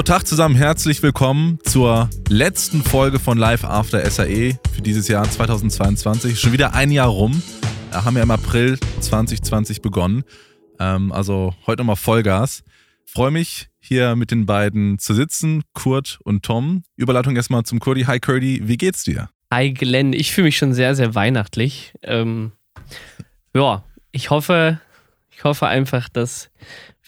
So, 0.00 0.04
Tag 0.04 0.26
zusammen, 0.26 0.54
herzlich 0.54 1.02
willkommen 1.02 1.58
zur 1.62 2.08
letzten 2.30 2.82
Folge 2.82 3.18
von 3.18 3.36
Live 3.36 3.64
After 3.64 4.00
SAE 4.10 4.58
für 4.72 4.80
dieses 4.80 5.08
Jahr 5.08 5.30
2022. 5.30 6.40
Schon 6.40 6.54
wieder 6.54 6.72
ein 6.72 6.90
Jahr 6.90 7.08
rum. 7.08 7.42
Wir 7.90 8.02
haben 8.02 8.16
ja 8.16 8.22
im 8.22 8.30
April 8.30 8.78
2020 9.00 9.82
begonnen. 9.82 10.24
Ähm, 10.78 11.12
also 11.12 11.54
heute 11.66 11.82
nochmal 11.82 11.96
Vollgas. 11.96 12.64
Freue 13.04 13.30
mich, 13.30 13.68
hier 13.78 14.16
mit 14.16 14.30
den 14.30 14.46
beiden 14.46 14.98
zu 14.98 15.12
sitzen, 15.12 15.64
Kurt 15.74 16.18
und 16.24 16.46
Tom. 16.46 16.82
Überleitung 16.96 17.36
erstmal 17.36 17.64
zum 17.64 17.78
Kurdi. 17.78 18.04
Hi 18.04 18.20
Kurdi, 18.20 18.62
wie 18.64 18.78
geht's 18.78 19.04
dir? 19.04 19.28
Hi 19.52 19.70
Glenn, 19.74 20.14
ich 20.14 20.32
fühle 20.32 20.46
mich 20.46 20.56
schon 20.56 20.72
sehr, 20.72 20.94
sehr 20.94 21.14
weihnachtlich. 21.14 21.92
Ähm, 22.04 22.52
ja, 23.54 23.84
ich 24.12 24.30
hoffe, 24.30 24.80
ich 25.30 25.44
hoffe 25.44 25.66
einfach, 25.66 26.08
dass 26.08 26.50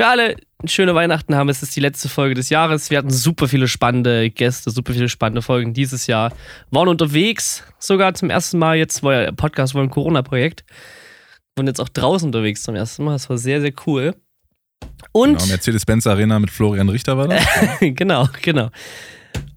wir 0.03 0.09
alle 0.09 0.37
schöne 0.65 0.95
Weihnachten 0.95 1.35
haben. 1.37 1.49
Es 1.49 1.63
ist 1.63 1.75
die 1.77 1.81
letzte 1.81 2.09
Folge 2.09 2.35
des 2.35 2.51
Jahres. 2.51 2.91
Wir 2.91 2.99
hatten 2.99 3.11
super 3.11 3.47
viele 3.47 3.69
spannende 3.69 4.31
Gäste, 4.31 4.71
super 4.71 4.93
viele 4.93 5.09
spannende 5.09 5.43
Folgen 5.43 5.75
dieses 5.75 6.07
Jahr. 6.07 6.33
Waren 6.71 6.89
unterwegs, 6.89 7.63
sogar 7.79 8.15
zum 8.15 8.29
ersten 8.29 8.59
Mal. 8.59 8.77
Jetzt 8.77 9.03
war 9.03 9.15
ja 9.15 9.33
Podcast 9.33 9.75
war 9.75 9.83
ein 9.83 9.91
Corona-Projekt. 9.91 10.65
Und 11.57 11.67
jetzt 11.67 11.81
auch 11.81 11.89
draußen 11.89 12.27
unterwegs 12.27 12.63
zum 12.63 12.75
ersten 12.75 13.05
Mal. 13.05 13.13
Das 13.13 13.31
war 13.31 13.39
sehr, 13.39 13.61
sehr 13.61 13.73
cool. 13.87 14.15
Und. 15.13 15.39
Genau, 15.39 15.47
Mercedes-Benz 15.47 16.07
Arena 16.07 16.39
mit 16.41 16.51
Florian 16.51 16.89
Richter 16.89 17.17
war 17.17 17.29
das. 17.29 17.45
genau, 17.81 18.29
genau. 18.41 18.71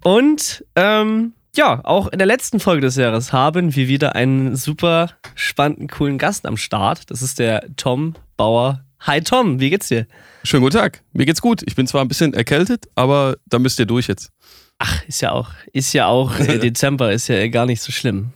Und 0.04 0.64
ähm, 0.76 1.32
ja, 1.56 1.80
auch 1.84 2.08
in 2.08 2.18
der 2.18 2.26
letzten 2.26 2.60
Folge 2.60 2.82
des 2.82 2.96
Jahres 2.96 3.32
haben 3.32 3.74
wir 3.74 3.88
wieder 3.88 4.14
einen 4.14 4.54
super 4.54 5.10
spannenden, 5.34 5.88
coolen 5.88 6.18
Gast 6.18 6.46
am 6.46 6.56
Start. 6.56 7.10
Das 7.10 7.22
ist 7.22 7.38
der 7.38 7.66
Tom 7.76 8.14
Bauer. 8.36 8.85
Hi 9.06 9.20
Tom, 9.20 9.60
wie 9.60 9.70
geht's 9.70 9.86
dir? 9.86 10.08
Schönen 10.42 10.64
guten 10.64 10.78
Tag. 10.78 11.04
Mir 11.12 11.26
geht's 11.26 11.40
gut. 11.40 11.62
Ich 11.64 11.76
bin 11.76 11.86
zwar 11.86 12.00
ein 12.00 12.08
bisschen 12.08 12.34
erkältet, 12.34 12.86
aber 12.96 13.36
da 13.46 13.60
müsst 13.60 13.78
ihr 13.78 13.86
durch 13.86 14.08
jetzt. 14.08 14.32
Ach, 14.78 15.04
ist 15.06 15.20
ja 15.20 15.30
auch, 15.30 15.50
ist 15.72 15.92
ja 15.92 16.08
auch 16.08 16.36
äh, 16.40 16.58
Dezember, 16.58 17.12
ist 17.12 17.28
ja 17.28 17.46
gar 17.46 17.66
nicht 17.66 17.82
so 17.82 17.92
schlimm. 17.92 18.32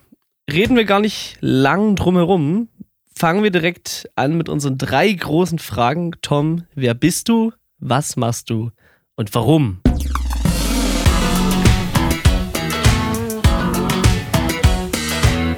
Reden 0.49 0.77
wir 0.77 0.85
gar 0.85 1.01
nicht 1.01 1.39
lang 1.41 1.97
drumherum. 1.97 2.69
Fangen 3.13 3.43
wir 3.43 3.51
direkt 3.51 4.09
an 4.15 4.37
mit 4.37 4.49
unseren 4.49 4.79
drei 4.79 5.11
großen 5.11 5.59
Fragen. 5.59 6.13
Tom, 6.23 6.63
wer 6.77 6.95
bist 6.95 7.29
du? 7.29 7.53
Was 7.81 8.15
machst 8.15 8.49
du? 8.49 8.71
Und 9.17 9.35
warum? 9.35 9.81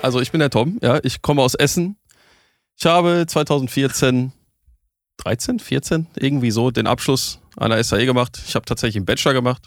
Also 0.00 0.22
ich 0.22 0.32
bin 0.32 0.38
der 0.38 0.48
Tom, 0.48 0.78
ja, 0.80 1.00
ich 1.02 1.20
komme 1.20 1.42
aus 1.42 1.54
Essen. 1.54 1.96
Ich 2.78 2.86
habe 2.86 3.26
2014, 3.28 4.32
13, 5.18 5.58
14, 5.58 6.06
irgendwie 6.16 6.50
so 6.50 6.70
den 6.70 6.86
Abschluss 6.86 7.40
einer 7.56 7.82
SAE 7.82 8.06
gemacht. 8.06 8.40
Ich 8.46 8.54
habe 8.54 8.64
tatsächlich 8.64 8.96
einen 8.96 9.06
Bachelor 9.06 9.34
gemacht. 9.34 9.66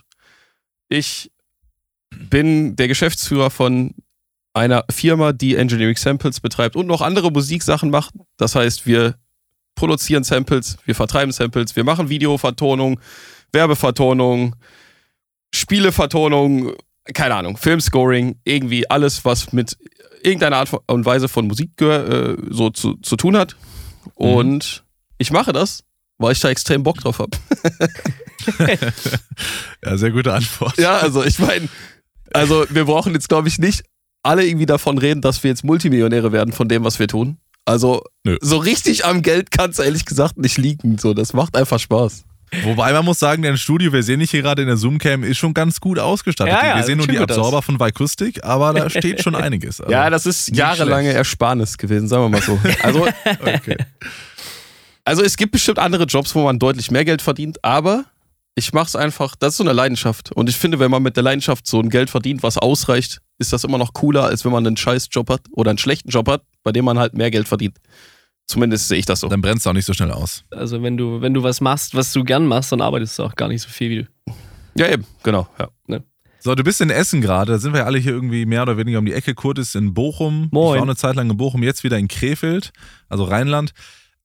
Ich 0.88 1.30
bin 2.10 2.76
der 2.76 2.88
Geschäftsführer 2.88 3.50
von 3.50 3.94
einer 4.54 4.84
Firma, 4.90 5.32
die 5.32 5.56
Engineering 5.56 5.96
Samples 5.96 6.40
betreibt 6.40 6.76
und 6.76 6.86
noch 6.86 7.02
andere 7.02 7.30
Musiksachen 7.30 7.90
macht. 7.90 8.14
Das 8.36 8.54
heißt, 8.54 8.86
wir 8.86 9.16
produzieren 9.74 10.24
Samples, 10.24 10.78
wir 10.86 10.94
vertreiben 10.94 11.32
Samples, 11.32 11.76
wir 11.76 11.84
machen 11.84 12.08
Videovertonung, 12.08 12.98
Werbevertonung, 13.52 14.56
Spielevertonung, 15.54 16.72
keine 17.12 17.34
Ahnung, 17.34 17.56
Filmscoring, 17.56 18.40
irgendwie 18.44 18.88
alles, 18.88 19.24
was 19.24 19.52
mit 19.52 19.76
irgendeiner 20.22 20.56
Art 20.56 20.70
und 20.86 21.04
Weise 21.04 21.28
von 21.28 21.46
Musik 21.46 21.80
äh, 21.80 22.36
so 22.50 22.70
zu, 22.70 22.94
zu 22.94 23.16
tun 23.16 23.36
hat. 23.36 23.56
Und 24.14 24.82
mhm. 24.82 24.85
Ich 25.18 25.30
mache 25.30 25.52
das, 25.52 25.84
weil 26.18 26.32
ich 26.32 26.40
da 26.40 26.48
extrem 26.48 26.82
Bock 26.82 26.98
drauf 26.98 27.18
habe. 27.18 27.36
ja, 29.84 29.96
sehr 29.96 30.10
gute 30.10 30.32
Antwort. 30.32 30.78
Ja, 30.78 30.98
also 30.98 31.24
ich 31.24 31.38
meine, 31.38 31.68
also 32.32 32.66
wir 32.70 32.84
brauchen 32.84 33.12
jetzt, 33.14 33.28
glaube 33.28 33.48
ich, 33.48 33.58
nicht 33.58 33.84
alle 34.22 34.46
irgendwie 34.46 34.66
davon 34.66 34.98
reden, 34.98 35.20
dass 35.20 35.42
wir 35.42 35.50
jetzt 35.50 35.64
Multimillionäre 35.64 36.32
werden 36.32 36.52
von 36.52 36.68
dem, 36.68 36.84
was 36.84 36.98
wir 36.98 37.08
tun. 37.08 37.38
Also 37.64 38.02
Nö. 38.24 38.38
so 38.40 38.58
richtig 38.58 39.04
am 39.04 39.22
Geld 39.22 39.50
kann 39.50 39.70
es 39.70 39.78
ehrlich 39.78 40.04
gesagt 40.04 40.38
nicht 40.38 40.56
liegen. 40.56 40.98
So, 40.98 41.14
das 41.14 41.32
macht 41.32 41.56
einfach 41.56 41.80
Spaß. 41.80 42.24
Wobei 42.62 42.92
man 42.92 43.04
muss 43.04 43.18
sagen, 43.18 43.42
dein 43.42 43.56
Studio, 43.56 43.92
wir 43.92 44.04
sehen 44.04 44.20
dich 44.20 44.30
hier 44.30 44.42
gerade 44.42 44.62
in 44.62 44.68
der 44.68 44.76
Zoom-Cam, 44.76 45.24
ist 45.24 45.36
schon 45.36 45.52
ganz 45.52 45.80
gut 45.80 45.98
ausgestattet. 45.98 46.54
Ja, 46.54 46.68
ja, 46.68 46.76
wir 46.76 46.84
sehen 46.84 46.98
nur 46.98 47.08
die 47.08 47.18
Absorber 47.18 47.58
aus. 47.58 47.64
von 47.64 47.80
Vikustik, 47.80 48.44
aber 48.44 48.72
da 48.72 48.88
steht 48.88 49.20
schon 49.22 49.34
einiges. 49.34 49.80
Also 49.80 49.92
ja, 49.92 50.08
das 50.10 50.26
ist 50.26 50.54
jahrelange 50.56 51.08
schlecht. 51.08 51.16
Ersparnis 51.16 51.76
gewesen, 51.76 52.06
sagen 52.06 52.22
wir 52.24 52.28
mal 52.28 52.42
so. 52.42 52.58
Also, 52.82 53.06
okay. 53.40 53.76
Also 55.06 55.22
es 55.22 55.36
gibt 55.36 55.52
bestimmt 55.52 55.78
andere 55.78 56.04
Jobs, 56.04 56.34
wo 56.34 56.42
man 56.42 56.58
deutlich 56.58 56.90
mehr 56.90 57.04
Geld 57.04 57.22
verdient, 57.22 57.64
aber 57.64 58.04
ich 58.56 58.72
mache 58.72 58.86
es 58.86 58.96
einfach, 58.96 59.36
das 59.36 59.50
ist 59.50 59.56
so 59.58 59.64
eine 59.64 59.72
Leidenschaft. 59.72 60.32
Und 60.32 60.48
ich 60.48 60.56
finde, 60.56 60.78
wenn 60.80 60.90
man 60.90 61.02
mit 61.02 61.16
der 61.16 61.22
Leidenschaft 61.22 61.66
so 61.66 61.78
ein 61.78 61.90
Geld 61.90 62.10
verdient, 62.10 62.42
was 62.42 62.58
ausreicht, 62.58 63.20
ist 63.38 63.52
das 63.52 63.64
immer 63.64 63.78
noch 63.78 63.92
cooler, 63.92 64.24
als 64.24 64.44
wenn 64.44 64.52
man 64.52 64.66
einen 64.66 64.76
scheiß 64.76 65.08
Job 65.12 65.30
hat 65.30 65.42
oder 65.52 65.70
einen 65.70 65.78
schlechten 65.78 66.08
Job 66.08 66.28
hat, 66.28 66.42
bei 66.64 66.72
dem 66.72 66.84
man 66.84 66.98
halt 66.98 67.14
mehr 67.14 67.30
Geld 67.30 67.46
verdient. 67.46 67.78
Zumindest 68.46 68.88
sehe 68.88 68.98
ich 68.98 69.06
das 69.06 69.20
so. 69.20 69.28
Dann 69.28 69.42
brennst 69.42 69.66
du 69.66 69.70
auch 69.70 69.74
nicht 69.74 69.84
so 69.84 69.92
schnell 69.92 70.10
aus. 70.10 70.44
Also 70.50 70.82
wenn 70.82 70.96
du, 70.96 71.20
wenn 71.20 71.34
du 71.34 71.42
was 71.42 71.60
machst, 71.60 71.94
was 71.94 72.12
du 72.12 72.24
gern 72.24 72.46
machst, 72.46 72.72
dann 72.72 72.80
arbeitest 72.80 73.18
du 73.18 73.24
auch 73.24 73.34
gar 73.36 73.48
nicht 73.48 73.62
so 73.62 73.68
viel 73.68 73.90
wie 73.90 74.02
du. 74.02 74.32
Ja, 74.74 74.88
eben, 74.88 75.04
genau. 75.22 75.46
Ja. 75.58 75.68
Ne? 75.86 76.02
So, 76.40 76.54
du 76.54 76.64
bist 76.64 76.80
in 76.80 76.90
Essen 76.90 77.20
gerade, 77.20 77.52
da 77.52 77.58
sind 77.58 77.72
wir 77.72 77.80
ja 77.80 77.86
alle 77.86 77.98
hier 77.98 78.12
irgendwie 78.12 78.46
mehr 78.46 78.62
oder 78.62 78.76
weniger 78.76 78.98
um 78.98 79.06
die 79.06 79.12
Ecke. 79.12 79.34
Kurt 79.34 79.58
ist 79.58 79.76
in 79.76 79.94
Bochum. 79.94 80.48
Moin. 80.50 80.76
Ich 80.76 80.80
war 80.80 80.82
eine 80.82 80.96
Zeit 80.96 81.16
lang 81.16 81.28
in 81.30 81.36
Bochum, 81.36 81.62
jetzt 81.62 81.84
wieder 81.84 81.98
in 81.98 82.08
Krefeld, 82.08 82.72
also 83.08 83.24
Rheinland. 83.24 83.72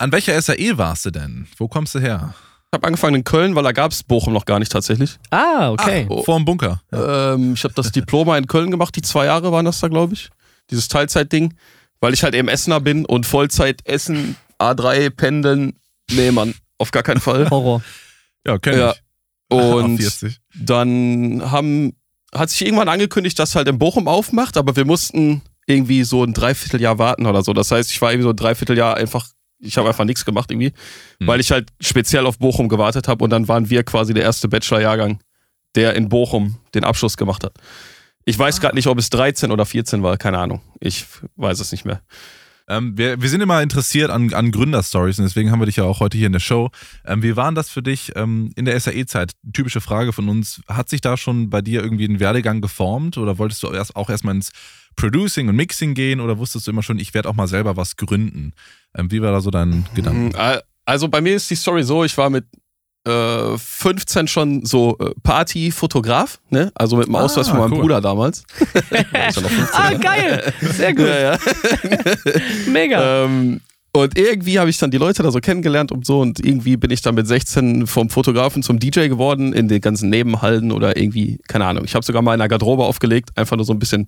An 0.01 0.11
welcher 0.11 0.41
SAE 0.41 0.79
warst 0.79 1.05
du 1.05 1.11
denn? 1.11 1.45
Wo 1.57 1.67
kommst 1.67 1.93
du 1.93 1.99
her? 1.99 2.33
Ich 2.33 2.73
habe 2.73 2.87
angefangen 2.87 3.17
in 3.17 3.23
Köln, 3.23 3.53
weil 3.53 3.61
da 3.61 3.71
gab 3.71 3.91
es 3.91 4.01
Bochum 4.01 4.33
noch 4.33 4.45
gar 4.45 4.57
nicht 4.57 4.71
tatsächlich. 4.71 5.19
Ah, 5.29 5.69
okay. 5.69 6.07
Ach, 6.09 6.23
vor 6.23 6.37
dem 6.37 6.45
Bunker. 6.45 6.81
Ja. 6.91 7.33
Ähm, 7.33 7.53
ich 7.53 7.63
habe 7.63 7.75
das 7.75 7.91
Diploma 7.91 8.35
in 8.39 8.47
Köln 8.47 8.71
gemacht, 8.71 8.95
die 8.95 9.03
zwei 9.03 9.25
Jahre 9.25 9.51
waren 9.51 9.63
das 9.63 9.79
da, 9.79 9.89
glaube 9.89 10.15
ich. 10.15 10.29
Dieses 10.71 10.87
Teilzeitding. 10.87 11.53
Weil 11.99 12.15
ich 12.15 12.23
halt 12.23 12.33
eben 12.33 12.47
Essener 12.47 12.79
bin 12.79 13.05
und 13.05 13.27
Vollzeit 13.27 13.87
Essen 13.87 14.37
A3 14.57 15.11
pendeln, 15.11 15.73
nee, 16.09 16.31
Mann, 16.31 16.55
auf 16.79 16.89
gar 16.89 17.03
keinen 17.03 17.21
Fall. 17.21 17.47
Horror. 17.51 17.83
Ja, 18.47 18.57
kenn 18.57 18.79
ja. 18.79 18.93
ich. 18.93 19.01
Und 19.51 19.99
dann 20.55 21.51
haben, 21.51 21.93
hat 22.33 22.49
sich 22.49 22.65
irgendwann 22.65 22.89
angekündigt, 22.89 23.37
dass 23.37 23.53
halt 23.53 23.67
in 23.67 23.77
Bochum 23.77 24.07
aufmacht, 24.07 24.57
aber 24.57 24.75
wir 24.75 24.85
mussten 24.85 25.43
irgendwie 25.67 26.05
so 26.05 26.23
ein 26.23 26.33
Dreivierteljahr 26.33 26.97
warten 26.97 27.27
oder 27.27 27.43
so. 27.43 27.53
Das 27.53 27.69
heißt, 27.69 27.91
ich 27.91 28.01
war 28.01 28.11
irgendwie 28.11 28.23
so 28.23 28.29
ein 28.31 28.37
Dreivierteljahr 28.37 28.95
einfach, 28.95 29.27
ich 29.61 29.77
habe 29.77 29.87
einfach 29.87 30.05
nichts 30.05 30.25
gemacht 30.25 30.51
irgendwie, 30.51 30.73
mhm. 31.19 31.27
weil 31.27 31.39
ich 31.39 31.51
halt 31.51 31.69
speziell 31.79 32.25
auf 32.25 32.39
Bochum 32.39 32.69
gewartet 32.69 33.07
habe 33.07 33.23
und 33.23 33.29
dann 33.29 33.47
waren 33.47 33.69
wir 33.69 33.83
quasi 33.83 34.13
der 34.13 34.23
erste 34.23 34.47
Bachelor-Jahrgang, 34.47 35.19
der 35.75 35.95
in 35.95 36.09
Bochum 36.09 36.57
den 36.73 36.83
Abschluss 36.83 37.17
gemacht 37.17 37.43
hat. 37.43 37.53
Ich 38.25 38.37
weiß 38.37 38.57
ah. 38.57 38.61
gerade 38.61 38.75
nicht, 38.75 38.87
ob 38.87 38.97
es 38.97 39.09
13 39.09 39.51
oder 39.51 39.65
14 39.65 40.03
war, 40.03 40.17
keine 40.17 40.39
Ahnung. 40.39 40.61
Ich 40.79 41.05
weiß 41.35 41.59
es 41.59 41.71
nicht 41.71 41.85
mehr. 41.85 42.01
Ähm, 42.67 42.97
wir, 42.97 43.21
wir, 43.21 43.29
sind 43.29 43.41
immer 43.41 43.61
interessiert 43.61 44.11
an, 44.11 44.33
an 44.33 44.51
Gründerstories 44.51 45.19
und 45.19 45.25
deswegen 45.25 45.51
haben 45.51 45.59
wir 45.59 45.65
dich 45.65 45.77
ja 45.77 45.83
auch 45.83 45.99
heute 45.99 46.17
hier 46.17 46.27
in 46.27 46.33
der 46.33 46.39
Show. 46.39 46.69
Ähm, 47.05 47.23
wie 47.23 47.35
waren 47.35 47.55
das 47.55 47.69
für 47.69 47.81
dich 47.81 48.13
ähm, 48.15 48.51
in 48.55 48.65
der 48.65 48.79
SAE-Zeit? 48.79 49.31
Typische 49.51 49.81
Frage 49.81 50.13
von 50.13 50.29
uns. 50.29 50.61
Hat 50.67 50.87
sich 50.87 51.01
da 51.01 51.17
schon 51.17 51.49
bei 51.49 51.61
dir 51.61 51.83
irgendwie 51.83 52.05
ein 52.05 52.19
Werdegang 52.19 52.61
geformt 52.61 53.17
oder 53.17 53.37
wolltest 53.39 53.63
du 53.63 53.71
erst, 53.71 53.95
auch 53.95 54.09
erstmal 54.09 54.35
ins 54.35 54.51
Producing 54.95 55.49
und 55.49 55.55
Mixing 55.55 55.93
gehen 55.93 56.19
oder 56.19 56.37
wusstest 56.37 56.67
du 56.67 56.71
immer 56.71 56.83
schon, 56.83 56.99
ich 56.99 57.13
werde 57.13 57.29
auch 57.29 57.35
mal 57.35 57.47
selber 57.47 57.77
was 57.77 57.97
gründen? 57.97 58.53
Ähm, 58.95 59.11
wie 59.11 59.21
war 59.21 59.31
da 59.31 59.41
so 59.41 59.51
dein 59.51 59.85
Gedanke? 59.95 60.37
Hm, 60.37 60.61
also 60.85 61.07
bei 61.07 61.21
mir 61.21 61.35
ist 61.35 61.49
die 61.49 61.55
Story 61.55 61.83
so, 61.83 62.03
ich 62.03 62.17
war 62.17 62.29
mit 62.29 62.45
äh, 63.07 63.57
15 63.57 64.27
schon 64.27 64.65
so 64.65 64.97
äh, 64.99 65.11
Partyfotograf, 65.23 66.39
ne? 66.49 66.71
Also 66.75 66.97
mit 66.97 67.07
dem 67.07 67.15
ah, 67.15 67.21
Ausweis 67.21 67.49
von 67.49 67.59
meinem 67.59 67.73
cool. 67.73 67.81
Bruder 67.81 68.01
damals. 68.01 68.43
ah, 69.73 69.93
geil! 69.93 70.53
Sehr 70.61 70.93
gut. 70.95 71.07
Ja, 71.07 71.19
ja. 71.19 71.37
Mega. 72.67 73.01
Ähm, 73.25 73.61
und 73.93 74.17
irgendwie 74.17 74.57
habe 74.57 74.69
ich 74.69 74.77
dann 74.77 74.89
die 74.89 74.97
Leute 74.97 75.21
da 75.21 75.31
so 75.31 75.39
kennengelernt 75.39 75.91
und 75.91 76.05
so 76.05 76.21
und 76.21 76.39
irgendwie 76.39 76.77
bin 76.77 76.91
ich 76.91 77.01
dann 77.01 77.15
mit 77.15 77.27
16 77.27 77.87
vom 77.87 78.09
Fotografen 78.09 78.63
zum 78.63 78.79
DJ 78.79 79.07
geworden 79.07 79.51
in 79.51 79.67
den 79.67 79.81
ganzen 79.81 80.09
Nebenhallen 80.09 80.71
oder 80.71 80.95
irgendwie, 80.95 81.39
keine 81.47 81.65
Ahnung. 81.65 81.83
Ich 81.83 81.93
habe 81.93 82.05
sogar 82.05 82.21
mal 82.21 82.33
in 82.33 82.39
einer 82.39 82.47
Garderobe 82.47 82.85
aufgelegt, 82.85 83.31
einfach 83.35 83.57
nur 83.57 83.65
so 83.65 83.73
ein 83.73 83.79
bisschen 83.79 84.07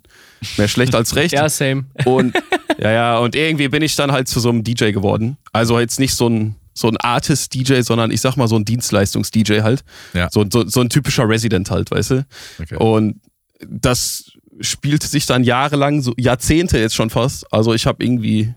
mehr 0.56 0.68
schlecht 0.68 0.94
als 0.94 1.16
recht. 1.16 1.34
ja, 1.34 1.48
same. 1.50 1.84
Und 2.06 2.34
ja, 2.78 2.92
ja, 2.92 3.18
und 3.18 3.36
irgendwie 3.36 3.68
bin 3.68 3.82
ich 3.82 3.94
dann 3.94 4.10
halt 4.10 4.26
zu 4.26 4.40
so 4.40 4.48
einem 4.48 4.64
DJ 4.64 4.92
geworden. 4.92 5.36
Also 5.52 5.78
jetzt 5.78 6.00
nicht 6.00 6.14
so 6.14 6.28
ein 6.28 6.56
so 6.76 6.88
ein 6.88 6.96
Artist-DJ, 6.96 7.82
sondern 7.82 8.10
ich 8.10 8.20
sag 8.20 8.36
mal 8.36 8.48
so 8.48 8.56
ein 8.56 8.64
Dienstleistungs-DJ 8.64 9.60
halt. 9.60 9.84
Ja. 10.12 10.28
So, 10.32 10.44
so, 10.50 10.66
so 10.66 10.80
ein 10.80 10.88
typischer 10.88 11.28
Resident 11.28 11.70
halt, 11.70 11.92
weißt 11.92 12.10
du? 12.10 12.26
Okay. 12.60 12.76
Und 12.76 13.20
das 13.68 14.32
spielte 14.60 15.06
sich 15.06 15.26
dann 15.26 15.44
jahrelang, 15.44 16.02
so 16.02 16.14
Jahrzehnte 16.16 16.78
jetzt 16.78 16.96
schon 16.96 17.10
fast. 17.10 17.52
Also 17.52 17.74
ich 17.74 17.86
habe 17.86 18.04
irgendwie, 18.04 18.54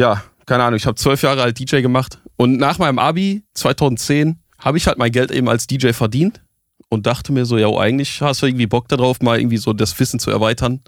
ja, 0.00 0.22
keine 0.46 0.64
Ahnung, 0.64 0.76
ich 0.76 0.86
habe 0.86 0.96
zwölf 0.96 1.22
Jahre 1.22 1.42
alt 1.42 1.58
DJ 1.58 1.80
gemacht 1.80 2.20
und 2.36 2.56
nach 2.58 2.78
meinem 2.78 2.98
Abi 2.98 3.44
2010 3.54 4.38
habe 4.58 4.78
ich 4.78 4.86
halt 4.86 4.98
mein 4.98 5.12
Geld 5.12 5.30
eben 5.30 5.48
als 5.48 5.66
DJ 5.66 5.92
verdient 5.92 6.42
und 6.88 7.06
dachte 7.06 7.32
mir 7.32 7.44
so, 7.44 7.58
ja, 7.58 7.68
eigentlich 7.68 8.20
hast 8.20 8.42
du 8.42 8.46
irgendwie 8.46 8.66
Bock 8.66 8.88
darauf, 8.88 9.20
mal 9.20 9.38
irgendwie 9.38 9.58
so 9.58 9.72
das 9.72 9.98
Wissen 9.98 10.18
zu 10.18 10.30
erweitern. 10.30 10.80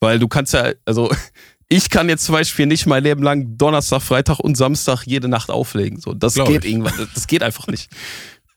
Weil 0.00 0.18
du 0.18 0.28
kannst 0.28 0.54
ja, 0.54 0.72
also 0.84 1.10
ich 1.68 1.90
kann 1.90 2.08
jetzt 2.08 2.24
zum 2.24 2.34
Beispiel 2.34 2.66
nicht 2.66 2.86
mein 2.86 3.02
Leben 3.02 3.22
lang 3.22 3.56
Donnerstag, 3.56 4.02
Freitag 4.02 4.38
und 4.40 4.56
Samstag 4.56 5.04
jede 5.06 5.28
Nacht 5.28 5.50
auflegen. 5.50 6.00
So, 6.00 6.14
das 6.14 6.34
Glaub 6.34 6.48
geht 6.48 6.64
ich. 6.64 6.72
irgendwann, 6.72 7.08
das 7.14 7.26
geht 7.26 7.42
einfach 7.42 7.66
nicht. 7.66 7.90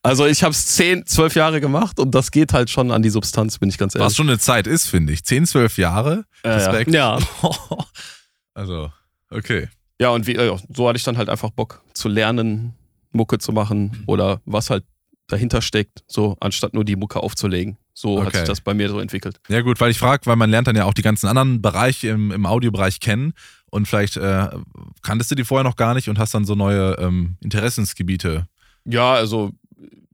Also 0.05 0.25
ich 0.25 0.43
habe 0.43 0.51
es 0.51 0.65
zehn, 0.65 1.05
zwölf 1.05 1.33
Jahre 1.35 1.61
gemacht 1.61 1.97
und 1.97 2.13
das 2.13 2.31
geht 2.31 2.51
halt 2.51 2.69
schon 2.69 2.91
an 2.91 3.01
die 3.01 3.09
Substanz, 3.09 3.57
bin 3.59 3.69
ich 3.69 3.77
ganz 3.77 3.95
ehrlich. 3.95 4.07
Was 4.07 4.15
schon 4.17 4.27
eine 4.27 4.37
Zeit 4.37 4.67
ist, 4.67 4.87
finde 4.87 5.13
ich. 5.13 5.23
Zehn, 5.23 5.45
zwölf 5.45 5.77
Jahre. 5.77 6.25
Respekt. 6.43 6.91
Ja. 6.91 7.19
also, 8.53 8.91
okay. 9.33 9.67
Ja, 9.99 10.09
und 10.09 10.27
wie, 10.27 10.35
äh, 10.35 10.57
so 10.69 10.87
hatte 10.87 10.97
ich 10.97 11.03
dann 11.03 11.17
halt 11.17 11.29
einfach 11.29 11.51
Bock 11.51 11.81
zu 11.93 12.09
lernen, 12.09 12.73
Mucke 13.11 13.37
zu 13.37 13.51
machen 13.51 14.03
oder 14.07 14.41
was 14.45 14.69
halt 14.69 14.83
dahinter 15.27 15.61
steckt, 15.61 16.03
so 16.07 16.35
anstatt 16.39 16.73
nur 16.73 16.83
die 16.83 16.95
Mucke 16.95 17.21
aufzulegen. 17.21 17.77
So 17.93 18.17
okay. 18.17 18.25
hat 18.25 18.35
sich 18.35 18.43
das 18.43 18.61
bei 18.61 18.73
mir 18.73 18.89
so 18.89 18.99
entwickelt. 18.99 19.39
Ja, 19.49 19.61
gut, 19.61 19.79
weil 19.79 19.91
ich 19.91 19.99
frage, 19.99 20.25
weil 20.25 20.35
man 20.35 20.49
lernt 20.49 20.67
dann 20.67 20.75
ja 20.75 20.85
auch 20.85 20.93
die 20.93 21.03
ganzen 21.03 21.27
anderen 21.27 21.61
Bereiche 21.61 22.09
im, 22.09 22.31
im 22.31 22.45
Audiobereich 22.45 22.99
kennen 22.99 23.33
und 23.69 23.87
vielleicht 23.87 24.17
äh, 24.17 24.49
kanntest 25.03 25.31
du 25.31 25.35
die 25.35 25.43
vorher 25.43 25.63
noch 25.63 25.75
gar 25.75 25.93
nicht 25.93 26.09
und 26.09 26.17
hast 26.17 26.33
dann 26.33 26.45
so 26.45 26.55
neue 26.55 26.95
ähm, 26.99 27.37
Interessensgebiete. 27.41 28.47
Ja, 28.85 29.13
also 29.13 29.51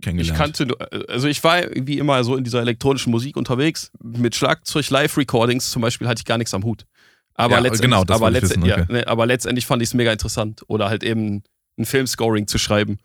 ich 0.01 0.33
kannte, 0.33 0.67
also 1.09 1.27
ich 1.27 1.43
war 1.43 1.63
wie 1.73 1.97
immer 1.97 2.23
so 2.23 2.37
in 2.37 2.43
dieser 2.43 2.61
elektronischen 2.61 3.11
Musik 3.11 3.35
unterwegs. 3.35 3.91
Mit 4.01 4.35
Schlagzeug, 4.35 4.89
Live-Recordings 4.89 5.71
zum 5.71 5.81
Beispiel 5.81 6.07
hatte 6.07 6.19
ich 6.19 6.25
gar 6.25 6.37
nichts 6.37 6.53
am 6.53 6.63
Hut. 6.63 6.85
Aber, 7.35 7.55
ja, 7.55 7.59
letztendlich, 7.59 7.99
genau, 7.99 8.13
aber, 8.13 8.31
letztendlich, 8.31 8.73
wissen, 8.73 8.83
okay. 8.83 8.93
ja, 8.93 8.99
ne, 8.99 9.07
aber 9.07 9.25
letztendlich 9.25 9.65
fand 9.65 9.81
ich 9.81 9.89
es 9.89 9.93
mega 9.93 10.11
interessant. 10.11 10.63
Oder 10.67 10.89
halt 10.89 11.03
eben 11.03 11.43
ein 11.77 11.85
Filmscoring 11.85 12.47
zu 12.47 12.57
schreiben. 12.57 12.99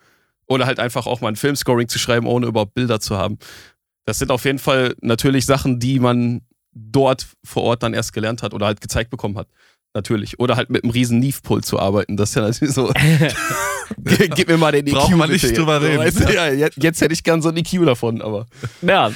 Oder 0.47 0.67
halt 0.67 0.81
einfach 0.81 1.07
auch 1.07 1.21
mal 1.21 1.29
ein 1.29 1.37
Filmscoring 1.37 1.89
zu 1.89 1.99
schreiben, 1.99 2.27
ohne 2.27 2.47
überhaupt 2.47 2.75
Bilder 2.75 3.01
zu 3.01 3.17
haben. 3.17 3.39
Das 4.05 4.19
sind 4.19 4.31
auf 4.31 4.45
jeden 4.45 4.59
Fall 4.59 4.95
natürlich 5.01 5.47
Sachen, 5.47 5.79
die 5.79 5.99
man 5.99 6.43
dort 6.73 7.27
vor 7.45 7.63
Ort 7.63 7.83
dann 7.83 7.95
erst 7.95 8.13
gelernt 8.13 8.43
hat 8.43 8.53
oder 8.53 8.67
halt 8.67 8.81
gezeigt 8.81 9.11
bekommen 9.11 9.39
hat. 9.39 9.49
Natürlich. 9.95 10.41
Oder 10.41 10.57
halt 10.57 10.71
mit 10.71 10.83
einem 10.83 10.91
riesen 10.91 11.21
Neve-Pull 11.21 11.63
zu 11.63 11.79
arbeiten. 11.79 12.17
Das 12.17 12.31
ist 12.31 12.35
ja 12.35 12.43
natürlich 12.43 12.75
so. 12.75 12.93
Gib 13.99 14.49
mir 14.49 14.59
mal 14.59 14.73
den 14.73 14.89
EQ. 14.89 14.95
Braucht 14.95 15.17
man 15.17 15.31
nicht 15.31 15.43
bitte. 15.43 15.55
drüber 15.55 15.81
reden. 15.81 15.99
Weißt 15.99 16.19
du, 16.19 16.35
ja, 16.35 16.49
jetzt, 16.49 16.83
jetzt, 16.83 17.01
hätte 17.01 17.15
ich 17.15 17.23
gern 17.23 17.41
so 17.41 17.49
einen 17.49 17.59
EQ 17.59 17.85
davon, 17.87 18.21
aber. 18.21 18.47
Ja. 18.83 19.13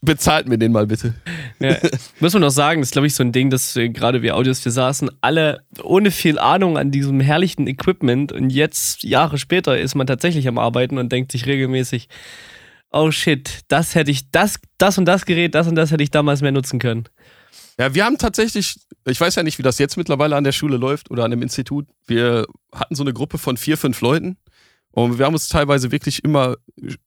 Bezahlt 0.00 0.48
mir 0.48 0.58
den 0.58 0.72
mal 0.72 0.86
bitte. 0.86 1.14
Ja. 1.60 1.76
Muss 2.20 2.32
man 2.32 2.42
noch 2.42 2.50
sagen, 2.50 2.80
das 2.80 2.88
ist 2.88 2.92
glaube 2.92 3.06
ich 3.06 3.14
so 3.14 3.22
ein 3.22 3.32
Ding, 3.32 3.50
dass 3.50 3.76
äh, 3.76 3.88
gerade 3.88 4.22
wir 4.22 4.36
Audios, 4.36 4.64
wir 4.64 4.72
saßen 4.72 5.10
alle 5.20 5.62
ohne 5.82 6.10
viel 6.10 6.38
Ahnung 6.38 6.78
an 6.78 6.90
diesem 6.90 7.20
herrlichen 7.20 7.66
Equipment 7.66 8.32
und 8.32 8.50
jetzt, 8.50 9.02
Jahre 9.02 9.38
später, 9.38 9.78
ist 9.78 9.94
man 9.94 10.06
tatsächlich 10.06 10.46
am 10.48 10.58
Arbeiten 10.58 10.98
und 10.98 11.10
denkt 11.10 11.32
sich 11.32 11.46
regelmäßig, 11.46 12.08
oh 12.92 13.10
shit, 13.10 13.60
das 13.68 13.94
hätte 13.94 14.10
ich, 14.10 14.30
das, 14.30 14.60
das 14.78 14.98
und 14.98 15.04
das 15.06 15.26
Gerät, 15.26 15.54
das 15.54 15.66
und 15.66 15.74
das 15.74 15.90
hätte 15.90 16.02
ich 16.02 16.10
damals 16.10 16.42
mehr 16.42 16.52
nutzen 16.52 16.78
können. 16.78 17.08
Ja, 17.78 17.94
wir 17.94 18.04
haben 18.04 18.18
tatsächlich, 18.18 18.76
ich 19.06 19.20
weiß 19.20 19.34
ja 19.34 19.42
nicht, 19.42 19.58
wie 19.58 19.64
das 19.64 19.78
jetzt 19.78 19.96
mittlerweile 19.96 20.36
an 20.36 20.44
der 20.44 20.52
Schule 20.52 20.76
läuft 20.76 21.10
oder 21.10 21.24
an 21.24 21.32
dem 21.32 21.42
Institut. 21.42 21.86
Wir 22.06 22.46
hatten 22.72 22.94
so 22.94 23.02
eine 23.02 23.12
Gruppe 23.12 23.38
von 23.38 23.56
vier, 23.56 23.76
fünf 23.76 24.00
Leuten 24.00 24.36
und 24.92 25.18
wir 25.18 25.26
haben 25.26 25.34
uns 25.34 25.48
teilweise 25.48 25.90
wirklich 25.90 26.22
immer 26.22 26.56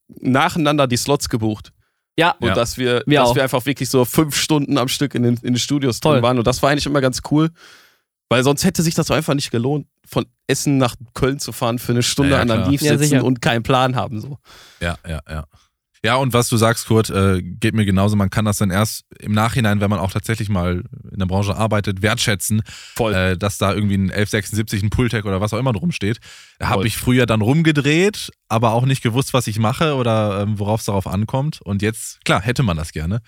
nacheinander 0.08 0.88
die 0.88 0.98
Slots 0.98 1.30
gebucht. 1.30 1.72
Ja. 2.18 2.36
Und 2.40 2.50
ja. 2.50 2.54
dass 2.56 2.78
wir, 2.78 3.04
wir 3.06 3.20
dass 3.20 3.36
wir 3.36 3.44
einfach 3.44 3.66
wirklich 3.66 3.90
so 3.90 4.04
fünf 4.06 4.36
Stunden 4.36 4.78
am 4.78 4.88
Stück 4.88 5.16
in 5.16 5.24
den, 5.24 5.36
in 5.36 5.54
den 5.54 5.60
Studios 5.60 6.00
drin 6.00 6.22
waren. 6.22 6.38
Und 6.38 6.48
das 6.48 6.62
war 6.62 6.72
eigentlich 6.72 6.86
immer 6.86 7.02
ganz 7.02 7.22
cool. 7.32 7.50
Weil 8.30 8.44
sonst 8.44 8.66
hätte 8.66 8.84
sich 8.84 8.94
das 8.94 9.10
einfach 9.10 9.36
nicht 9.36 9.52
gelohnt, 9.52 9.88
von 10.06 10.26
Essen 10.48 10.78
nach 10.78 10.96
Köln 11.14 11.40
zu 11.40 11.54
fahren 11.54 11.80
für 11.80 11.94
eine 11.94 12.04
Stunde 12.04 12.32
ja, 12.32 12.38
ja, 12.38 12.42
an 12.42 12.48
der 12.48 12.68
Lief 12.68 12.82
sitzen 12.82 13.22
und 13.22 13.42
keinen 13.42 13.64
Plan 13.64 13.96
haben. 13.96 14.20
So. 14.20 14.38
Ja, 14.82 14.98
ja, 15.08 15.22
ja. 15.30 15.46
Ja, 16.04 16.16
und 16.16 16.34
was 16.34 16.50
du 16.50 16.58
sagst, 16.58 16.88
Kurt, 16.88 17.10
äh, 17.10 17.42
geht 17.42 17.74
mir 17.74 17.86
genauso. 17.86 18.16
Man 18.16 18.30
kann 18.30 18.46
das 18.46 18.58
dann 18.58 18.70
erst 18.70 19.06
im 19.20 19.32
Nachhinein, 19.32 19.82
wenn 19.82 19.90
man 19.90 20.00
auch 20.00 20.12
tatsächlich 20.12 20.50
mal 20.50 20.84
in 21.12 21.20
der 21.20 21.26
Branche 21.26 21.56
arbeitet, 21.56 22.02
wertschätzen, 22.02 22.62
Voll. 22.96 23.14
Äh, 23.14 23.38
dass 23.38 23.58
da 23.58 23.74
irgendwie 23.74 23.96
ein 23.96 24.12
1176, 24.12 24.84
ein 24.84 24.90
Pultec 24.90 25.26
oder 25.26 25.42
was 25.42 25.54
auch 25.54 25.60
immer 25.60 25.74
drum 25.74 25.92
steht. 25.92 26.20
Habe 26.62 26.88
ich 26.88 26.98
früher 26.98 27.26
dann 27.26 27.42
rumgedreht, 27.42 28.32
aber 28.48 28.74
auch 28.74 28.86
nicht 28.86 29.02
gewusst, 29.02 29.34
was 29.34 29.48
ich 29.48 29.60
mache 29.60 29.96
oder 29.96 30.42
ähm, 30.42 30.60
worauf 30.60 30.82
es 30.82 30.86
darauf 30.86 31.08
ankommt. 31.08 31.62
Und 31.62 31.82
jetzt, 31.82 32.24
klar, 32.26 32.42
hätte 32.42 32.64
man 32.64 32.78
das 32.78 32.92
gerne. 32.92 33.22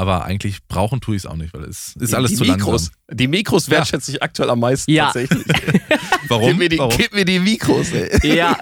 Aber 0.00 0.24
eigentlich 0.24 0.66
brauchen 0.66 1.02
tue 1.02 1.14
ich 1.14 1.24
es 1.24 1.26
auch 1.26 1.36
nicht, 1.36 1.52
weil 1.52 1.64
es 1.64 1.94
ist 2.00 2.14
alles 2.14 2.30
die 2.30 2.38
zu 2.38 2.44
Mikros, 2.44 2.84
langsam. 2.86 3.16
Die 3.18 3.28
Mikros 3.28 3.68
wertschätze 3.68 4.12
ja. 4.12 4.16
ich 4.16 4.22
aktuell 4.22 4.48
am 4.48 4.60
meisten 4.60 4.90
ja. 4.90 5.12
tatsächlich. 5.12 5.44
Warum? 6.28 6.48
Gib 6.48 6.58
mir, 6.58 6.68
die, 6.70 6.78
Warum? 6.78 6.96
gib 6.96 7.12
mir 7.12 7.26
die 7.26 7.38
Mikros, 7.38 7.92
ey. 7.92 8.08
Ja. 8.34 8.56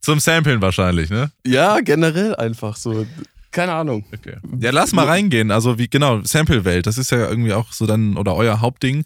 Zum 0.00 0.18
Samplen 0.18 0.60
wahrscheinlich, 0.60 1.10
ne? 1.10 1.30
Ja, 1.46 1.78
generell 1.78 2.34
einfach 2.34 2.74
so. 2.74 3.06
Keine 3.52 3.72
Ahnung. 3.72 4.04
Okay. 4.12 4.34
Ja, 4.58 4.72
lass 4.72 4.92
mal 4.92 5.06
reingehen. 5.06 5.52
Also 5.52 5.78
wie 5.78 5.86
genau 5.86 6.24
Sample-Welt. 6.24 6.88
Das 6.88 6.98
ist 6.98 7.12
ja 7.12 7.18
irgendwie 7.18 7.52
auch 7.52 7.72
so 7.72 7.86
dann 7.86 8.16
oder 8.16 8.34
euer 8.34 8.60
Hauptding 8.60 9.04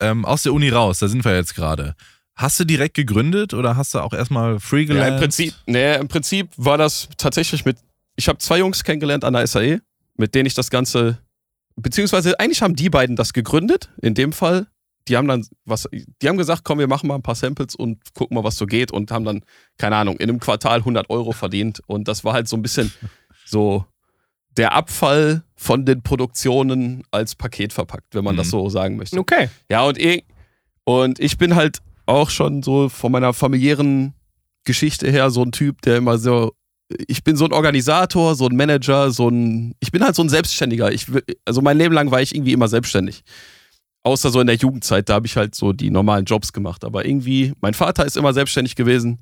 ähm, 0.00 0.26
aus 0.26 0.42
der 0.42 0.52
Uni 0.52 0.68
raus. 0.68 0.98
Da 0.98 1.08
sind 1.08 1.24
wir 1.24 1.34
jetzt 1.34 1.54
gerade. 1.54 1.94
Hast 2.34 2.60
du 2.60 2.66
direkt 2.66 2.92
gegründet 2.92 3.54
oder 3.54 3.74
hast 3.74 3.94
du 3.94 4.00
auch 4.00 4.12
erstmal 4.12 4.60
free 4.60 4.84
gelernt? 4.84 5.08
Ja, 5.08 5.14
im 5.14 5.20
Prinzip, 5.20 5.54
nee, 5.64 5.94
im 5.96 6.08
Prinzip 6.08 6.50
war 6.58 6.76
das 6.76 7.08
tatsächlich 7.16 7.64
mit. 7.64 7.78
Ich 8.16 8.28
habe 8.28 8.36
zwei 8.36 8.58
Jungs 8.58 8.84
kennengelernt 8.84 9.24
an 9.24 9.32
der 9.32 9.46
SAE, 9.46 9.80
mit 10.16 10.34
denen 10.34 10.46
ich 10.46 10.54
das 10.54 10.70
Ganze, 10.70 11.18
beziehungsweise 11.76 12.38
eigentlich 12.38 12.62
haben 12.62 12.76
die 12.76 12.90
beiden 12.90 13.16
das 13.16 13.32
gegründet. 13.32 13.90
In 14.00 14.14
dem 14.14 14.32
Fall 14.32 14.68
die 15.08 15.16
haben 15.16 15.28
dann 15.28 15.46
was, 15.64 15.88
die 15.92 16.28
haben 16.28 16.36
gesagt, 16.36 16.62
komm, 16.64 16.78
wir 16.78 16.88
machen 16.88 17.06
mal 17.06 17.16
ein 17.16 17.22
paar 17.22 17.34
Samples 17.34 17.74
und 17.74 18.14
gucken 18.14 18.34
mal, 18.34 18.44
was 18.44 18.56
so 18.56 18.66
geht 18.66 18.90
und 18.90 19.10
haben 19.10 19.24
dann, 19.24 19.44
keine 19.76 19.96
Ahnung, 19.96 20.16
in 20.16 20.28
einem 20.28 20.40
Quartal 20.40 20.78
100 20.78 21.10
Euro 21.10 21.32
verdient 21.32 21.80
und 21.86 22.08
das 22.08 22.24
war 22.24 22.32
halt 22.32 22.48
so 22.48 22.56
ein 22.56 22.62
bisschen 22.62 22.92
so 23.44 23.84
der 24.56 24.72
Abfall 24.72 25.42
von 25.56 25.84
den 25.84 26.02
Produktionen 26.02 27.02
als 27.10 27.34
Paket 27.34 27.72
verpackt, 27.72 28.14
wenn 28.14 28.24
man 28.24 28.34
mhm. 28.34 28.38
das 28.38 28.50
so 28.50 28.68
sagen 28.68 28.96
möchte. 28.96 29.18
Okay. 29.18 29.50
Ja, 29.68 29.82
und 29.82 29.98
ich, 29.98 30.24
und 30.84 31.18
ich 31.18 31.38
bin 31.38 31.54
halt 31.54 31.78
auch 32.06 32.30
schon 32.30 32.62
so 32.62 32.88
von 32.88 33.12
meiner 33.12 33.32
familiären 33.32 34.14
Geschichte 34.64 35.10
her 35.10 35.30
so 35.30 35.42
ein 35.42 35.52
Typ, 35.52 35.82
der 35.82 35.96
immer 35.96 36.18
so, 36.18 36.54
ich 37.08 37.24
bin 37.24 37.36
so 37.36 37.44
ein 37.44 37.52
Organisator, 37.52 38.34
so 38.34 38.46
ein 38.46 38.56
Manager, 38.56 39.10
so 39.10 39.28
ein, 39.28 39.74
ich 39.80 39.92
bin 39.92 40.04
halt 40.04 40.14
so 40.14 40.22
ein 40.22 40.28
Selbstständiger. 40.28 40.92
Ich, 40.92 41.06
also 41.44 41.60
mein 41.60 41.78
Leben 41.78 41.94
lang 41.94 42.10
war 42.10 42.22
ich 42.22 42.34
irgendwie 42.34 42.52
immer 42.52 42.68
selbstständig. 42.68 43.22
Außer 44.02 44.30
so 44.30 44.40
in 44.40 44.46
der 44.46 44.56
Jugendzeit, 44.56 45.08
da 45.08 45.14
habe 45.14 45.26
ich 45.26 45.36
halt 45.36 45.54
so 45.54 45.72
die 45.72 45.90
normalen 45.90 46.24
Jobs 46.24 46.52
gemacht. 46.52 46.84
Aber 46.84 47.06
irgendwie, 47.06 47.54
mein 47.60 47.74
Vater 47.74 48.04
ist 48.04 48.16
immer 48.16 48.32
selbstständig 48.32 48.76
gewesen 48.76 49.20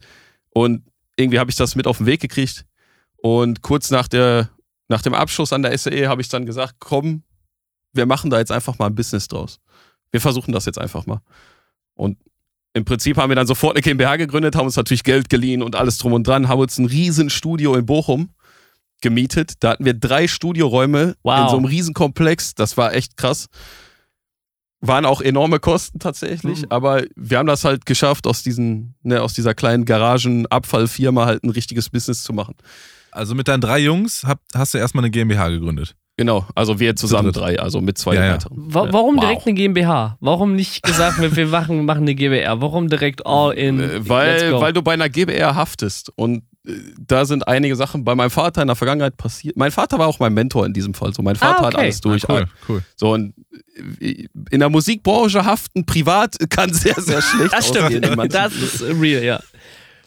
und 0.50 0.84
irgendwie 1.16 1.38
habe 1.38 1.50
ich 1.50 1.56
das 1.56 1.76
mit 1.76 1.86
auf 1.86 1.98
den 1.98 2.06
Weg 2.06 2.20
gekriegt. 2.20 2.64
Und 3.16 3.62
kurz 3.62 3.90
nach, 3.90 4.08
der, 4.08 4.50
nach 4.88 5.02
dem 5.02 5.14
Abschluss 5.14 5.52
an 5.52 5.62
der 5.62 5.76
SAE 5.76 6.08
habe 6.08 6.20
ich 6.20 6.28
dann 6.28 6.46
gesagt, 6.46 6.76
komm, 6.80 7.22
wir 7.92 8.06
machen 8.06 8.30
da 8.30 8.38
jetzt 8.38 8.50
einfach 8.50 8.78
mal 8.78 8.86
ein 8.86 8.94
Business 8.94 9.28
draus. 9.28 9.60
Wir 10.10 10.20
versuchen 10.20 10.52
das 10.52 10.66
jetzt 10.66 10.78
einfach 10.78 11.06
mal. 11.06 11.20
Und 11.94 12.18
im 12.74 12.84
Prinzip 12.84 13.16
haben 13.16 13.30
wir 13.30 13.36
dann 13.36 13.46
sofort 13.46 13.76
eine 13.76 13.82
GmbH 13.82 14.16
gegründet, 14.16 14.56
haben 14.56 14.66
uns 14.66 14.76
natürlich 14.76 15.04
Geld 15.04 15.28
geliehen 15.28 15.62
und 15.62 15.76
alles 15.76 15.98
drum 15.98 16.12
und 16.12 16.26
dran, 16.26 16.48
haben 16.48 16.60
uns 16.60 16.78
ein 16.78 16.86
riesen 16.86 17.30
Studio 17.30 17.74
in 17.74 17.84
Bochum 17.84 18.30
gemietet. 19.02 19.54
Da 19.60 19.70
hatten 19.70 19.84
wir 19.84 19.94
drei 19.94 20.26
Studioräume 20.28 21.16
wow. 21.22 21.42
in 21.42 21.48
so 21.48 21.56
einem 21.56 21.66
riesen 21.66 21.92
Komplex. 21.92 22.54
Das 22.54 22.76
war 22.76 22.94
echt 22.94 23.16
krass. 23.16 23.48
Waren 24.80 25.04
auch 25.04 25.20
enorme 25.20 25.60
Kosten 25.60 25.98
tatsächlich, 26.00 26.62
mhm. 26.62 26.68
aber 26.70 27.04
wir 27.14 27.38
haben 27.38 27.46
das 27.46 27.64
halt 27.64 27.86
geschafft, 27.86 28.26
aus, 28.26 28.42
diesen, 28.42 28.96
ne, 29.02 29.22
aus 29.22 29.32
dieser 29.32 29.54
kleinen 29.54 29.84
Garagenabfallfirma 29.84 31.24
halt 31.24 31.44
ein 31.44 31.50
richtiges 31.50 31.90
Business 31.90 32.24
zu 32.24 32.32
machen. 32.32 32.56
Also 33.12 33.34
mit 33.34 33.46
deinen 33.46 33.60
drei 33.60 33.78
Jungs 33.78 34.24
hab, 34.24 34.40
hast 34.54 34.74
du 34.74 34.78
erstmal 34.78 35.04
eine 35.04 35.10
GmbH 35.10 35.50
gegründet. 35.50 35.94
Genau, 36.18 36.46
also 36.54 36.78
wir 36.78 36.94
zusammen 36.94 37.32
drei, 37.32 37.58
also 37.58 37.80
mit 37.80 37.96
zwei 37.96 38.14
ja, 38.16 38.32
weiteren. 38.32 38.54
Wa 38.56 38.88
warum 38.90 39.16
wow. 39.16 39.24
direkt 39.24 39.46
eine 39.46 39.54
GmbH? 39.54 40.18
Warum 40.20 40.54
nicht 40.54 40.82
gesagt, 40.82 41.18
wir 41.20 41.46
machen, 41.46 41.84
machen 41.86 42.02
eine 42.02 42.14
GbR? 42.14 42.60
Warum 42.60 42.88
direkt 42.88 43.26
all 43.26 43.54
in? 43.54 43.80
Äh, 43.80 44.08
weil, 44.08 44.52
weil 44.60 44.72
du 44.74 44.82
bei 44.82 44.92
einer 44.92 45.08
GbR 45.08 45.54
haftest 45.54 46.12
und 46.14 46.44
da 46.98 47.24
sind 47.24 47.48
einige 47.48 47.74
Sachen 47.74 48.04
bei 48.04 48.14
meinem 48.14 48.30
Vater 48.30 48.62
in 48.62 48.68
der 48.68 48.76
Vergangenheit 48.76 49.16
passiert. 49.16 49.56
Mein 49.56 49.72
Vater 49.72 49.98
war 49.98 50.06
auch 50.06 50.20
mein 50.20 50.32
Mentor 50.32 50.64
in 50.64 50.72
diesem 50.72 50.94
Fall. 50.94 51.12
So, 51.12 51.22
mein 51.22 51.34
Vater 51.34 51.64
ah, 51.64 51.66
okay. 51.66 51.66
hat 51.66 51.76
alles 51.76 52.00
durch. 52.00 52.28
Ah, 52.28 52.34
cool, 52.34 52.48
cool. 52.68 52.82
So, 52.94 53.12
und 53.12 53.34
in 54.50 54.60
der 54.60 54.68
Musikbranche 54.68 55.44
haften 55.44 55.84
privat 55.86 56.36
kann 56.50 56.72
sehr, 56.72 57.00
sehr 57.00 57.20
schlecht 57.20 57.52
Das 57.52 57.68
stimmt. 57.68 58.32
Das 58.32 58.54
ist 58.54 58.82
real, 58.82 59.24
ja. 59.24 59.40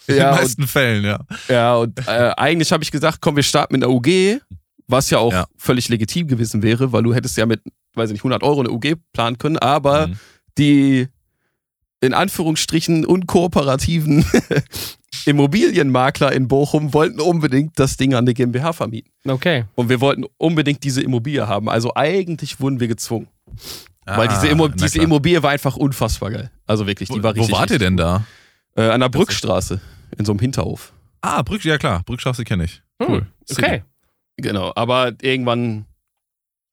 In 0.07 0.17
ja, 0.17 0.31
den 0.31 0.39
meisten 0.39 0.61
und, 0.61 0.67
Fällen, 0.67 1.03
ja. 1.03 1.19
Ja, 1.49 1.75
und 1.75 1.99
äh, 2.07 2.31
eigentlich 2.37 2.71
habe 2.71 2.83
ich 2.83 2.91
gesagt, 2.91 3.17
komm, 3.21 3.35
wir 3.35 3.43
starten 3.43 3.73
mit 3.73 3.83
einer 3.83 3.91
UG, 3.91 4.39
was 4.87 5.09
ja 5.09 5.19
auch 5.19 5.33
ja. 5.33 5.45
völlig 5.57 5.89
legitim 5.89 6.27
gewesen 6.27 6.61
wäre, 6.61 6.91
weil 6.91 7.03
du 7.03 7.13
hättest 7.13 7.37
ja 7.37 7.45
mit, 7.45 7.61
weiß 7.93 8.09
ich 8.09 8.13
nicht, 8.13 8.21
100 8.21 8.43
Euro 8.43 8.59
eine 8.59 8.71
UG 8.71 8.95
planen 9.13 9.37
können, 9.37 9.57
aber 9.57 10.07
mhm. 10.07 10.19
die 10.57 11.07
in 12.01 12.13
Anführungsstrichen 12.13 13.05
unkooperativen 13.05 14.25
Immobilienmakler 15.25 16.31
in 16.33 16.47
Bochum 16.47 16.93
wollten 16.93 17.19
unbedingt 17.19 17.79
das 17.79 17.97
Ding 17.97 18.13
an 18.13 18.25
die 18.25 18.33
GmbH 18.33 18.73
vermieten. 18.73 19.11
Okay. 19.27 19.65
Und 19.75 19.89
wir 19.89 20.01
wollten 20.01 20.25
unbedingt 20.37 20.83
diese 20.83 21.01
Immobilie 21.01 21.47
haben. 21.47 21.69
Also 21.69 21.95
eigentlich 21.95 22.59
wurden 22.59 22.79
wir 22.79 22.87
gezwungen. 22.87 23.27
Ah, 24.05 24.17
Weil 24.17 24.27
diese, 24.27 24.47
Immo 24.47 24.67
diese 24.67 25.01
Immobilie 25.01 25.41
war 25.41 25.51
einfach 25.51 25.77
unfassbar 25.77 26.29
geil. 26.29 26.51
Also 26.67 26.85
wirklich, 26.85 27.09
die 27.09 27.23
war 27.23 27.33
richtig. 27.33 27.51
Wo 27.51 27.57
wart 27.57 27.71
ihr 27.71 27.79
denn 27.79 27.97
da? 27.97 28.25
Äh, 28.75 28.89
an 28.89 28.99
der 28.99 29.09
Brückstraße, 29.09 29.81
in 30.17 30.25
so 30.25 30.31
einem 30.31 30.39
Hinterhof. 30.39 30.93
Ah, 31.21 31.41
Brück, 31.41 31.63
ja 31.65 31.77
klar, 31.77 32.03
Brückstraße 32.05 32.43
kenne 32.43 32.65
ich. 32.65 32.83
Hm, 33.01 33.09
cool. 33.09 33.27
Okay. 33.49 33.83
Genau, 34.37 34.71
aber 34.75 35.13
irgendwann 35.21 35.85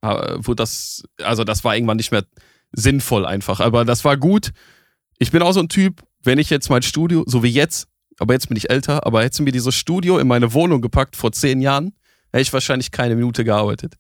äh, 0.03 0.35
wurde 0.37 0.57
das, 0.57 1.05
also 1.23 1.45
das 1.45 1.65
war 1.65 1.75
irgendwann 1.75 1.97
nicht 1.97 2.13
mehr 2.13 2.25
sinnvoll 2.73 3.27
einfach. 3.27 3.61
Aber 3.61 3.85
das 3.85 4.05
war 4.05 4.17
gut. 4.17 4.51
Ich 5.19 5.31
bin 5.31 5.43
auch 5.43 5.53
so 5.53 5.61
ein 5.61 5.69
Typ, 5.69 6.03
wenn 6.23 6.39
ich 6.39 6.51
jetzt 6.51 6.71
mein 6.71 6.83
Studio, 6.83 7.25
so 7.27 7.43
wie 7.43 7.49
jetzt, 7.51 7.87
aber 8.19 8.35
jetzt 8.35 8.49
bin 8.49 8.57
ich 8.57 8.71
älter, 8.71 9.07
aber 9.07 9.23
hättest 9.23 9.41
du 9.41 9.45
mir 9.45 9.53
dieses 9.53 9.75
Studio 9.75 10.19
in 10.19 10.27
meine 10.27 10.53
Wohnung 10.53 10.81
gepackt 10.81 11.17
vor 11.17 11.33
zehn 11.33 11.61
Jahren, 11.61 11.93
hätte 12.33 12.43
ich 12.43 12.53
wahrscheinlich 12.53 12.91
keine 12.91 13.15
Minute 13.15 13.45
gearbeitet. 13.45 13.95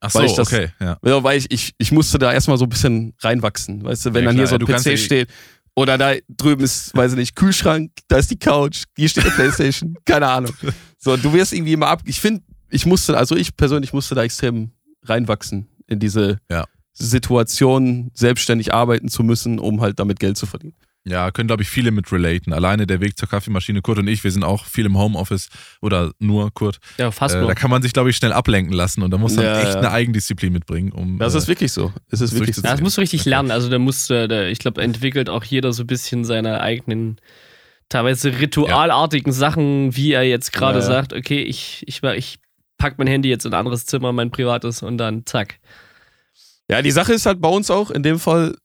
Ach 0.00 0.10
so, 0.10 0.20
das, 0.20 0.38
okay, 0.38 0.70
ja. 0.80 0.98
Weil 1.00 1.38
ich, 1.38 1.50
ich, 1.50 1.74
ich 1.78 1.92
musste 1.92 2.18
da 2.18 2.32
erstmal 2.32 2.58
so 2.58 2.64
ein 2.64 2.68
bisschen 2.68 3.14
reinwachsen. 3.20 3.84
Weißt 3.84 4.06
du, 4.06 4.14
wenn 4.14 4.24
ja, 4.24 4.30
dann 4.30 4.36
klar, 4.36 4.48
hier 4.48 4.66
so 4.66 4.90
ein 4.90 4.96
PC 4.96 4.98
steht 4.98 5.28
oder 5.76 5.96
da 5.96 6.14
drüben 6.28 6.64
ist, 6.64 6.94
weiß 6.96 7.12
ich 7.12 7.18
nicht, 7.18 7.36
Kühlschrank, 7.36 7.92
da 8.08 8.16
ist 8.16 8.30
die 8.30 8.38
Couch, 8.38 8.84
hier 8.96 9.08
steht 9.08 9.24
eine 9.24 9.32
Playstation, 9.32 9.96
keine 10.04 10.28
Ahnung. 10.28 10.52
So, 10.98 11.16
du 11.16 11.32
wirst 11.32 11.52
irgendwie 11.52 11.72
immer 11.72 11.86
ab. 11.86 12.02
Ich 12.04 12.20
finde, 12.20 12.42
ich 12.72 12.86
musste, 12.86 13.16
also 13.16 13.36
ich 13.36 13.56
persönlich 13.56 13.92
musste 13.92 14.14
da 14.14 14.22
extrem 14.22 14.70
reinwachsen 15.04 15.68
in 15.86 15.98
diese 15.98 16.38
ja. 16.50 16.64
Situation, 16.92 18.10
selbstständig 18.14 18.72
arbeiten 18.72 19.08
zu 19.08 19.22
müssen, 19.22 19.58
um 19.58 19.80
halt 19.80 19.98
damit 19.98 20.20
Geld 20.20 20.36
zu 20.36 20.46
verdienen. 20.46 20.74
Ja, 21.04 21.32
können, 21.32 21.48
glaube 21.48 21.64
ich, 21.64 21.68
viele 21.68 21.90
mit 21.90 22.12
relaten. 22.12 22.52
Alleine 22.52 22.86
der 22.86 23.00
Weg 23.00 23.18
zur 23.18 23.28
Kaffeemaschine, 23.28 23.82
Kurt 23.82 23.98
und 23.98 24.06
ich, 24.06 24.22
wir 24.22 24.30
sind 24.30 24.44
auch 24.44 24.66
viel 24.66 24.86
im 24.86 24.96
Homeoffice 24.96 25.48
oder 25.80 26.12
nur 26.20 26.52
Kurt. 26.54 26.78
Ja, 26.96 27.10
fast 27.10 27.34
äh, 27.34 27.38
nur. 27.38 27.48
Da 27.48 27.54
kann 27.54 27.70
man 27.70 27.82
sich, 27.82 27.92
glaube 27.92 28.10
ich, 28.10 28.16
schnell 28.16 28.32
ablenken 28.32 28.72
lassen 28.72 29.02
und 29.02 29.10
da 29.10 29.18
muss 29.18 29.34
man 29.34 29.44
ja, 29.44 29.60
echt 29.62 29.74
ja. 29.74 29.78
eine 29.78 29.90
Eigendisziplin 29.90 30.52
mitbringen. 30.52 30.92
Um, 30.92 31.18
das 31.18 31.34
ist 31.34 31.46
äh, 31.46 31.48
wirklich 31.48 31.72
so. 31.72 31.92
Es 32.08 32.20
ist 32.20 32.34
wirklich 32.34 32.54
so. 32.54 32.62
Ja, 32.62 32.70
das 32.70 32.80
musst 32.80 32.98
du 32.98 33.00
richtig 33.00 33.24
lernen. 33.24 33.50
Also 33.50 33.68
da 33.68 33.80
muss, 33.80 34.08
äh, 34.10 34.48
ich 34.50 34.60
glaube, 34.60 34.80
entwickelt 34.80 35.28
auch 35.28 35.42
jeder 35.42 35.72
so 35.72 35.82
ein 35.82 35.88
bisschen 35.88 36.24
seine 36.24 36.60
eigenen, 36.60 37.16
teilweise 37.88 38.38
ritualartigen 38.38 39.32
Sachen, 39.32 39.96
wie 39.96 40.12
er 40.12 40.22
jetzt 40.22 40.52
gerade 40.52 40.82
sagt, 40.82 41.12
okay, 41.12 41.42
ich, 41.42 41.82
ich, 41.88 42.04
ich 42.04 42.38
pack 42.82 42.98
mein 42.98 43.06
Handy 43.06 43.28
jetzt 43.28 43.46
in 43.46 43.52
ein 43.54 43.60
anderes 43.60 43.86
Zimmer, 43.86 44.12
mein 44.12 44.32
privates 44.32 44.82
und 44.82 44.98
dann 44.98 45.24
zack. 45.24 45.60
Ja, 46.68 46.82
die 46.82 46.90
Sache 46.90 47.12
ist 47.12 47.26
halt 47.26 47.40
bei 47.40 47.48
uns 47.48 47.70
auch 47.70 47.92
in 47.92 48.02
dem 48.02 48.18
Fall, 48.18 48.56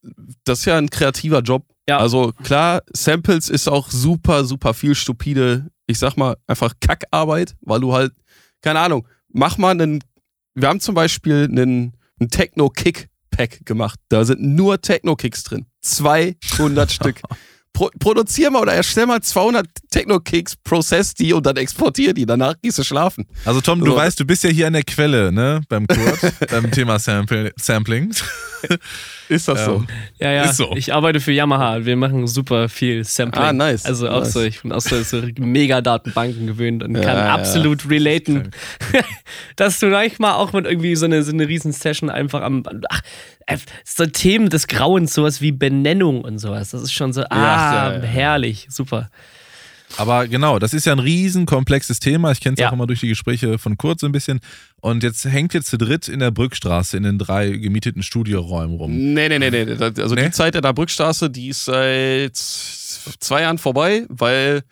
das 0.43 0.59
ist 0.59 0.65
ja 0.65 0.75
ein 0.75 0.89
kreativer 0.89 1.41
Job. 1.41 1.67
Ja. 1.87 1.99
Also 1.99 2.33
klar, 2.43 2.81
Samples 2.91 3.47
ist 3.47 3.67
auch 3.67 3.91
super, 3.91 4.43
super 4.43 4.73
viel 4.73 4.95
stupide, 4.95 5.67
ich 5.85 5.99
sag 5.99 6.17
mal, 6.17 6.35
einfach 6.47 6.73
Kackarbeit, 6.81 7.55
weil 7.61 7.79
du 7.79 7.93
halt, 7.93 8.11
keine 8.63 8.79
Ahnung, 8.79 9.07
mach 9.29 9.59
mal 9.59 9.69
einen, 9.69 10.03
wir 10.55 10.67
haben 10.67 10.79
zum 10.79 10.95
Beispiel 10.95 11.43
einen, 11.51 11.93
einen 12.19 12.29
Techno-Kick-Pack 12.31 13.67
gemacht. 13.67 13.99
Da 14.09 14.25
sind 14.25 14.41
nur 14.41 14.81
Techno-Kicks 14.81 15.43
drin. 15.43 15.67
200 15.81 16.91
Stück. 16.91 17.21
Pro, 17.73 17.89
produzier 17.99 18.49
mal 18.49 18.61
oder 18.61 18.73
erstell 18.73 19.05
mal 19.05 19.21
200 19.21 19.67
Techno-Kicks, 19.91 20.55
process 20.63 21.13
die 21.13 21.33
und 21.33 21.45
dann 21.45 21.57
exportier 21.57 22.13
die. 22.13 22.25
Danach 22.25 22.55
gehst 22.61 22.79
du 22.79 22.83
schlafen. 22.83 23.27
Also 23.45 23.61
Tom, 23.61 23.79
du 23.79 23.91
so. 23.91 23.95
weißt, 23.95 24.19
du 24.19 24.25
bist 24.25 24.43
ja 24.43 24.49
hier 24.49 24.67
an 24.67 24.73
der 24.73 24.83
Quelle, 24.83 25.31
ne, 25.31 25.61
beim 25.69 25.85
Kurt, 25.85 26.19
beim 26.49 26.71
Thema 26.71 26.97
Sample, 26.97 27.53
Sampling. 27.55 28.11
Ist 29.29 29.47
das 29.47 29.65
so? 29.65 29.75
Ähm, 29.75 29.87
ja, 30.19 30.31
ja. 30.31 30.53
So. 30.53 30.73
Ich 30.75 30.93
arbeite 30.93 31.19
für 31.19 31.31
Yamaha. 31.31 31.85
Wir 31.85 31.95
machen 31.95 32.27
super 32.27 32.69
viel 32.69 33.03
Sampling. 33.03 33.43
Ah, 33.43 33.53
nice. 33.53 33.85
Also 33.85 34.09
auch 34.09 34.21
nice. 34.21 34.33
so, 34.33 34.41
ich 34.41 34.61
bin 34.61 34.71
auch 34.71 34.81
so, 34.81 35.01
so 35.03 35.21
Mega-Datenbanken 35.37 36.47
gewöhnt 36.47 36.83
und 36.83 36.95
ja, 36.95 37.01
kann 37.01 37.17
ja, 37.17 37.33
absolut 37.33 37.83
ja. 37.83 37.89
relaten, 37.89 38.51
dass 39.55 39.79
du 39.79 39.87
manchmal 39.87 40.33
auch 40.33 40.53
mit 40.53 40.65
irgendwie 40.65 40.95
so 40.95 41.05
eine, 41.05 41.23
so 41.23 41.31
eine 41.31 41.47
Riesen-Session 41.47 42.09
einfach 42.09 42.41
am. 42.41 42.63
Ach, 42.89 43.01
so 43.85 44.05
Themen 44.05 44.49
des 44.49 44.67
Grauens, 44.67 45.13
sowas 45.13 45.41
wie 45.41 45.51
Benennung 45.51 46.21
und 46.21 46.39
sowas. 46.39 46.71
Das 46.71 46.81
ist 46.81 46.93
schon 46.93 47.13
so, 47.13 47.23
ah, 47.29 47.99
herrlich, 48.01 48.67
super. 48.69 49.09
Aber 49.95 50.27
genau, 50.27 50.59
das 50.59 50.73
ist 50.73 50.85
ja 50.85 50.91
ein 50.91 50.99
riesen 50.99 51.45
komplexes 51.45 51.99
Thema. 51.99 52.31
Ich 52.31 52.41
kenne 52.41 52.55
es 52.55 52.59
ja. 52.59 52.67
auch 52.67 52.73
immer 52.73 52.87
durch 52.87 52.99
die 52.99 53.07
Gespräche 53.07 53.57
von 53.57 53.77
Kurt 53.77 54.01
so 54.01 54.05
ein 54.05 54.11
bisschen. 54.11 54.41
Und 54.81 55.01
jetzt 55.01 55.23
hängt 55.25 55.53
ihr 55.53 55.61
zu 55.63 55.77
dritt 55.77 56.09
in 56.09 56.19
der 56.19 56.31
Brückstraße 56.31 56.97
in 56.97 57.03
den 57.03 57.17
drei 57.17 57.49
gemieteten 57.51 58.03
Studioräumen 58.03 58.75
rum. 58.75 59.13
Nee, 59.13 59.29
nee, 59.29 59.39
nee, 59.39 59.49
nee. 59.49 59.71
Also 59.79 60.15
nee? 60.15 60.25
die 60.25 60.31
Zeit 60.31 60.55
in 60.55 60.61
der 60.61 60.73
Brückstraße, 60.73 61.29
die 61.29 61.49
ist 61.49 61.65
seit 61.65 62.35
zwei 62.35 63.41
Jahren 63.41 63.57
vorbei, 63.57 64.05
weil. 64.09 64.63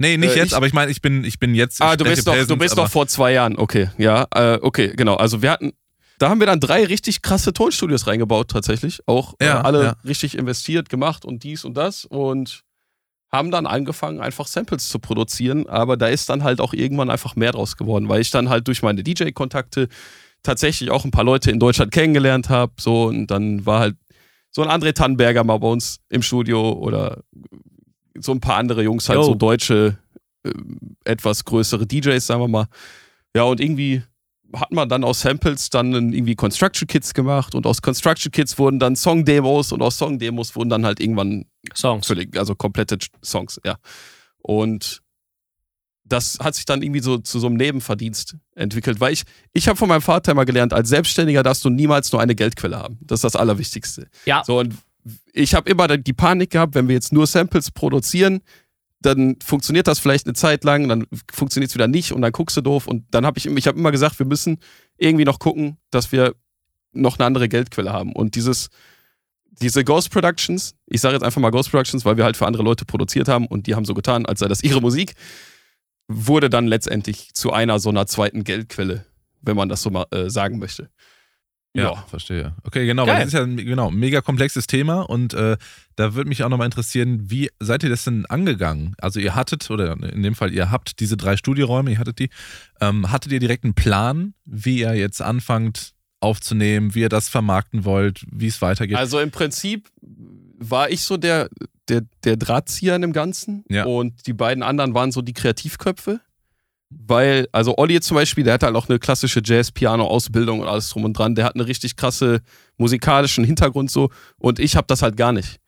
Nee, 0.00 0.16
nicht 0.16 0.34
äh, 0.34 0.38
jetzt, 0.38 0.48
ich, 0.48 0.56
aber 0.56 0.66
ich 0.66 0.72
meine, 0.72 0.90
ich 0.90 1.00
bin, 1.00 1.24
ich 1.24 1.38
bin 1.38 1.54
jetzt. 1.54 1.80
Ah, 1.80 1.96
du 1.96 2.04
bist, 2.04 2.26
doch, 2.26 2.46
du 2.46 2.56
bist 2.56 2.76
doch 2.76 2.90
vor 2.90 3.06
zwei 3.06 3.32
Jahren, 3.32 3.56
okay. 3.56 3.90
Ja, 3.96 4.26
äh, 4.34 4.58
okay, 4.60 4.92
genau. 4.96 5.14
Also 5.14 5.40
wir 5.42 5.50
hatten, 5.50 5.72
da 6.18 6.30
haben 6.30 6.40
wir 6.40 6.46
dann 6.46 6.60
drei 6.60 6.84
richtig 6.84 7.22
krasse 7.22 7.52
Tonstudios 7.52 8.06
reingebaut, 8.06 8.50
tatsächlich. 8.50 9.00
Auch 9.06 9.34
äh, 9.38 9.46
ja, 9.46 9.60
äh, 9.60 9.64
alle 9.64 9.82
ja. 9.82 9.96
richtig 10.04 10.36
investiert, 10.36 10.88
gemacht 10.88 11.24
und 11.24 11.44
dies 11.44 11.64
und 11.64 11.76
das. 11.76 12.04
Und 12.04 12.64
haben 13.30 13.50
dann 13.50 13.66
angefangen, 13.66 14.20
einfach 14.20 14.46
Samples 14.46 14.88
zu 14.88 14.98
produzieren, 14.98 15.68
aber 15.68 15.96
da 15.96 16.06
ist 16.06 16.30
dann 16.30 16.44
halt 16.44 16.60
auch 16.60 16.72
irgendwann 16.72 17.10
einfach 17.10 17.36
mehr 17.36 17.52
draus 17.52 17.76
geworden, 17.76 18.08
weil 18.08 18.22
ich 18.22 18.30
dann 18.30 18.48
halt 18.48 18.66
durch 18.68 18.82
meine 18.82 19.02
DJ-Kontakte 19.02 19.88
tatsächlich 20.42 20.90
auch 20.90 21.04
ein 21.04 21.10
paar 21.10 21.24
Leute 21.24 21.50
in 21.50 21.58
Deutschland 21.58 21.92
kennengelernt 21.92 22.48
habe. 22.48 22.72
So, 22.78 23.04
und 23.04 23.26
dann 23.26 23.66
war 23.66 23.80
halt 23.80 23.96
so 24.50 24.62
ein 24.62 24.68
André 24.68 24.94
Tannenberger 24.94 25.44
mal 25.44 25.58
bei 25.58 25.68
uns 25.68 26.00
im 26.08 26.22
Studio 26.22 26.72
oder 26.72 27.22
so 28.18 28.32
ein 28.32 28.40
paar 28.40 28.56
andere 28.56 28.82
Jungs, 28.82 29.08
halt 29.08 29.18
Yo. 29.18 29.24
so 29.24 29.34
deutsche, 29.34 29.98
äh, 30.44 30.50
etwas 31.04 31.44
größere 31.44 31.86
DJs, 31.86 32.26
sagen 32.26 32.40
wir 32.40 32.48
mal. 32.48 32.66
Ja, 33.36 33.42
und 33.42 33.60
irgendwie 33.60 34.02
hat 34.54 34.72
man 34.72 34.88
dann 34.88 35.04
aus 35.04 35.20
Samples 35.20 35.70
dann 35.70 35.92
irgendwie 36.12 36.34
Construction 36.34 36.86
Kits 36.86 37.12
gemacht 37.12 37.54
und 37.54 37.66
aus 37.66 37.82
Construction 37.82 38.32
Kits 38.32 38.58
wurden 38.58 38.78
dann 38.78 38.96
Song-Demos 38.96 39.72
und 39.72 39.82
aus 39.82 39.98
Song-Demos 39.98 40.56
wurden 40.56 40.70
dann 40.70 40.86
halt 40.86 41.00
irgendwann 41.00 41.44
Songs. 41.74 42.06
Völlig, 42.06 42.36
also 42.36 42.54
komplette 42.54 42.98
Songs, 43.22 43.60
ja. 43.64 43.76
Und 44.38 45.02
das 46.04 46.38
hat 46.40 46.54
sich 46.54 46.64
dann 46.64 46.82
irgendwie 46.82 47.00
so 47.00 47.18
zu 47.18 47.38
so 47.38 47.48
einem 47.48 47.56
Nebenverdienst 47.56 48.36
entwickelt, 48.54 49.00
weil 49.00 49.12
ich, 49.12 49.24
ich 49.52 49.68
habe 49.68 49.76
von 49.76 49.88
meinem 49.88 50.00
Vater 50.00 50.32
immer 50.32 50.46
gelernt, 50.46 50.72
als 50.72 50.88
Selbstständiger 50.88 51.42
darfst 51.42 51.64
du 51.64 51.70
niemals 51.70 52.10
nur 52.12 52.22
eine 52.22 52.34
Geldquelle 52.34 52.78
haben. 52.78 52.98
Das 53.02 53.18
ist 53.18 53.24
das 53.24 53.36
Allerwichtigste. 53.36 54.08
Ja. 54.24 54.42
So, 54.44 54.58
und 54.60 54.74
ich 55.32 55.54
habe 55.54 55.70
immer 55.70 55.88
die 55.98 56.12
Panik 56.12 56.50
gehabt, 56.50 56.74
wenn 56.74 56.88
wir 56.88 56.94
jetzt 56.94 57.12
nur 57.12 57.26
Samples 57.26 57.70
produzieren, 57.70 58.40
dann 59.00 59.36
funktioniert 59.42 59.86
das 59.86 59.98
vielleicht 59.98 60.26
eine 60.26 60.34
Zeit 60.34 60.64
lang, 60.64 60.88
dann 60.88 61.06
funktioniert 61.32 61.70
es 61.70 61.74
wieder 61.74 61.86
nicht 61.86 62.12
und 62.12 62.22
dann 62.22 62.32
guckst 62.32 62.56
du 62.56 62.60
doof. 62.60 62.86
Und 62.86 63.04
dann 63.12 63.24
habe 63.24 63.38
ich, 63.38 63.46
ich 63.46 63.66
habe 63.66 63.78
immer 63.78 63.92
gesagt, 63.92 64.18
wir 64.18 64.26
müssen 64.26 64.58
irgendwie 64.96 65.24
noch 65.24 65.38
gucken, 65.38 65.78
dass 65.90 66.10
wir 66.10 66.34
noch 66.92 67.18
eine 67.18 67.26
andere 67.26 67.48
Geldquelle 67.48 67.92
haben. 67.92 68.12
Und 68.12 68.34
dieses, 68.34 68.70
diese 69.60 69.84
Ghost 69.84 70.10
Productions, 70.10 70.74
ich 70.86 71.00
sage 71.00 71.14
jetzt 71.14 71.22
einfach 71.22 71.40
mal 71.40 71.50
Ghost 71.50 71.70
Productions, 71.70 72.04
weil 72.04 72.16
wir 72.16 72.24
halt 72.24 72.36
für 72.36 72.46
andere 72.46 72.62
Leute 72.62 72.84
produziert 72.84 73.28
haben 73.28 73.46
und 73.46 73.66
die 73.66 73.74
haben 73.74 73.84
so 73.84 73.94
getan, 73.94 74.26
als 74.26 74.40
sei 74.40 74.48
das 74.48 74.62
ihre 74.62 74.80
Musik, 74.80 75.14
wurde 76.08 76.50
dann 76.50 76.66
letztendlich 76.66 77.34
zu 77.34 77.52
einer 77.52 77.78
so 77.78 77.90
einer 77.90 78.06
zweiten 78.06 78.42
Geldquelle, 78.42 79.04
wenn 79.42 79.56
man 79.56 79.68
das 79.68 79.82
so 79.82 79.90
mal 79.90 80.06
äh, 80.10 80.30
sagen 80.30 80.58
möchte. 80.58 80.90
Ja, 81.78 81.92
ja, 81.92 82.04
verstehe. 82.08 82.54
Okay, 82.64 82.86
genau, 82.86 83.06
weil 83.06 83.16
das 83.16 83.28
ist 83.28 83.32
ja 83.32 83.42
ein 83.42 83.56
genau, 83.56 83.90
mega 83.90 84.20
komplexes 84.20 84.66
Thema 84.66 85.02
und 85.02 85.34
äh, 85.34 85.56
da 85.96 86.14
würde 86.14 86.28
mich 86.28 86.44
auch 86.44 86.48
nochmal 86.48 86.66
interessieren, 86.66 87.30
wie 87.30 87.50
seid 87.60 87.82
ihr 87.82 87.90
das 87.90 88.04
denn 88.04 88.26
angegangen? 88.26 88.94
Also 89.00 89.20
ihr 89.20 89.34
hattet, 89.34 89.70
oder 89.70 89.92
in 89.92 90.22
dem 90.22 90.34
Fall, 90.34 90.52
ihr 90.52 90.70
habt 90.70 91.00
diese 91.00 91.16
drei 91.16 91.36
Studioräume, 91.36 91.90
ihr 91.90 91.98
hattet 91.98 92.18
die, 92.18 92.30
ähm, 92.80 93.10
hattet 93.10 93.32
ihr 93.32 93.40
direkt 93.40 93.64
einen 93.64 93.74
Plan, 93.74 94.34
wie 94.44 94.80
ihr 94.80 94.94
jetzt 94.94 95.20
anfangt 95.20 95.94
aufzunehmen, 96.20 96.94
wie 96.94 97.00
ihr 97.00 97.08
das 97.08 97.28
vermarkten 97.28 97.84
wollt, 97.84 98.24
wie 98.30 98.48
es 98.48 98.60
weitergeht? 98.60 98.96
Also 98.96 99.20
im 99.20 99.30
Prinzip 99.30 99.88
war 100.00 100.90
ich 100.90 101.02
so 101.02 101.16
der, 101.16 101.48
der, 101.88 102.02
der 102.24 102.36
Drahtzieher 102.36 102.96
in 102.96 103.02
dem 103.02 103.12
Ganzen 103.12 103.64
ja. 103.68 103.84
und 103.84 104.26
die 104.26 104.32
beiden 104.32 104.62
anderen 104.62 104.94
waren 104.94 105.12
so 105.12 105.22
die 105.22 105.32
Kreativköpfe. 105.32 106.20
Weil, 106.90 107.48
also 107.52 107.76
Olli 107.76 107.94
jetzt 107.94 108.06
zum 108.06 108.14
Beispiel, 108.14 108.44
der 108.44 108.54
hat 108.54 108.62
halt 108.62 108.74
auch 108.74 108.88
eine 108.88 108.98
klassische 108.98 109.42
Jazz-Piano-Ausbildung 109.44 110.60
und 110.60 110.68
alles 110.68 110.88
drum 110.88 111.04
und 111.04 111.12
dran. 111.12 111.34
Der 111.34 111.44
hat 111.44 111.54
einen 111.54 111.64
richtig 111.64 111.96
krasse 111.96 112.40
musikalischen 112.78 113.44
Hintergrund 113.44 113.90
so 113.90 114.10
und 114.38 114.58
ich 114.58 114.74
habe 114.74 114.86
das 114.86 115.02
halt 115.02 115.16
gar 115.16 115.32
nicht. 115.32 115.58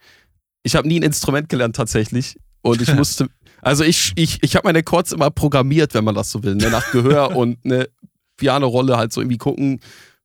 Ich 0.62 0.76
habe 0.76 0.88
nie 0.88 0.98
ein 0.98 1.02
Instrument 1.02 1.48
gelernt 1.48 1.76
tatsächlich 1.76 2.38
und 2.62 2.80
ich 2.80 2.94
musste, 2.94 3.28
also 3.60 3.84
ich, 3.84 4.12
ich, 4.16 4.42
ich 4.42 4.56
habe 4.56 4.66
meine 4.66 4.82
Chords 4.82 5.12
immer 5.12 5.30
programmiert, 5.30 5.92
wenn 5.92 6.04
man 6.04 6.14
das 6.14 6.30
so 6.30 6.42
will, 6.42 6.54
ne? 6.54 6.70
nach 6.70 6.90
Gehör 6.90 7.36
und 7.36 7.58
eine 7.64 7.88
Piano-Rolle 8.38 8.96
halt 8.96 9.12
so 9.12 9.20
irgendwie 9.20 9.38
gucken, 9.38 9.80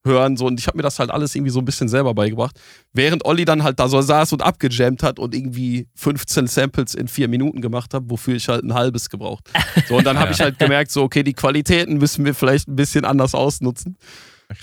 hören 0.06 0.38
so 0.38 0.46
und 0.46 0.60
ich 0.60 0.68
habe 0.68 0.78
mir 0.78 0.84
das 0.84 1.00
halt 1.00 1.10
alles 1.12 1.36
irgendwie 1.36 1.52
so 1.52 1.60
ein 1.60 1.66
bisschen 1.66 1.90
selber 1.90 2.14
beigebracht. 2.14 2.60
Während 2.94 3.26
Olli 3.26 3.44
dann 3.44 3.64
halt 3.64 3.80
da 3.80 3.90
so 3.90 4.02
saß 4.02 4.32
und 4.34 4.42
abgejammt 4.42 5.04
hat 5.04 5.20
und 5.20 5.36
irgendwie 5.36 5.88
15 5.96 6.48
Samples 6.48 6.94
in 6.94 7.08
vier 7.08 7.28
Minuten 7.28 7.62
gemacht 7.62 7.94
hat, 7.94 8.04
wofür 8.08 8.36
ich 8.36 8.48
halt 8.48 8.64
ein 8.64 8.74
halbes 8.74 9.10
gebraucht. 9.10 9.50
So 9.90 9.98
und 9.98 10.06
dann 10.06 10.20
habe 10.20 10.32
ich 10.34 10.40
halt 10.40 10.60
gemerkt 10.60 10.92
so 10.92 11.04
okay, 11.04 11.24
die 11.24 11.34
Qualitäten 11.34 11.98
müssen 11.98 12.24
wir 12.24 12.34
vielleicht 12.34 12.68
ein 12.68 12.76
bisschen 12.76 13.04
anders 13.04 13.36
ausnutzen. 13.36 13.98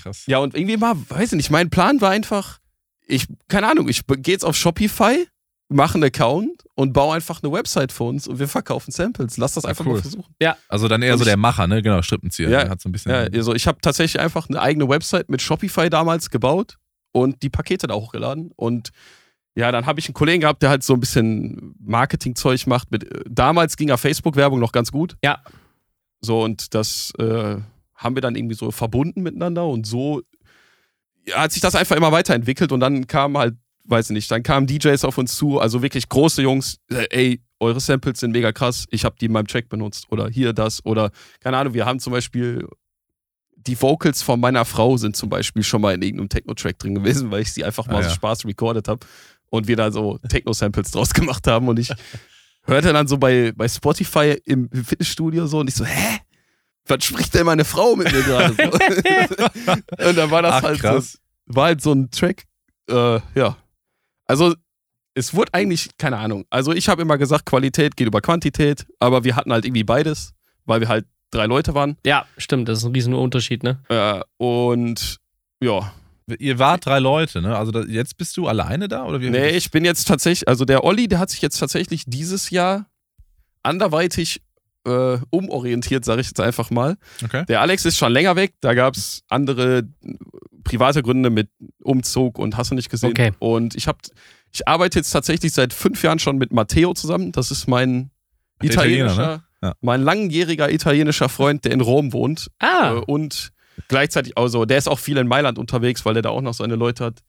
Krass. 0.01 0.23
Ja 0.27 0.39
und 0.39 0.55
irgendwie 0.55 0.77
mal, 0.77 0.95
weiß 1.09 1.33
ich 1.33 1.37
nicht, 1.37 1.51
mein 1.51 1.69
Plan 1.69 2.01
war 2.01 2.09
einfach 2.09 2.59
ich 3.05 3.27
keine 3.49 3.69
Ahnung, 3.69 3.89
ich 3.89 4.05
gehe 4.07 4.33
jetzt 4.33 4.45
auf 4.45 4.55
Shopify 4.55 5.27
mach 5.73 5.95
einen 5.95 6.05
Account 6.05 6.63
und 6.75 6.93
baue 6.93 7.15
einfach 7.15 7.41
eine 7.43 7.51
Website 7.51 7.91
für 7.91 8.05
uns 8.05 8.27
und 8.27 8.39
wir 8.39 8.47
verkaufen 8.47 8.91
Samples. 8.91 9.37
Lass 9.37 9.53
das 9.53 9.65
einfach 9.65 9.85
cool. 9.85 9.93
mal 9.93 10.01
versuchen. 10.01 10.33
Ja. 10.41 10.57
Also 10.67 10.87
dann 10.87 11.01
eher 11.01 11.17
so 11.17 11.25
der 11.25 11.37
Macher, 11.37 11.67
ne? 11.67 11.81
Genau, 11.81 12.01
Strippenzieher. 12.01 12.49
Ja, 12.49 12.69
hat 12.69 12.81
so 12.81 12.89
ein 12.89 12.91
bisschen 12.91 13.11
ja 13.11 13.27
also 13.33 13.53
ich 13.53 13.67
habe 13.67 13.79
tatsächlich 13.81 14.21
einfach 14.21 14.49
eine 14.49 14.61
eigene 14.61 14.87
Website 14.87 15.29
mit 15.29 15.41
Shopify 15.41 15.89
damals 15.89 16.29
gebaut 16.29 16.77
und 17.11 17.43
die 17.43 17.49
Pakete 17.49 17.87
da 17.87 17.95
hochgeladen 17.95 18.51
und 18.55 18.91
ja, 19.55 19.71
dann 19.71 19.85
habe 19.85 19.99
ich 19.99 20.07
einen 20.07 20.15
Kollegen 20.15 20.41
gehabt, 20.41 20.63
der 20.63 20.71
halt 20.71 20.81
so 20.81 20.95
ein 20.95 20.99
bisschen 20.99 21.75
Marketingzeug 21.79 22.65
macht. 22.65 22.89
Mit, 22.89 23.07
damals 23.29 23.77
ging 23.77 23.89
ja 23.89 23.97
Facebook-Werbung 23.97 24.59
noch 24.59 24.71
ganz 24.71 24.91
gut. 24.91 25.15
Ja. 25.23 25.43
So, 26.21 26.41
und 26.41 26.73
das 26.73 27.13
äh, 27.19 27.57
haben 27.93 28.15
wir 28.15 28.21
dann 28.21 28.35
irgendwie 28.35 28.55
so 28.55 28.71
verbunden 28.71 29.21
miteinander 29.21 29.67
und 29.67 29.85
so 29.85 30.23
ja, 31.25 31.41
hat 31.41 31.51
sich 31.51 31.61
das 31.61 31.75
einfach 31.75 31.95
immer 31.95 32.11
weiterentwickelt 32.11 32.71
und 32.71 32.79
dann 32.79 33.07
kam 33.07 33.37
halt 33.37 33.55
weiß 33.85 34.09
ich 34.09 34.13
nicht, 34.13 34.31
dann 34.31 34.43
kamen 34.43 34.67
DJs 34.67 35.03
auf 35.03 35.17
uns 35.17 35.35
zu, 35.35 35.59
also 35.59 35.81
wirklich 35.81 36.07
große 36.09 36.41
Jungs, 36.41 36.77
äh, 36.89 37.07
ey, 37.09 37.41
eure 37.59 37.79
Samples 37.79 38.19
sind 38.19 38.31
mega 38.31 38.51
krass, 38.51 38.85
ich 38.89 39.05
habe 39.05 39.15
die 39.19 39.25
in 39.25 39.31
meinem 39.31 39.47
Track 39.47 39.69
benutzt 39.69 40.05
oder 40.09 40.29
hier 40.29 40.53
das 40.53 40.85
oder 40.85 41.11
keine 41.41 41.57
Ahnung, 41.57 41.73
wir 41.73 41.85
haben 41.85 41.99
zum 41.99 42.13
Beispiel 42.13 42.67
die 43.55 43.81
Vocals 43.81 44.21
von 44.21 44.39
meiner 44.39 44.65
Frau 44.65 44.97
sind 44.97 45.15
zum 45.15 45.29
Beispiel 45.29 45.63
schon 45.63 45.81
mal 45.81 45.93
in 45.93 46.01
irgendeinem 46.01 46.29
Techno-Track 46.29 46.79
drin 46.79 46.95
gewesen, 46.95 47.31
weil 47.31 47.41
ich 47.41 47.53
sie 47.53 47.63
einfach 47.63 47.87
mal 47.87 47.97
ah, 47.97 48.01
ja. 48.01 48.09
so 48.09 48.15
Spaß 48.15 48.45
recorded 48.45 48.87
habe 48.87 49.05
und 49.49 49.67
wir 49.67 49.75
da 49.75 49.91
so 49.91 50.17
Techno-Samples 50.17 50.91
draus 50.91 51.13
gemacht 51.13 51.47
haben 51.47 51.67
und 51.67 51.79
ich 51.79 51.89
hörte 52.63 52.93
dann 52.93 53.07
so 53.07 53.17
bei, 53.17 53.53
bei 53.55 53.67
Spotify 53.67 54.37
im 54.45 54.69
Fitnessstudio 54.69 55.47
so 55.47 55.59
und 55.59 55.69
ich 55.69 55.75
so, 55.75 55.85
hä? 55.85 56.19
Was 56.85 57.05
spricht 57.05 57.33
denn 57.33 57.45
meine 57.45 57.63
Frau 57.63 57.95
mit 57.95 58.11
mir 58.11 58.23
gerade? 58.23 58.55
So? 58.55 58.63
und 60.09 60.17
dann 60.17 60.31
war 60.31 60.41
das 60.41 60.55
Ach, 60.55 60.63
halt 60.63 60.79
krass. 60.81 61.13
so, 61.13 61.55
war 61.55 61.65
halt 61.67 61.81
so 61.81 61.93
ein 61.93 62.11
Track, 62.11 62.43
äh, 62.89 63.19
ja. 63.35 63.57
Also 64.33 64.55
es 65.13 65.35
wurde 65.35 65.53
eigentlich, 65.53 65.89
keine 65.99 66.17
Ahnung. 66.17 66.45
Also 66.49 66.71
ich 66.71 66.89
habe 66.89 67.03
immer 67.03 67.19
gesagt, 67.19 67.45
Qualität 67.45 67.95
geht 67.95 68.07
über 68.07 68.19
Quantität, 68.19 68.87
aber 68.99 69.23
wir 69.23 69.35
hatten 69.35 69.53
halt 69.53 69.63
irgendwie 69.63 69.83
beides, 69.83 70.33
weil 70.65 70.81
wir 70.81 70.87
halt 70.87 71.05
drei 71.29 71.45
Leute 71.45 71.75
waren. 71.75 71.97
Ja, 72.03 72.25
stimmt, 72.39 72.67
das 72.67 72.79
ist 72.79 72.85
ein 72.85 72.93
riesen 72.93 73.13
Unterschied, 73.13 73.61
ne? 73.61 73.79
Äh, 73.89 74.21
und 74.37 75.17
ja. 75.61 75.93
Ihr 76.39 76.57
wart 76.57 76.87
drei 76.87 76.97
Leute, 76.97 77.43
ne? 77.43 77.55
Also 77.55 77.71
da, 77.71 77.83
jetzt 77.83 78.17
bist 78.17 78.35
du 78.35 78.47
alleine 78.47 78.87
da? 78.87 79.05
Oder 79.05 79.21
wie 79.21 79.29
nee, 79.29 79.49
ich 79.49 79.69
bin 79.69 79.85
jetzt 79.85 80.07
tatsächlich, 80.07 80.47
also 80.47 80.65
der 80.65 80.83
Olli, 80.83 81.07
der 81.07 81.19
hat 81.19 81.29
sich 81.29 81.43
jetzt 81.43 81.59
tatsächlich 81.59 82.05
dieses 82.07 82.49
Jahr 82.49 82.87
anderweitig 83.61 84.41
äh, 84.85 85.17
umorientiert, 85.29 86.05
sage 86.05 86.21
ich 86.21 86.27
jetzt 86.27 86.39
einfach 86.39 86.69
mal. 86.69 86.97
Okay. 87.23 87.45
Der 87.47 87.61
Alex 87.61 87.85
ist 87.85 87.97
schon 87.97 88.11
länger 88.11 88.35
weg, 88.35 88.53
da 88.61 88.73
gab 88.73 88.95
es 88.95 89.23
andere 89.29 89.87
private 90.63 91.03
Gründe 91.03 91.29
mit 91.29 91.49
Umzug 91.83 92.39
und 92.39 92.57
hast 92.57 92.71
du 92.71 92.75
nicht 92.75 92.89
gesehen. 92.89 93.11
Okay. 93.11 93.31
Und 93.39 93.75
ich 93.75 93.87
habe 93.87 93.99
ich 94.53 94.67
arbeite 94.67 94.99
jetzt 94.99 95.09
tatsächlich 95.09 95.51
seit 95.51 95.73
fünf 95.73 96.03
Jahren 96.03 96.19
schon 96.19 96.37
mit 96.37 96.53
Matteo 96.53 96.93
zusammen. 96.93 97.31
Das 97.31 97.49
ist 97.49 97.67
mein 97.67 98.11
italienischer, 98.61 99.13
Italiener, 99.13 99.37
ne? 99.37 99.43
ja. 99.63 99.73
mein 99.81 100.01
langjähriger 100.01 100.71
italienischer 100.71 101.27
Freund, 101.27 101.65
der 101.65 101.71
in 101.71 101.81
Rom 101.81 102.13
wohnt. 102.13 102.51
Ah. 102.59 102.93
Äh, 102.93 102.99
und 102.99 103.51
gleichzeitig, 103.87 104.37
also 104.37 104.65
der 104.65 104.77
ist 104.77 104.87
auch 104.87 104.99
viel 104.99 105.17
in 105.17 105.27
Mailand 105.27 105.57
unterwegs, 105.57 106.05
weil 106.05 106.15
er 106.15 106.21
da 106.21 106.29
auch 106.29 106.41
noch 106.41 106.53
seine 106.53 106.75
Leute 106.75 107.05
hat. 107.05 107.23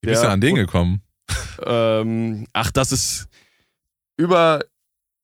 Wie 0.00 0.08
bist 0.08 0.22
du 0.22 0.28
an 0.28 0.40
den 0.40 0.54
gekommen? 0.54 1.02
Ähm, 1.64 2.46
ach, 2.52 2.70
das 2.70 2.92
ist 2.92 3.28
über 4.16 4.60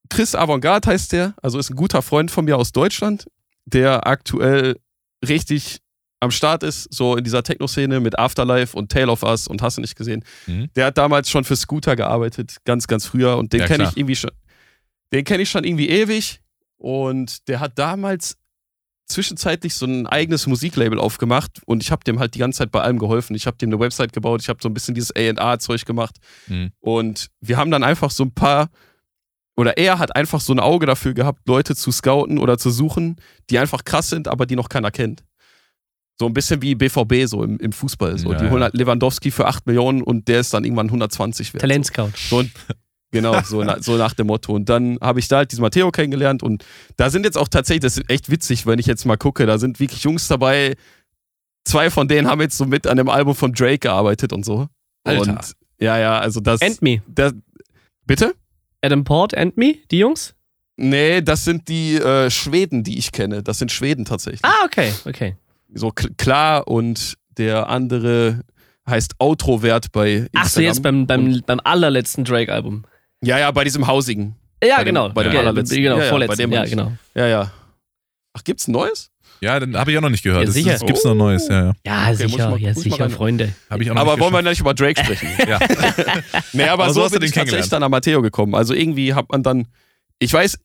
Chris 0.08 0.34
Avantgarde 0.34 0.88
heißt 0.88 1.12
der, 1.12 1.34
also 1.42 1.58
ist 1.58 1.70
ein 1.70 1.76
guter 1.76 2.02
Freund 2.02 2.30
von 2.30 2.44
mir 2.44 2.56
aus 2.56 2.72
Deutschland, 2.72 3.26
der 3.64 4.06
aktuell 4.06 4.76
richtig 5.26 5.80
am 6.20 6.30
Start 6.30 6.62
ist, 6.62 6.92
so 6.92 7.16
in 7.16 7.24
dieser 7.24 7.42
Techno-Szene 7.42 8.00
mit 8.00 8.18
Afterlife 8.18 8.76
und 8.76 8.90
Tale 8.90 9.10
of 9.10 9.22
Us 9.22 9.46
und 9.46 9.62
hast 9.62 9.76
du 9.76 9.80
nicht 9.80 9.96
gesehen. 9.96 10.24
Mhm. 10.46 10.68
Der 10.74 10.86
hat 10.86 10.98
damals 10.98 11.30
schon 11.30 11.44
für 11.44 11.56
Scooter 11.56 11.94
gearbeitet, 11.96 12.56
ganz, 12.64 12.86
ganz 12.86 13.06
früher 13.06 13.36
und 13.36 13.52
den 13.52 13.60
ja, 13.60 13.66
kenne 13.66 13.84
ich 13.84 13.96
irgendwie 13.96 14.16
schon, 14.16 14.30
den 15.12 15.24
kenne 15.24 15.44
ich 15.44 15.50
schon 15.50 15.64
irgendwie 15.64 15.88
ewig 15.88 16.40
und 16.76 17.48
der 17.48 17.60
hat 17.60 17.78
damals 17.78 18.36
zwischenzeitlich 19.06 19.74
so 19.74 19.86
ein 19.86 20.06
eigenes 20.06 20.46
Musiklabel 20.46 20.98
aufgemacht 20.98 21.62
und 21.64 21.82
ich 21.82 21.90
habe 21.90 22.04
dem 22.04 22.18
halt 22.18 22.34
die 22.34 22.40
ganze 22.40 22.58
Zeit 22.58 22.70
bei 22.70 22.82
allem 22.82 22.98
geholfen. 22.98 23.34
Ich 23.34 23.46
habe 23.46 23.56
dem 23.56 23.70
eine 23.70 23.80
Website 23.80 24.12
gebaut, 24.12 24.42
ich 24.42 24.48
habe 24.48 24.58
so 24.62 24.68
ein 24.68 24.74
bisschen 24.74 24.94
dieses 24.94 25.14
A&R-Zeug 25.14 25.84
gemacht 25.86 26.16
mhm. 26.46 26.72
und 26.80 27.30
wir 27.40 27.56
haben 27.56 27.70
dann 27.70 27.84
einfach 27.84 28.10
so 28.10 28.24
ein 28.24 28.32
paar 28.32 28.70
oder 29.58 29.76
er 29.76 29.98
hat 29.98 30.14
einfach 30.14 30.40
so 30.40 30.52
ein 30.52 30.60
Auge 30.60 30.86
dafür 30.86 31.14
gehabt, 31.14 31.40
Leute 31.48 31.74
zu 31.74 31.90
scouten 31.90 32.38
oder 32.38 32.58
zu 32.58 32.70
suchen, 32.70 33.16
die 33.50 33.58
einfach 33.58 33.82
krass 33.82 34.08
sind, 34.08 34.28
aber 34.28 34.46
die 34.46 34.54
noch 34.54 34.68
keiner 34.68 34.92
kennt. 34.92 35.24
So 36.20 36.26
ein 36.26 36.32
bisschen 36.32 36.62
wie 36.62 36.76
BVB 36.76 37.26
so 37.26 37.42
im, 37.42 37.58
im 37.58 37.72
Fußball. 37.72 38.18
So. 38.18 38.30
Ja, 38.30 38.38
die 38.38 38.50
holen 38.50 38.62
halt 38.62 38.74
Lewandowski 38.74 39.32
für 39.32 39.48
8 39.48 39.66
Millionen 39.66 40.02
und 40.02 40.28
der 40.28 40.40
ist 40.40 40.54
dann 40.54 40.62
irgendwann 40.62 40.86
120 40.86 41.54
wert. 41.54 41.60
Talentscout. 41.60 42.12
So. 42.14 42.42
so 42.42 42.48
genau, 43.10 43.42
so, 43.42 43.64
na, 43.64 43.82
so 43.82 43.96
nach 43.96 44.14
dem 44.14 44.28
Motto. 44.28 44.54
Und 44.54 44.68
dann 44.68 44.96
habe 45.00 45.18
ich 45.18 45.26
da 45.26 45.38
halt 45.38 45.50
diesen 45.50 45.62
Matteo 45.62 45.90
kennengelernt 45.90 46.44
und 46.44 46.64
da 46.96 47.10
sind 47.10 47.24
jetzt 47.24 47.36
auch 47.36 47.48
tatsächlich, 47.48 47.82
das 47.82 47.98
ist 47.98 48.08
echt 48.08 48.30
witzig, 48.30 48.64
wenn 48.64 48.78
ich 48.78 48.86
jetzt 48.86 49.06
mal 49.06 49.16
gucke, 49.16 49.44
da 49.44 49.58
sind 49.58 49.80
wirklich 49.80 50.04
Jungs 50.04 50.28
dabei. 50.28 50.76
Zwei 51.64 51.90
von 51.90 52.06
denen 52.06 52.28
haben 52.28 52.40
jetzt 52.40 52.56
so 52.56 52.64
mit 52.64 52.86
an 52.86 52.96
dem 52.96 53.08
Album 53.08 53.34
von 53.34 53.52
Drake 53.52 53.78
gearbeitet 53.78 54.32
und 54.32 54.44
so. 54.44 54.68
Alter. 55.02 55.32
Und 55.32 55.56
ja, 55.80 55.98
ja, 55.98 56.20
also 56.20 56.38
das. 56.38 56.62
And 56.62 56.80
Me. 56.80 57.02
Das, 57.08 57.34
bitte? 58.06 58.34
Adam 58.82 59.04
Port 59.04 59.36
and 59.36 59.56
Me, 59.56 59.76
die 59.90 59.98
Jungs? 59.98 60.34
Nee, 60.76 61.22
das 61.22 61.44
sind 61.44 61.68
die 61.68 61.96
äh, 61.96 62.30
Schweden, 62.30 62.84
die 62.84 62.98
ich 62.98 63.10
kenne. 63.12 63.42
Das 63.42 63.58
sind 63.58 63.72
Schweden 63.72 64.04
tatsächlich. 64.04 64.44
Ah, 64.44 64.64
okay, 64.64 64.92
okay 65.06 65.36
so 65.74 65.90
klar 65.90 66.66
und 66.68 67.14
der 67.36 67.68
andere 67.68 68.40
heißt 68.88 69.14
Outrovert 69.18 69.92
bei 69.92 70.12
Instagram. 70.12 70.42
Ach 70.42 70.48
so, 70.48 70.60
jetzt 70.60 70.82
beim, 70.82 71.06
beim, 71.06 71.42
beim 71.44 71.60
allerletzten 71.62 72.24
Drake-Album. 72.24 72.84
Ja, 73.22 73.38
ja, 73.38 73.50
bei 73.50 73.64
diesem 73.64 73.86
Hausigen. 73.86 74.36
Ja, 74.62 74.76
bei 74.78 74.84
genau. 74.84 75.08
Dem, 75.08 75.14
bei 75.14 75.22
dem 75.24 75.32
ja, 75.32 75.40
allerletzten. 75.40 75.82
Genau, 75.82 75.98
ja, 75.98 76.04
ja, 76.04 76.08
vorletzten. 76.08 76.52
Ja, 76.52 76.64
genau. 76.64 76.92
Ja, 77.14 77.26
ja. 77.26 77.52
Ach, 78.32 78.44
gibt's 78.44 78.66
ein 78.66 78.72
neues? 78.72 79.10
Ja, 79.40 79.60
dann 79.60 79.76
habe 79.76 79.92
ich 79.92 79.98
auch 79.98 80.02
noch 80.02 80.10
nicht 80.10 80.22
gehört. 80.22 80.46
Ja, 80.46 80.50
sicher. 80.50 80.74
Es 80.74 80.84
gibt 80.84 81.04
noch 81.04 81.14
Neues, 81.14 81.48
ja, 81.48 81.66
ja. 81.66 81.72
Ja, 81.84 82.04
okay, 82.12 82.28
sicher, 82.28 82.50
mal, 82.50 82.60
ja, 82.60 82.74
sicher, 82.74 83.10
Freunde. 83.10 83.52
Hab 83.70 83.80
ich 83.80 83.90
auch 83.90 83.94
noch 83.94 84.02
aber 84.02 84.18
wollen 84.18 84.32
wir 84.32 84.42
nicht 84.42 84.60
über 84.60 84.74
Drake 84.74 85.02
sprechen? 85.02 85.28
ja. 85.48 85.58
nee, 86.52 86.64
aber, 86.64 86.84
aber 86.84 86.94
so, 86.94 87.06
so 87.06 87.10
bin 87.10 87.22
ich 87.22 87.32
tatsächlich 87.32 87.68
dann 87.68 87.82
an 87.82 87.90
Matteo 87.90 88.22
gekommen. 88.22 88.54
Also 88.54 88.74
irgendwie 88.74 89.14
hat 89.14 89.30
man 89.30 89.42
dann, 89.42 89.68
ich 90.18 90.32
weiß, 90.32 90.58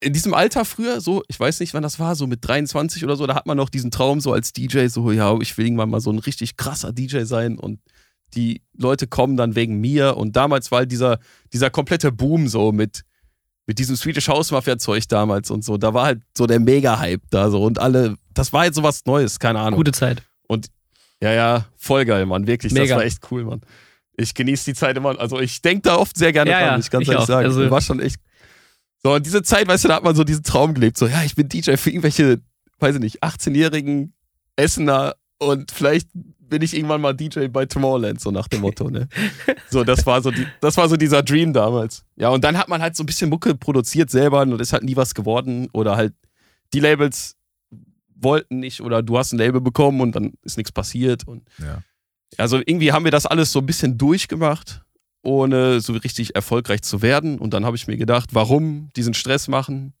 in 0.00 0.12
diesem 0.12 0.34
Alter 0.34 0.64
früher, 0.64 1.00
so, 1.00 1.22
ich 1.28 1.38
weiß 1.38 1.60
nicht, 1.60 1.72
wann 1.72 1.82
das 1.82 1.98
war, 1.98 2.16
so 2.16 2.26
mit 2.26 2.46
23 2.46 3.04
oder 3.04 3.16
so, 3.16 3.26
da 3.26 3.34
hat 3.34 3.46
man 3.46 3.56
noch 3.56 3.70
diesen 3.70 3.90
Traum 3.90 4.20
so 4.20 4.32
als 4.32 4.52
DJ, 4.52 4.88
so, 4.88 5.10
ja, 5.10 5.36
ich 5.40 5.56
will 5.56 5.66
irgendwann 5.66 5.90
mal 5.90 6.00
so 6.00 6.10
ein 6.10 6.18
richtig 6.18 6.56
krasser 6.56 6.92
DJ 6.92 7.22
sein 7.22 7.58
und 7.58 7.80
die 8.34 8.62
Leute 8.76 9.06
kommen 9.06 9.36
dann 9.36 9.54
wegen 9.54 9.80
mir. 9.80 10.16
Und 10.16 10.36
damals 10.36 10.70
war 10.70 10.84
dieser, 10.84 11.18
dieser 11.52 11.70
komplette 11.70 12.12
Boom 12.12 12.48
so 12.48 12.72
mit, 12.72 13.02
mit 13.66 13.78
diesem 13.78 13.96
Swedish 13.96 14.28
House 14.28 14.50
Mafia 14.50 14.78
Zeug 14.78 15.08
damals 15.08 15.50
und 15.50 15.64
so. 15.64 15.76
Da 15.76 15.92
war 15.92 16.06
halt 16.06 16.22
so 16.36 16.46
der 16.46 16.60
Mega-Hype 16.60 17.22
da 17.30 17.50
so 17.50 17.62
und 17.62 17.78
alle, 17.78 18.16
das 18.32 18.52
war 18.52 18.62
halt 18.62 18.74
so 18.74 18.82
was 18.82 19.04
Neues, 19.06 19.38
keine 19.38 19.58
Ahnung. 19.58 19.78
Gute 19.78 19.92
Zeit. 19.92 20.22
Und 20.46 20.68
ja, 21.20 21.32
ja, 21.32 21.66
voll 21.76 22.04
geil, 22.04 22.26
Mann, 22.26 22.46
wirklich, 22.46 22.72
Mega. 22.72 22.86
das 22.86 22.96
war 22.96 23.04
echt 23.04 23.20
cool, 23.30 23.44
Mann. 23.44 23.62
Ich 24.16 24.34
genieße 24.34 24.64
die 24.66 24.74
Zeit 24.74 24.96
immer, 24.96 25.18
also 25.18 25.40
ich 25.40 25.60
denke 25.60 25.82
da 25.82 25.96
oft 25.96 26.16
sehr 26.16 26.32
gerne 26.32 26.50
ja, 26.50 26.58
dran, 26.60 26.68
ja, 26.68 26.78
ich 26.78 26.90
kann 26.90 27.02
es 27.02 27.08
ehrlich 27.08 27.26
sagen. 27.26 27.46
Also, 27.46 27.70
war 27.70 27.80
schon 27.80 28.00
echt 28.00 28.20
so, 29.06 29.12
und 29.14 29.24
diese 29.24 29.42
Zeit, 29.42 29.68
weißt 29.68 29.84
du, 29.84 29.88
da 29.88 29.94
hat 29.94 30.02
man 30.02 30.16
so 30.16 30.24
diesen 30.24 30.42
Traum 30.42 30.74
gelebt. 30.74 30.98
So, 30.98 31.06
ja, 31.06 31.22
ich 31.22 31.36
bin 31.36 31.48
DJ 31.48 31.76
für 31.76 31.90
irgendwelche, 31.90 32.40
weiß 32.80 32.96
ich 32.96 33.00
nicht, 33.00 33.22
18-jährigen 33.22 34.12
Essener 34.56 35.14
und 35.38 35.70
vielleicht 35.70 36.08
bin 36.48 36.62
ich 36.62 36.74
irgendwann 36.74 37.00
mal 37.00 37.12
DJ 37.12 37.48
bei 37.48 37.66
Tomorrowland, 37.66 38.20
so 38.20 38.30
nach 38.30 38.48
dem 38.48 38.60
Motto, 38.60 38.88
ne? 38.90 39.08
So, 39.68 39.84
das 39.84 40.06
war 40.06 40.22
so, 40.22 40.30
die, 40.30 40.46
das 40.60 40.76
war 40.76 40.88
so 40.88 40.96
dieser 40.96 41.22
Dream 41.22 41.52
damals. 41.52 42.04
Ja, 42.16 42.28
und 42.28 42.44
dann 42.44 42.56
hat 42.56 42.68
man 42.68 42.80
halt 42.80 42.96
so 42.96 43.02
ein 43.02 43.06
bisschen 43.06 43.30
Mucke 43.30 43.54
produziert 43.54 44.10
selber 44.10 44.42
und 44.42 44.60
ist 44.60 44.72
halt 44.72 44.84
nie 44.84 44.96
was 44.96 45.14
geworden 45.14 45.68
oder 45.72 45.96
halt 45.96 46.14
die 46.72 46.80
Labels 46.80 47.36
wollten 48.14 48.60
nicht 48.60 48.80
oder 48.80 49.02
du 49.02 49.18
hast 49.18 49.32
ein 49.32 49.38
Label 49.38 49.60
bekommen 49.60 50.00
und 50.00 50.12
dann 50.16 50.34
ist 50.42 50.56
nichts 50.56 50.72
passiert 50.72 51.28
und 51.28 51.42
ja. 51.58 51.82
also 52.38 52.58
irgendwie 52.58 52.92
haben 52.92 53.04
wir 53.04 53.10
das 53.10 53.26
alles 53.26 53.52
so 53.52 53.58
ein 53.58 53.66
bisschen 53.66 53.98
durchgemacht 53.98 54.86
ohne 55.26 55.80
so 55.80 55.92
richtig 55.92 56.36
erfolgreich 56.36 56.82
zu 56.82 57.02
werden. 57.02 57.38
Und 57.38 57.52
dann 57.52 57.66
habe 57.66 57.76
ich 57.76 57.88
mir 57.88 57.96
gedacht, 57.96 58.30
warum 58.32 58.90
diesen 58.94 59.12
Stress 59.12 59.48
machen? 59.48 59.92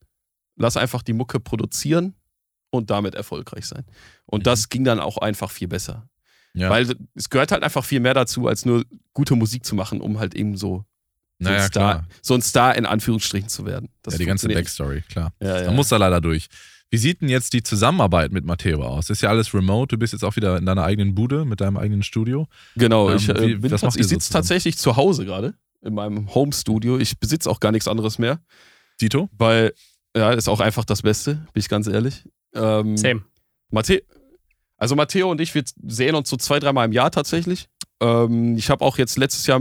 Lass 0.54 0.76
einfach 0.76 1.02
die 1.02 1.12
Mucke 1.12 1.40
produzieren 1.40 2.14
und 2.70 2.90
damit 2.90 3.14
erfolgreich 3.14 3.66
sein. 3.66 3.84
Und 4.24 4.40
mhm. 4.40 4.44
das 4.44 4.68
ging 4.68 4.84
dann 4.84 5.00
auch 5.00 5.18
einfach 5.18 5.50
viel 5.50 5.68
besser. 5.68 6.08
Ja. 6.56 6.70
Weil 6.70 6.86
es 7.14 7.30
gehört 7.30 7.52
halt 7.52 7.62
einfach 7.62 7.84
viel 7.84 8.00
mehr 8.00 8.14
dazu, 8.14 8.48
als 8.48 8.64
nur 8.64 8.84
gute 9.12 9.36
Musik 9.36 9.64
zu 9.64 9.74
machen, 9.74 10.00
um 10.00 10.18
halt 10.18 10.34
eben 10.34 10.56
so, 10.56 10.84
so, 11.38 11.50
naja, 11.50 11.62
ein, 11.62 11.68
Star, 11.68 12.08
so 12.22 12.34
ein 12.34 12.42
Star 12.42 12.74
in 12.76 12.86
Anführungsstrichen 12.86 13.48
zu 13.48 13.66
werden. 13.66 13.90
Das 14.02 14.14
ja, 14.14 14.18
die 14.18 14.24
ganze 14.24 14.48
Backstory, 14.48 15.02
klar. 15.02 15.32
Ja, 15.40 15.62
da 15.62 15.70
muss 15.70 15.92
er 15.92 15.98
leider 15.98 16.20
durch. 16.20 16.48
Wie 16.90 16.96
sieht 16.96 17.20
denn 17.20 17.28
jetzt 17.28 17.52
die 17.52 17.62
Zusammenarbeit 17.62 18.32
mit 18.32 18.44
Matteo 18.44 18.82
aus? 18.82 19.10
ist 19.10 19.20
ja 19.20 19.28
alles 19.28 19.52
remote. 19.52 19.96
Du 19.96 19.98
bist 19.98 20.14
jetzt 20.14 20.24
auch 20.24 20.36
wieder 20.36 20.56
in 20.56 20.64
deiner 20.64 20.84
eigenen 20.84 21.14
Bude 21.14 21.44
mit 21.44 21.60
deinem 21.60 21.76
eigenen 21.76 22.02
Studio. 22.02 22.46
Genau, 22.76 23.10
ähm, 23.10 23.16
ich, 23.16 23.28
äh, 23.28 23.58
ich 23.96 24.06
sitze 24.06 24.32
tatsächlich 24.32 24.78
zu 24.78 24.96
Hause 24.96 25.26
gerade 25.26 25.54
in 25.82 25.94
meinem 25.94 26.34
Home-Studio. 26.34 26.98
Ich 26.98 27.18
besitze 27.18 27.50
auch 27.50 27.60
gar 27.60 27.72
nichts 27.72 27.88
anderes 27.88 28.18
mehr. 28.18 28.40
Tito? 28.98 29.28
Weil, 29.36 29.74
ja, 30.16 30.32
ist 30.32 30.48
auch 30.48 30.60
einfach 30.60 30.84
das 30.84 31.02
Beste, 31.02 31.34
bin 31.34 31.60
ich 31.60 31.68
ganz 31.68 31.86
ehrlich. 31.86 32.24
Ähm, 32.54 32.96
Same. 32.96 33.24
Matteo, 33.70 34.00
also 34.76 34.94
Matteo 34.94 35.30
und 35.30 35.40
ich, 35.40 35.54
wir 35.54 35.62
sehen 35.86 36.14
uns 36.14 36.28
so 36.28 36.36
zwei, 36.36 36.58
dreimal 36.58 36.86
im 36.86 36.92
Jahr 36.92 37.10
tatsächlich. 37.10 37.68
Ähm, 38.00 38.56
ich 38.56 38.70
habe 38.70 38.84
auch 38.84 38.98
jetzt 38.98 39.16
letztes 39.16 39.46
Jahr, 39.46 39.60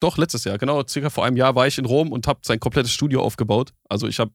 doch 0.00 0.18
letztes 0.18 0.44
Jahr, 0.44 0.58
genau, 0.58 0.86
circa 0.86 1.10
vor 1.10 1.24
einem 1.24 1.36
Jahr 1.36 1.54
war 1.54 1.66
ich 1.66 1.78
in 1.78 1.84
Rom 1.84 2.12
und 2.12 2.26
habe 2.26 2.40
sein 2.42 2.60
komplettes 2.60 2.92
Studio 2.92 3.22
aufgebaut. 3.22 3.72
Also 3.88 4.08
ich 4.08 4.18
habe 4.18 4.32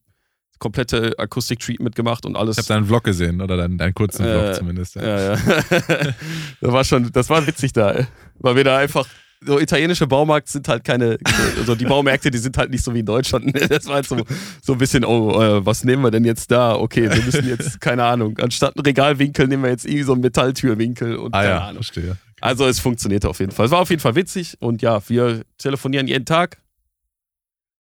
komplette 0.58 1.14
Akustik-Treatment 1.18 1.94
gemacht 1.94 2.26
und 2.26 2.36
alles. 2.36 2.58
Ich 2.58 2.64
habe 2.64 2.74
deinen 2.74 2.86
Vlog 2.86 3.04
gesehen 3.04 3.40
oder 3.40 3.56
deinen, 3.56 3.78
deinen 3.78 3.94
kurzen 3.94 4.24
Vlog 4.24 4.44
äh, 4.44 4.52
zumindest. 4.54 4.96
Ja, 4.96 5.02
ja. 5.02 5.34
ja. 5.34 5.36
das 6.60 6.72
war 6.72 6.84
schon, 6.84 7.12
das 7.12 7.30
war 7.30 7.46
witzig 7.46 7.72
da, 7.72 8.06
weil 8.38 8.56
wir 8.56 8.64
da 8.64 8.78
einfach 8.78 9.06
so 9.40 9.60
italienische 9.60 10.06
Baumarkt 10.06 10.48
sind 10.48 10.68
halt 10.68 10.84
keine, 10.84 11.18
also 11.58 11.74
die 11.74 11.84
Baumärkte, 11.84 12.30
die 12.30 12.38
sind 12.38 12.56
halt 12.56 12.70
nicht 12.70 12.82
so 12.82 12.92
wie 12.92 13.00
in 13.00 13.06
Deutschland. 13.06 13.54
Das 13.70 13.86
war 13.86 13.96
halt 13.96 14.06
so, 14.06 14.16
so 14.62 14.72
ein 14.72 14.78
bisschen, 14.78 15.04
oh, 15.04 15.40
äh, 15.40 15.64
was 15.64 15.84
nehmen 15.84 16.02
wir 16.02 16.10
denn 16.10 16.24
jetzt 16.24 16.50
da? 16.50 16.74
Okay, 16.74 17.10
wir 17.10 17.22
müssen 17.22 17.46
jetzt, 17.48 17.80
keine 17.80 18.04
Ahnung, 18.04 18.36
anstatt 18.38 18.76
einen 18.76 18.84
Regalwinkel 18.84 19.46
nehmen 19.46 19.62
wir 19.62 19.70
jetzt 19.70 19.84
irgendwie 19.84 20.02
so 20.04 20.12
einen 20.12 20.22
Metalltürwinkel 20.22 21.16
und 21.16 21.34
ah, 21.34 21.40
keine 21.40 21.52
ja, 21.52 21.60
Ahnung. 21.60 21.82
Verstehe. 21.82 22.16
Also 22.40 22.66
es 22.66 22.80
funktionierte 22.80 23.28
auf 23.28 23.40
jeden 23.40 23.52
Fall. 23.52 23.66
Es 23.66 23.72
war 23.72 23.80
auf 23.80 23.90
jeden 23.90 24.02
Fall 24.02 24.14
witzig 24.14 24.56
und 24.60 24.82
ja, 24.82 25.00
wir 25.08 25.42
telefonieren 25.58 26.06
jeden 26.06 26.24
Tag 26.24 26.58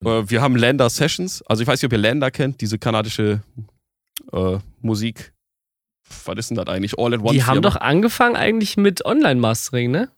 Äh, 0.04 0.30
wir 0.30 0.42
haben 0.42 0.56
Lander 0.56 0.90
Sessions. 0.90 1.44
Also 1.48 1.62
ich 1.62 1.68
weiß 1.68 1.82
nicht, 1.82 1.88
ob 1.88 1.92
ihr 1.92 2.00
Lander 2.00 2.32
kennt, 2.32 2.62
diese 2.62 2.78
kanadische 2.78 3.42
äh, 4.32 4.58
Musik. 4.82 5.34
Was 6.26 6.38
ist 6.38 6.50
denn 6.50 6.58
das 6.58 6.68
eigentlich? 6.68 6.98
All 6.98 7.14
in 7.14 7.22
One. 7.22 7.34
Die 7.34 7.44
haben 7.44 7.62
doch 7.62 7.76
angefangen 7.76 8.36
eigentlich 8.36 8.78
mit 8.78 9.06
Online-Mastering, 9.06 9.92
ne? 9.92 10.10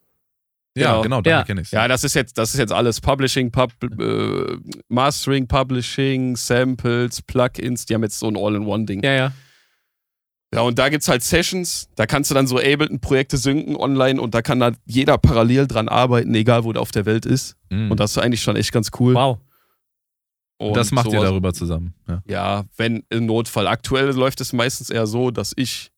Ja, 0.75 1.01
genau, 1.01 1.21
genau 1.21 1.37
ja. 1.37 1.43
kenne 1.43 1.61
ich. 1.61 1.71
Ja, 1.71 1.87
das 1.87 2.03
ist 2.03 2.13
jetzt, 2.13 2.37
das 2.37 2.53
ist 2.53 2.59
jetzt 2.59 2.71
alles 2.71 3.01
Publishing, 3.01 3.51
Pub, 3.51 3.71
äh, 3.83 4.57
Mastering, 4.87 5.47
Publishing, 5.47 6.35
Samples, 6.35 7.21
Plugins. 7.21 7.85
Die 7.85 7.93
haben 7.93 8.03
jetzt 8.03 8.19
so 8.19 8.27
ein 8.27 8.37
All-in-One-Ding. 8.37 9.03
Ja, 9.03 9.13
ja. 9.13 9.31
Ja, 10.53 10.61
und 10.61 10.77
da 10.77 10.89
gibt 10.89 11.03
es 11.03 11.07
halt 11.07 11.23
Sessions, 11.23 11.87
da 11.95 12.05
kannst 12.05 12.29
du 12.29 12.35
dann 12.35 12.45
so 12.45 12.57
Ableton-Projekte 12.57 13.37
synken 13.37 13.77
online 13.77 14.19
und 14.21 14.35
da 14.35 14.41
kann 14.41 14.59
da 14.59 14.73
jeder 14.85 15.17
parallel 15.17 15.65
dran 15.65 15.87
arbeiten, 15.87 16.35
egal 16.35 16.65
wo 16.65 16.73
der 16.73 16.81
auf 16.81 16.91
der 16.91 17.05
Welt 17.05 17.25
ist. 17.25 17.55
Mhm. 17.69 17.91
Und 17.91 17.99
das 18.01 18.11
ist 18.11 18.17
eigentlich 18.17 18.41
schon 18.41 18.57
echt 18.57 18.73
ganz 18.73 18.91
cool. 18.99 19.13
Wow. 19.13 19.39
Und 20.57 20.75
das 20.75 20.91
macht 20.91 21.05
sowas, 21.05 21.21
ihr 21.21 21.25
darüber 21.25 21.53
zusammen. 21.53 21.95
Ja. 22.07 22.21
ja, 22.27 22.63
wenn 22.75 23.03
im 23.09 23.25
Notfall. 23.25 23.65
Aktuell 23.65 24.11
läuft 24.11 24.41
es 24.41 24.51
meistens 24.51 24.89
eher 24.89 25.07
so, 25.07 25.31
dass 25.31 25.53
ich 25.55 25.90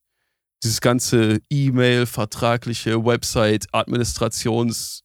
dieses 0.63 0.81
ganze 0.81 1.41
E-Mail, 1.49 2.05
vertragliche 2.05 3.03
Website, 3.03 3.67
Administrations 3.73 5.03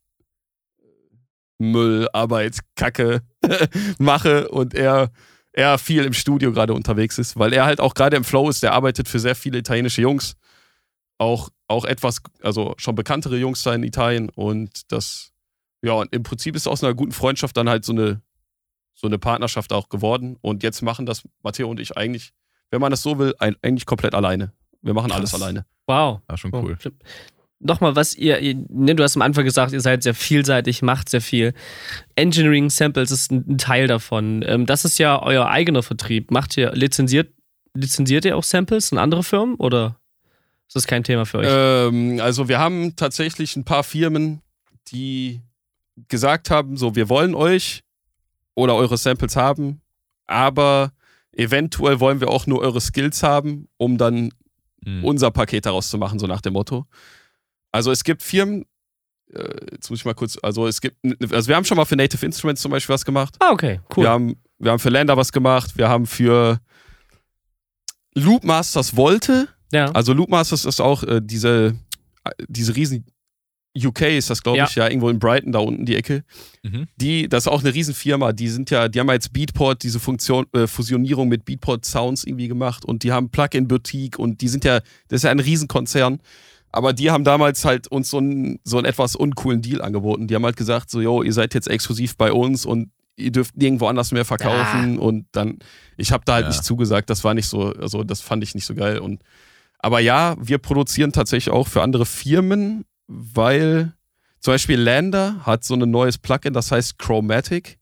Müll, 1.59 2.09
Arbeit, 2.13 2.61
Kacke 2.77 3.23
mache 3.99 4.49
und 4.49 4.75
er 4.75 5.11
er 5.59 5.77
viel 5.79 6.05
im 6.05 6.13
Studio 6.13 6.53
gerade 6.53 6.73
unterwegs 6.73 7.19
ist, 7.19 7.37
weil 7.37 7.53
er 7.53 7.65
halt 7.65 7.81
auch 7.81 7.95
gerade 7.95 8.17
im 8.17 8.23
Flow 8.23 8.49
ist, 8.49 8.63
der 8.63 8.75
arbeitet 8.75 9.09
für 9.09 9.19
sehr 9.19 9.35
viele 9.35 9.59
italienische 9.59 10.03
Jungs. 10.03 10.37
Auch, 11.19 11.49
auch 11.67 11.85
etwas, 11.85 12.23
also 12.43 12.75
schon 12.77 12.95
bekanntere 12.95 13.37
Jungs 13.39 13.65
da 13.65 13.75
in 13.75 13.83
Italien 13.83 14.29
und 14.29 14.93
das, 14.93 15.33
ja, 15.83 15.95
und 15.95 16.15
im 16.15 16.23
Prinzip 16.23 16.55
ist 16.55 16.69
aus 16.69 16.85
einer 16.85 16.95
guten 16.95 17.11
Freundschaft 17.11 17.57
dann 17.57 17.69
halt 17.69 17.85
so 17.85 17.93
eine, 17.93 18.23
so 18.95 19.09
eine 19.09 19.19
Partnerschaft 19.19 19.73
auch 19.73 19.89
geworden 19.89 20.37
und 20.43 20.63
jetzt 20.63 20.81
machen 20.83 21.07
das 21.07 21.25
Matteo 21.43 21.69
und 21.69 21.81
ich 21.81 21.97
eigentlich, 21.97 22.31
wenn 22.71 22.81
man 22.81 22.93
das 22.93 23.03
so 23.03 23.19
will, 23.19 23.35
eigentlich 23.41 23.87
komplett 23.87 24.15
alleine. 24.15 24.53
Wir 24.83 24.95
machen 24.95 25.11
Krass. 25.11 25.19
alles 25.19 25.35
alleine. 25.35 25.67
Wow. 25.87 26.21
Ja, 26.29 26.37
schon 26.37 26.55
cool. 26.55 26.79
Oh, 26.85 26.89
nochmal, 27.61 27.97
was 27.97 28.15
ihr, 28.15 28.39
ihr 28.41 28.55
ne, 28.69 28.95
du 28.95 29.03
hast 29.03 29.17
am 29.17 29.23
Anfang 29.23 29.45
gesagt, 29.45 29.73
ihr 29.73 29.81
seid 29.81 30.03
sehr 30.03 30.15
vielseitig, 30.15 30.83
macht 30.83 31.09
sehr 31.09 31.21
viel. 31.21 31.55
Engineering 32.15 32.71
Samples 32.71 33.11
ist 33.11 33.31
ein, 33.33 33.59
Teil 33.59 33.87
davon. 33.87 34.45
Ähm, 34.47 34.67
das 34.67 34.85
ist 34.85 34.99
ja 34.99 35.21
euer 35.23 35.49
eigener 35.49 35.83
Vertrieb. 35.83 36.31
Macht 36.31 36.57
ihr, 36.57 36.73
lizenziert, 36.73 37.33
lizenziert 37.75 38.25
ihr 38.25 38.37
auch 38.37 38.45
Samples 38.45 38.93
in 38.93 38.99
andere 38.99 39.23
Firmen 39.23 39.57
oder 39.57 39.97
ist 40.67 40.77
das 40.77 40.87
kein 40.87 41.03
Thema 41.03 41.25
für 41.25 41.39
euch? 41.39 41.49
Ähm, 41.51 42.21
also 42.21 42.49
wir 42.49 42.59
haben 42.59 42.95
tatsächlich 42.95 43.57
ein 43.57 43.65
paar 43.65 43.85
Firmen, 43.85 44.43
die 44.89 45.41
gesagt 46.09 46.51
haben, 46.51 46.77
so, 46.77 46.95
wir 46.95 47.09
wollen 47.09 47.35
euch 47.35 47.83
oder 48.55 48.75
eure 48.75 48.99
Samples 48.99 49.35
haben, 49.35 49.81
aber 50.27 50.93
eventuell 51.33 52.01
wollen 52.01 52.21
wir 52.21 52.29
auch 52.29 52.47
nur 52.47 52.61
eure 52.61 52.81
Skills 52.81 53.23
haben, 53.23 53.69
um 53.79 53.99
dann 53.99 54.31
hm. 54.89 55.05
unser 55.05 55.31
Paket 55.31 55.67
daraus 55.67 55.89
zu 55.91 55.99
machen, 55.99 56.19
so 56.19 56.27
nach 56.27 56.41
dem 56.41 56.55
Motto. 56.55 56.87
Also 57.73 57.93
es 57.93 58.05
gibt 58.05 58.23
Firmen, 58.23 58.65
äh, 59.33 59.43
jetzt 59.73 59.91
muss 59.91 60.01
ich 60.01 60.05
mal 60.05 60.15
kurz, 60.15 60.39
also 60.43 60.67
es 60.67 60.81
gibt, 60.81 60.97
also 61.33 61.49
wir 61.49 61.57
haben 61.57 61.65
schon 61.65 61.77
mal 61.77 61.85
für 61.85 61.97
Native 61.97 62.25
Instruments 62.25 62.63
zum 62.63 62.71
Beispiel 62.71 62.95
was 62.95 63.05
gemacht. 63.05 63.37
Ah, 63.41 63.53
okay, 63.53 63.81
cool. 63.97 64.05
Wir 64.05 64.11
haben, 64.11 64.37
wir 64.59 64.73
haben 64.73 64.79
für 64.79 64.91
Lander 64.91 65.17
was 65.17 65.33
gemacht, 65.33 65.77
wir 65.77 65.89
haben 65.89 66.07
für 66.07 66.61
Loopmasters 68.15 68.97
Volte, 68.97 69.49
ja. 69.73 69.91
also 69.93 70.13
Loopmasters 70.13 70.65
ist 70.65 70.81
auch 70.81 71.03
äh, 71.05 71.21
diese, 71.23 71.77
äh, 72.25 72.31
diese 72.49 72.75
riesen 72.75 73.05
UK 73.87 74.03
ist 74.03 74.31
das, 74.31 74.43
glaube 74.43 74.65
ich, 74.69 74.75
ja. 74.75 74.89
irgendwo 74.89 75.09
in 75.09 75.19
Brighton, 75.19 75.53
da 75.53 75.61
unten 75.61 75.87
die 75.87 75.97
Ecke. 75.97 76.25
Mhm. 76.63 76.87
Die, 76.97 77.29
das 77.29 77.45
ist 77.45 77.49
auch 77.49 77.63
eine 77.63 77.75
Riesenfirma, 77.75 78.33
die 78.33 78.49
sind 78.49 78.71
ja, 78.71 78.89
die 78.89 79.01
haben 79.01 79.09
ja 79.09 79.15
jetzt 79.15 79.33
Beatport, 79.33 79.83
diese 79.83 80.01
Funktion, 80.01 80.47
äh, 80.53 80.67
Fusionierung 80.67 81.29
mit 81.29 81.45
Beatport 81.45 81.85
Sounds 81.85 82.25
irgendwie 82.25 82.49
gemacht 82.49 82.85
und 82.85 83.03
die 83.03 83.13
haben 83.13 83.31
Plugin-Boutique 83.31 84.19
und 84.19 84.41
die 84.41 84.49
sind 84.49 84.65
ja, 84.65 84.81
das 85.09 85.19
ist 85.19 85.23
ja 85.25 85.31
ein 85.31 85.41
Riesenkonzern. 85.41 86.21
Aber 86.71 86.93
die 86.93 87.11
haben 87.11 87.25
damals 87.25 87.65
halt 87.65 87.89
uns 87.89 88.11
so 88.11 88.19
einen, 88.19 88.61
so 88.63 88.77
einen 88.77 88.85
etwas 88.85 89.17
uncoolen 89.17 89.63
Deal 89.63 89.81
angeboten. 89.81 90.27
Die 90.27 90.35
haben 90.35 90.45
halt 90.45 90.57
gesagt, 90.57 90.91
so, 90.91 91.01
yo, 91.01 91.23
ihr 91.23 91.33
seid 91.33 91.55
jetzt 91.55 91.67
exklusiv 91.67 92.17
bei 92.17 92.31
uns 92.31 92.67
und 92.67 92.91
ihr 93.17 93.33
dürft 93.33 93.57
nirgendwo 93.57 93.87
anders 93.87 94.13
mehr 94.13 94.27
verkaufen. 94.27 94.95
Ja. 94.95 95.01
Und 95.01 95.27
dann, 95.33 95.59
ich 95.97 96.13
habe 96.13 96.25
da 96.27 96.35
halt 96.35 96.45
ja. 96.45 96.49
nicht 96.51 96.65
zugesagt, 96.65 97.09
das 97.09 97.25
war 97.25 97.35
nicht 97.35 97.47
so, 97.47 97.73
also 97.73 98.05
das 98.05 98.21
fand 98.21 98.45
ich 98.45 98.55
nicht 98.55 98.67
so 98.67 98.75
geil. 98.75 98.99
Und 98.99 99.23
aber 99.79 100.01
ja, 100.01 100.37
wir 100.41 100.59
produzieren 100.59 101.13
tatsächlich 101.13 101.53
auch 101.53 101.69
für 101.69 101.83
andere 101.83 102.05
Firmen, 102.05 102.85
weil 103.09 103.95
zum 104.39 104.55
Beispiel 104.55 104.81
Lander 104.81 105.45
hat 105.45 105.65
so 105.65 105.75
ein 105.75 105.91
neues 105.91 106.19
Plugin, 106.19 106.53
das 106.53 106.71
heißt 106.71 106.99
Chromatic. 106.99 107.79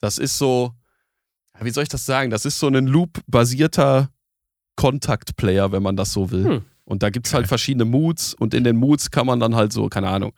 Das 0.00 0.18
ist 0.18 0.38
so, 0.38 0.72
wie 1.60 1.70
soll 1.70 1.82
ich 1.82 1.88
das 1.88 2.06
sagen? 2.06 2.30
Das 2.30 2.46
ist 2.46 2.58
so 2.58 2.68
ein 2.68 2.86
Loop-basierter 2.86 4.08
Contact-Player, 4.76 5.70
wenn 5.72 5.82
man 5.82 5.96
das 5.96 6.12
so 6.12 6.30
will. 6.30 6.44
Hm. 6.44 6.62
Und 6.84 7.02
da 7.02 7.10
gibt 7.10 7.26
es 7.26 7.34
halt 7.34 7.46
verschiedene 7.46 7.84
Moods 7.84 8.34
und 8.34 8.54
in 8.54 8.64
den 8.64 8.76
Moods 8.76 9.10
kann 9.10 9.26
man 9.26 9.38
dann 9.38 9.54
halt 9.54 9.72
so, 9.72 9.88
keine 9.88 10.08
Ahnung, 10.08 10.32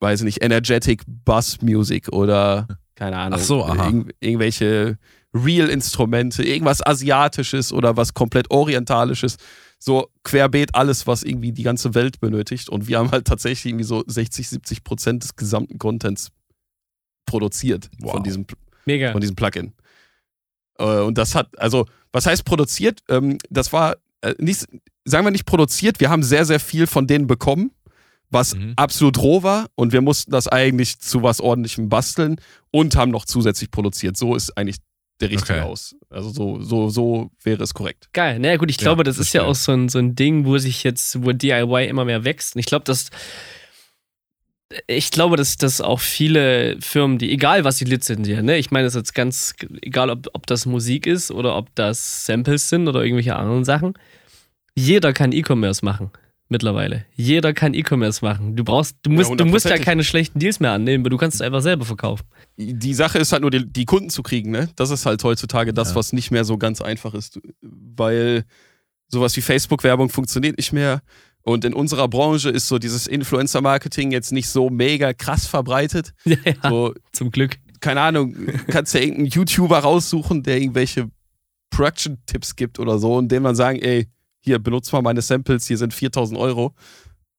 weiß 0.00 0.22
nicht, 0.22 0.42
Energetic 0.42 1.02
Bass 1.06 1.60
Music 1.60 2.08
oder 2.08 2.68
keine 2.94 3.18
Ahnung, 3.18 3.38
so. 3.38 3.66
Irg 3.66 4.14
irgendwelche 4.20 4.98
Real-Instrumente, 5.34 6.44
irgendwas 6.44 6.84
Asiatisches 6.86 7.72
oder 7.72 7.96
was 7.96 8.14
komplett 8.14 8.50
Orientalisches. 8.50 9.36
So 9.84 10.08
querbeet 10.22 10.74
alles, 10.74 11.06
was 11.06 11.22
irgendwie 11.22 11.52
die 11.52 11.62
ganze 11.62 11.94
Welt 11.94 12.18
benötigt. 12.18 12.70
Und 12.70 12.88
wir 12.88 12.98
haben 12.98 13.10
halt 13.10 13.26
tatsächlich 13.26 13.66
irgendwie 13.66 13.84
so 13.84 14.02
60, 14.06 14.48
70 14.48 14.82
Prozent 14.82 15.22
des 15.22 15.36
gesamten 15.36 15.76
Contents 15.76 16.30
produziert 17.26 17.90
wow. 17.98 18.12
von, 18.12 18.22
diesem, 18.22 18.46
Mega. 18.86 19.12
von 19.12 19.20
diesem 19.20 19.36
Plugin. 19.36 19.74
Äh, 20.78 21.00
und 21.00 21.18
das 21.18 21.34
hat, 21.34 21.58
also, 21.58 21.84
was 22.12 22.24
heißt 22.24 22.46
produziert? 22.46 23.02
Ähm, 23.10 23.36
das 23.50 23.74
war 23.74 23.98
äh, 24.22 24.34
nicht, 24.38 24.66
sagen 25.04 25.26
wir 25.26 25.30
nicht 25.30 25.44
produziert, 25.44 26.00
wir 26.00 26.08
haben 26.08 26.22
sehr, 26.22 26.46
sehr 26.46 26.60
viel 26.60 26.86
von 26.86 27.06
denen 27.06 27.26
bekommen, 27.26 27.70
was 28.30 28.54
mhm. 28.54 28.72
absolut 28.76 29.18
roh 29.18 29.42
war 29.42 29.66
und 29.74 29.92
wir 29.92 30.00
mussten 30.00 30.30
das 30.30 30.48
eigentlich 30.48 30.98
zu 30.98 31.22
was 31.22 31.42
ordentlichem 31.42 31.90
basteln 31.90 32.40
und 32.70 32.96
haben 32.96 33.10
noch 33.10 33.26
zusätzlich 33.26 33.70
produziert. 33.70 34.16
So 34.16 34.34
ist 34.34 34.56
eigentlich 34.56 34.78
der 35.20 35.30
richtige 35.30 35.60
okay. 35.60 35.68
aus. 35.68 35.94
Also 36.10 36.30
so, 36.30 36.60
so, 36.60 36.88
so 36.88 37.30
wäre 37.42 37.62
es 37.62 37.74
korrekt. 37.74 38.08
Geil. 38.12 38.38
Naja, 38.38 38.56
gut, 38.56 38.70
ich 38.70 38.78
glaube, 38.78 39.00
ja, 39.00 39.04
das, 39.04 39.16
das 39.16 39.28
ist 39.28 39.32
ja 39.32 39.44
auch 39.44 39.54
so 39.54 39.72
ein, 39.72 39.88
so 39.88 39.98
ein 39.98 40.16
Ding, 40.16 40.44
wo 40.44 40.58
sich 40.58 40.82
jetzt, 40.82 41.24
wo 41.24 41.32
DIY 41.32 41.86
immer 41.86 42.04
mehr 42.04 42.24
wächst. 42.24 42.56
Und 42.56 42.60
ich 42.60 42.66
glaube, 42.66 42.84
dass 42.84 43.10
ich 44.86 45.10
glaube, 45.10 45.36
dass, 45.36 45.56
dass 45.56 45.80
auch 45.80 46.00
viele 46.00 46.80
Firmen, 46.80 47.18
die, 47.18 47.30
egal 47.30 47.64
was 47.64 47.78
sie 47.78 47.84
lizenzieren, 47.84 48.46
ne, 48.46 48.56
ich 48.58 48.70
meine, 48.70 48.86
das 48.86 48.94
ist 48.94 49.00
jetzt 49.00 49.14
ganz, 49.14 49.54
egal 49.82 50.10
ob, 50.10 50.26
ob 50.32 50.46
das 50.46 50.66
Musik 50.66 51.06
ist 51.06 51.30
oder 51.30 51.56
ob 51.56 51.72
das 51.74 52.26
Samples 52.26 52.68
sind 52.68 52.88
oder 52.88 53.02
irgendwelche 53.02 53.36
anderen 53.36 53.64
Sachen, 53.64 53.94
jeder 54.74 55.12
kann 55.12 55.32
E-Commerce 55.32 55.84
machen 55.84 56.10
mittlerweile. 56.48 57.04
Jeder 57.14 57.52
kann 57.52 57.74
E-Commerce 57.74 58.24
machen. 58.24 58.56
Du 58.56 58.64
brauchst, 58.64 58.96
du 59.02 59.10
musst, 59.10 59.30
ja, 59.30 59.36
du 59.36 59.44
musst 59.46 59.66
ja 59.66 59.78
keine 59.78 60.04
schlechten 60.04 60.38
Deals 60.38 60.60
mehr 60.60 60.72
annehmen, 60.72 61.04
du 61.04 61.16
kannst 61.16 61.36
es 61.36 61.40
einfach 61.40 61.62
selber 61.62 61.84
verkaufen. 61.84 62.24
Die 62.56 62.94
Sache 62.94 63.18
ist 63.18 63.32
halt 63.32 63.42
nur, 63.42 63.50
die, 63.50 63.66
die 63.66 63.84
Kunden 63.84 64.10
zu 64.10 64.22
kriegen, 64.22 64.50
ne? 64.50 64.68
Das 64.76 64.90
ist 64.90 65.06
halt 65.06 65.22
heutzutage 65.24 65.72
das, 65.72 65.90
ja. 65.90 65.96
was 65.96 66.12
nicht 66.12 66.30
mehr 66.30 66.44
so 66.44 66.58
ganz 66.58 66.80
einfach 66.80 67.14
ist. 67.14 67.40
Weil 67.62 68.44
sowas 69.08 69.36
wie 69.36 69.42
Facebook-Werbung 69.42 70.08
funktioniert 70.08 70.56
nicht 70.56 70.72
mehr. 70.72 71.02
Und 71.42 71.64
in 71.64 71.74
unserer 71.74 72.08
Branche 72.08 72.48
ist 72.48 72.68
so 72.68 72.78
dieses 72.78 73.06
Influencer-Marketing 73.06 74.12
jetzt 74.12 74.32
nicht 74.32 74.48
so 74.48 74.70
mega 74.70 75.12
krass 75.12 75.46
verbreitet. 75.46 76.12
Ja, 76.24 76.36
ja 76.44 76.70
so, 76.70 76.94
zum 77.12 77.30
Glück. 77.30 77.56
Keine 77.80 78.00
Ahnung, 78.00 78.34
kannst 78.68 78.94
ja 78.94 79.00
irgendeinen 79.00 79.26
YouTuber 79.26 79.80
raussuchen, 79.80 80.42
der 80.42 80.58
irgendwelche 80.58 81.10
Production-Tipps 81.70 82.56
gibt 82.56 82.78
oder 82.78 82.98
so 82.98 83.16
und 83.16 83.30
dem 83.30 83.44
dann 83.44 83.56
sagen, 83.56 83.78
ey, 83.80 84.06
hier, 84.44 84.58
benutzt 84.58 84.92
mal 84.92 85.02
meine 85.02 85.22
Samples, 85.22 85.66
hier 85.66 85.78
sind 85.78 85.94
4000 85.94 86.38
Euro. 86.38 86.74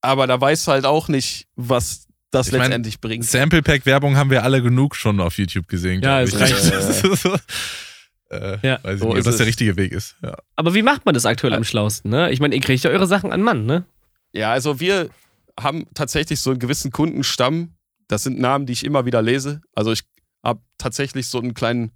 Aber 0.01 0.27
da 0.27 0.39
weißt 0.39 0.67
du 0.67 0.71
halt 0.71 0.85
auch 0.85 1.07
nicht, 1.07 1.47
was 1.55 2.07
das 2.31 2.47
ich 2.47 2.53
letztendlich 2.53 2.95
mein, 2.95 3.09
bringt. 3.09 3.25
Sample 3.25 3.61
Pack 3.61 3.85
Werbung 3.85 4.17
haben 4.17 4.29
wir 4.29 4.43
alle 4.43 4.61
genug 4.61 4.95
schon 4.95 5.19
auf 5.19 5.37
YouTube 5.37 5.67
gesehen. 5.67 6.01
Ja, 6.01 6.21
es 6.21 6.39
reicht. 6.39 6.53
äh, 8.29 8.57
ja. 8.67 8.79
Weiß 8.83 8.95
ich 8.95 8.99
so 9.01 9.09
nicht, 9.09 9.19
ob 9.19 9.23
das 9.23 9.37
der 9.37 9.45
richtige 9.45 9.77
Weg 9.77 9.91
ist. 9.91 10.15
Ja. 10.23 10.35
Aber 10.55 10.73
wie 10.73 10.81
macht 10.81 11.05
man 11.05 11.13
das 11.13 11.25
aktuell 11.25 11.53
am 11.53 11.63
schlausten? 11.63 12.09
Ne? 12.09 12.31
Ich 12.31 12.39
meine, 12.39 12.55
ihr 12.55 12.61
kriegt 12.61 12.83
ja 12.83 12.89
eure 12.89 13.07
Sachen 13.07 13.31
an 13.31 13.41
Mann, 13.41 13.65
ne? 13.65 13.85
Ja, 14.33 14.51
also 14.51 14.79
wir 14.79 15.09
haben 15.59 15.85
tatsächlich 15.93 16.39
so 16.39 16.49
einen 16.49 16.59
gewissen 16.59 16.91
Kundenstamm. 16.91 17.75
Das 18.07 18.23
sind 18.23 18.39
Namen, 18.39 18.65
die 18.65 18.73
ich 18.73 18.83
immer 18.83 19.05
wieder 19.05 19.21
lese. 19.21 19.61
Also 19.73 19.91
ich 19.91 20.01
habe 20.43 20.61
tatsächlich 20.77 21.27
so 21.27 21.39
einen 21.39 21.53
kleinen 21.53 21.91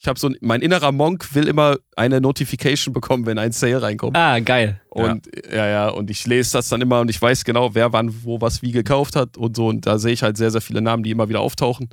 ich 0.00 0.06
habe 0.06 0.18
so 0.18 0.28
ein, 0.28 0.36
mein 0.40 0.60
innerer 0.60 0.92
Monk 0.92 1.34
will 1.34 1.48
immer 1.48 1.76
eine 1.96 2.20
Notification 2.20 2.92
bekommen, 2.94 3.26
wenn 3.26 3.38
ein 3.38 3.50
Sale 3.50 3.82
reinkommt. 3.82 4.16
Ah, 4.16 4.38
geil. 4.38 4.80
Und 4.90 5.28
ja. 5.50 5.56
ja, 5.56 5.68
ja, 5.68 5.88
und 5.88 6.08
ich 6.08 6.24
lese 6.26 6.52
das 6.52 6.68
dann 6.68 6.80
immer 6.80 7.00
und 7.00 7.10
ich 7.10 7.20
weiß 7.20 7.44
genau, 7.44 7.74
wer 7.74 7.92
wann 7.92 8.22
wo 8.22 8.40
was 8.40 8.62
wie 8.62 8.70
gekauft 8.70 9.16
hat 9.16 9.36
und 9.36 9.56
so. 9.56 9.66
Und 9.66 9.86
da 9.86 9.98
sehe 9.98 10.12
ich 10.12 10.22
halt 10.22 10.36
sehr, 10.36 10.52
sehr 10.52 10.60
viele 10.60 10.80
Namen, 10.80 11.02
die 11.02 11.10
immer 11.10 11.28
wieder 11.28 11.40
auftauchen 11.40 11.88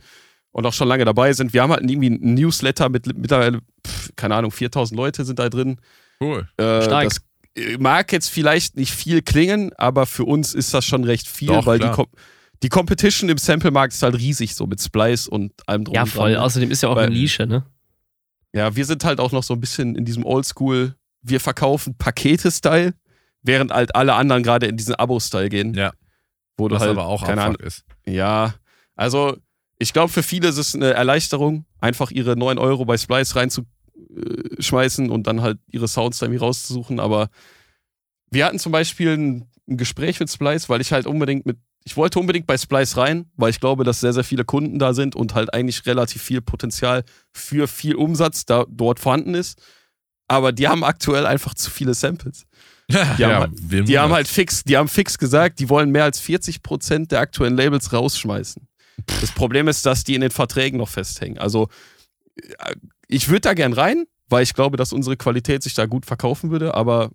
und 0.52 0.66
auch 0.66 0.74
schon 0.74 0.88
lange 0.88 1.04
dabei 1.04 1.34
sind. 1.34 1.52
Wir 1.54 1.64
haben 1.64 1.72
halt 1.72 1.82
irgendwie 1.90 2.12
ein 2.12 2.36
Newsletter 2.36 2.90
mit 2.90 3.08
mittlerweile, 3.18 3.62
pf, 3.86 4.12
keine 4.16 4.36
Ahnung, 4.36 4.52
4000 4.52 4.96
Leute 4.96 5.26
sind 5.26 5.40
da 5.40 5.50
drin. 5.50 5.78
Cool. 6.22 6.48
Äh, 6.58 6.84
Stark. 6.84 7.06
Das 7.06 7.22
mag 7.80 8.12
jetzt 8.12 8.30
vielleicht 8.30 8.78
nicht 8.78 8.94
viel 8.94 9.22
klingen, 9.22 9.72
aber 9.78 10.06
für 10.06 10.26
uns 10.26 10.54
ist 10.54 10.74
das 10.74 10.86
schon 10.86 11.04
recht 11.06 11.28
viel, 11.28 11.48
Doch, 11.48 11.66
weil 11.66 11.80
die, 11.80 11.90
die 12.62 12.70
Competition 12.70 13.30
im 13.30 13.38
Sample-Markt 13.38 13.94
ist 13.94 14.04
halt 14.04 14.16
riesig, 14.16 14.56
so 14.56 14.68
mit 14.68 14.80
Splice 14.80 15.28
und 15.28 15.54
allem 15.66 15.86
drum. 15.86 15.96
Ja, 15.96 16.06
voll. 16.06 16.34
Dran. 16.34 16.44
Außerdem 16.44 16.70
ist 16.70 16.84
ja 16.84 16.90
auch 16.90 16.96
Weil, 16.96 17.08
eine 17.08 17.16
Nische, 17.16 17.48
ne? 17.48 17.66
Ja, 18.56 18.74
wir 18.76 18.86
sind 18.86 19.04
halt 19.04 19.20
auch 19.20 19.34
noch 19.34 19.44
so 19.44 19.54
ein 19.54 19.60
bisschen 19.60 19.96
in 19.96 20.06
diesem 20.06 20.26
Oldschool, 20.26 20.96
wir 21.22 21.42
verkaufen 21.42 21.98
Pakete-Style, 21.98 22.94
während 23.42 23.74
halt 23.74 23.96
alle 23.96 24.14
anderen 24.14 24.44
gerade 24.44 24.68
in 24.68 24.78
diesen 24.78 24.96
Abo-Style 24.96 25.50
gehen. 25.50 25.74
Ja. 25.74 25.92
Wo 26.56 26.70
du 26.70 26.76
Was 26.76 26.84
halt, 26.84 26.92
aber 26.92 27.06
auch 27.08 27.26
keine 27.26 27.42
Ahnung 27.42 27.60
ist. 27.60 27.84
Ja, 28.06 28.56
also 28.96 29.36
ich 29.78 29.92
glaube, 29.92 30.10
für 30.10 30.24
viele 30.24 30.48
ist 30.48 30.58
es 30.58 30.74
eine 30.74 30.94
Erleichterung, 30.94 31.66
einfach 31.82 32.12
ihre 32.12 32.38
9 32.38 32.58
Euro 32.58 32.86
bei 32.86 32.98
Splice 32.98 33.36
reinzuschmeißen 33.36 35.10
und 35.10 35.28
dann 35.28 35.42
halt 35.42 35.60
ihre 35.68 35.90
Sounds 35.90 36.22
irgendwie 36.22 36.40
rauszusuchen. 36.40 37.02
Aber 37.02 37.28
wir 38.32 38.46
hatten 38.46 38.60
zum 38.60 38.72
Beispiel 38.72 39.18
ein 39.18 39.50
Gespräch 39.68 40.22
mit 40.22 40.32
Splice, 40.32 40.70
weil 40.70 40.80
ich 40.80 40.94
halt 40.94 41.08
unbedingt 41.08 41.46
mit 41.46 41.58
ich 41.86 41.96
wollte 41.96 42.20
unbedingt 42.20 42.48
bei 42.48 42.58
Splice 42.58 42.98
rein, 42.98 43.30
weil 43.38 43.52
ich 43.52 43.60
glaube, 43.60 43.84
dass 43.84 44.00
sehr, 44.00 44.12
sehr 44.12 44.24
viele 44.24 44.44
Kunden 44.44 44.80
da 44.80 44.94
sind 44.94 45.16
und 45.16 45.36
halt 45.36 45.54
eigentlich 45.54 45.86
relativ 45.86 46.22
viel 46.22 46.42
Potenzial 46.42 47.04
für 47.32 47.68
viel 47.68 47.96
Umsatz 47.96 48.46
da 48.46 48.66
dort 48.68 49.00
vorhanden 49.00 49.36
ist. 49.36 49.62
Aber 50.28 50.52
die 50.52 50.68
haben 50.68 50.84
aktuell 50.84 51.28
einfach 51.28 51.54
zu 51.54 51.70
viele 51.70 51.94
Samples. 51.94 52.48
Die, 52.90 52.96
haben, 52.98 53.20
ja, 53.20 53.40
halt, 53.40 53.88
die 53.88 54.00
haben 54.00 54.14
halt 54.14 54.28
fix, 54.28 54.64
die 54.64 54.78
haben 54.78 54.88
fix 54.88 55.18
gesagt, 55.18 55.60
die 55.60 55.70
wollen 55.70 55.92
mehr 55.92 56.04
als 56.04 56.20
40 56.20 56.64
Prozent 56.64 57.12
der 57.12 57.20
aktuellen 57.20 57.56
Labels 57.56 57.94
rausschmeißen. 57.94 58.68
Das 59.22 59.32
Problem 59.32 59.68
ist, 59.68 59.86
dass 59.86 60.04
die 60.04 60.16
in 60.16 60.22
den 60.22 60.32
Verträgen 60.32 60.78
noch 60.78 60.90
festhängen. 60.90 61.38
Also 61.38 61.68
äh, 62.36 62.76
ich 63.08 63.30
würde 63.30 63.42
da 63.42 63.54
gern 63.54 63.74
rein, 63.74 64.06
weil 64.30 64.44
ich 64.44 64.54
glaube, 64.54 64.78
dass 64.78 64.94
unsere 64.94 65.18
Qualität 65.18 65.62
sich 65.62 65.76
da 65.76 65.86
gut 65.86 66.06
verkaufen 66.06 66.50
würde, 66.50 66.74
aber 66.74 67.12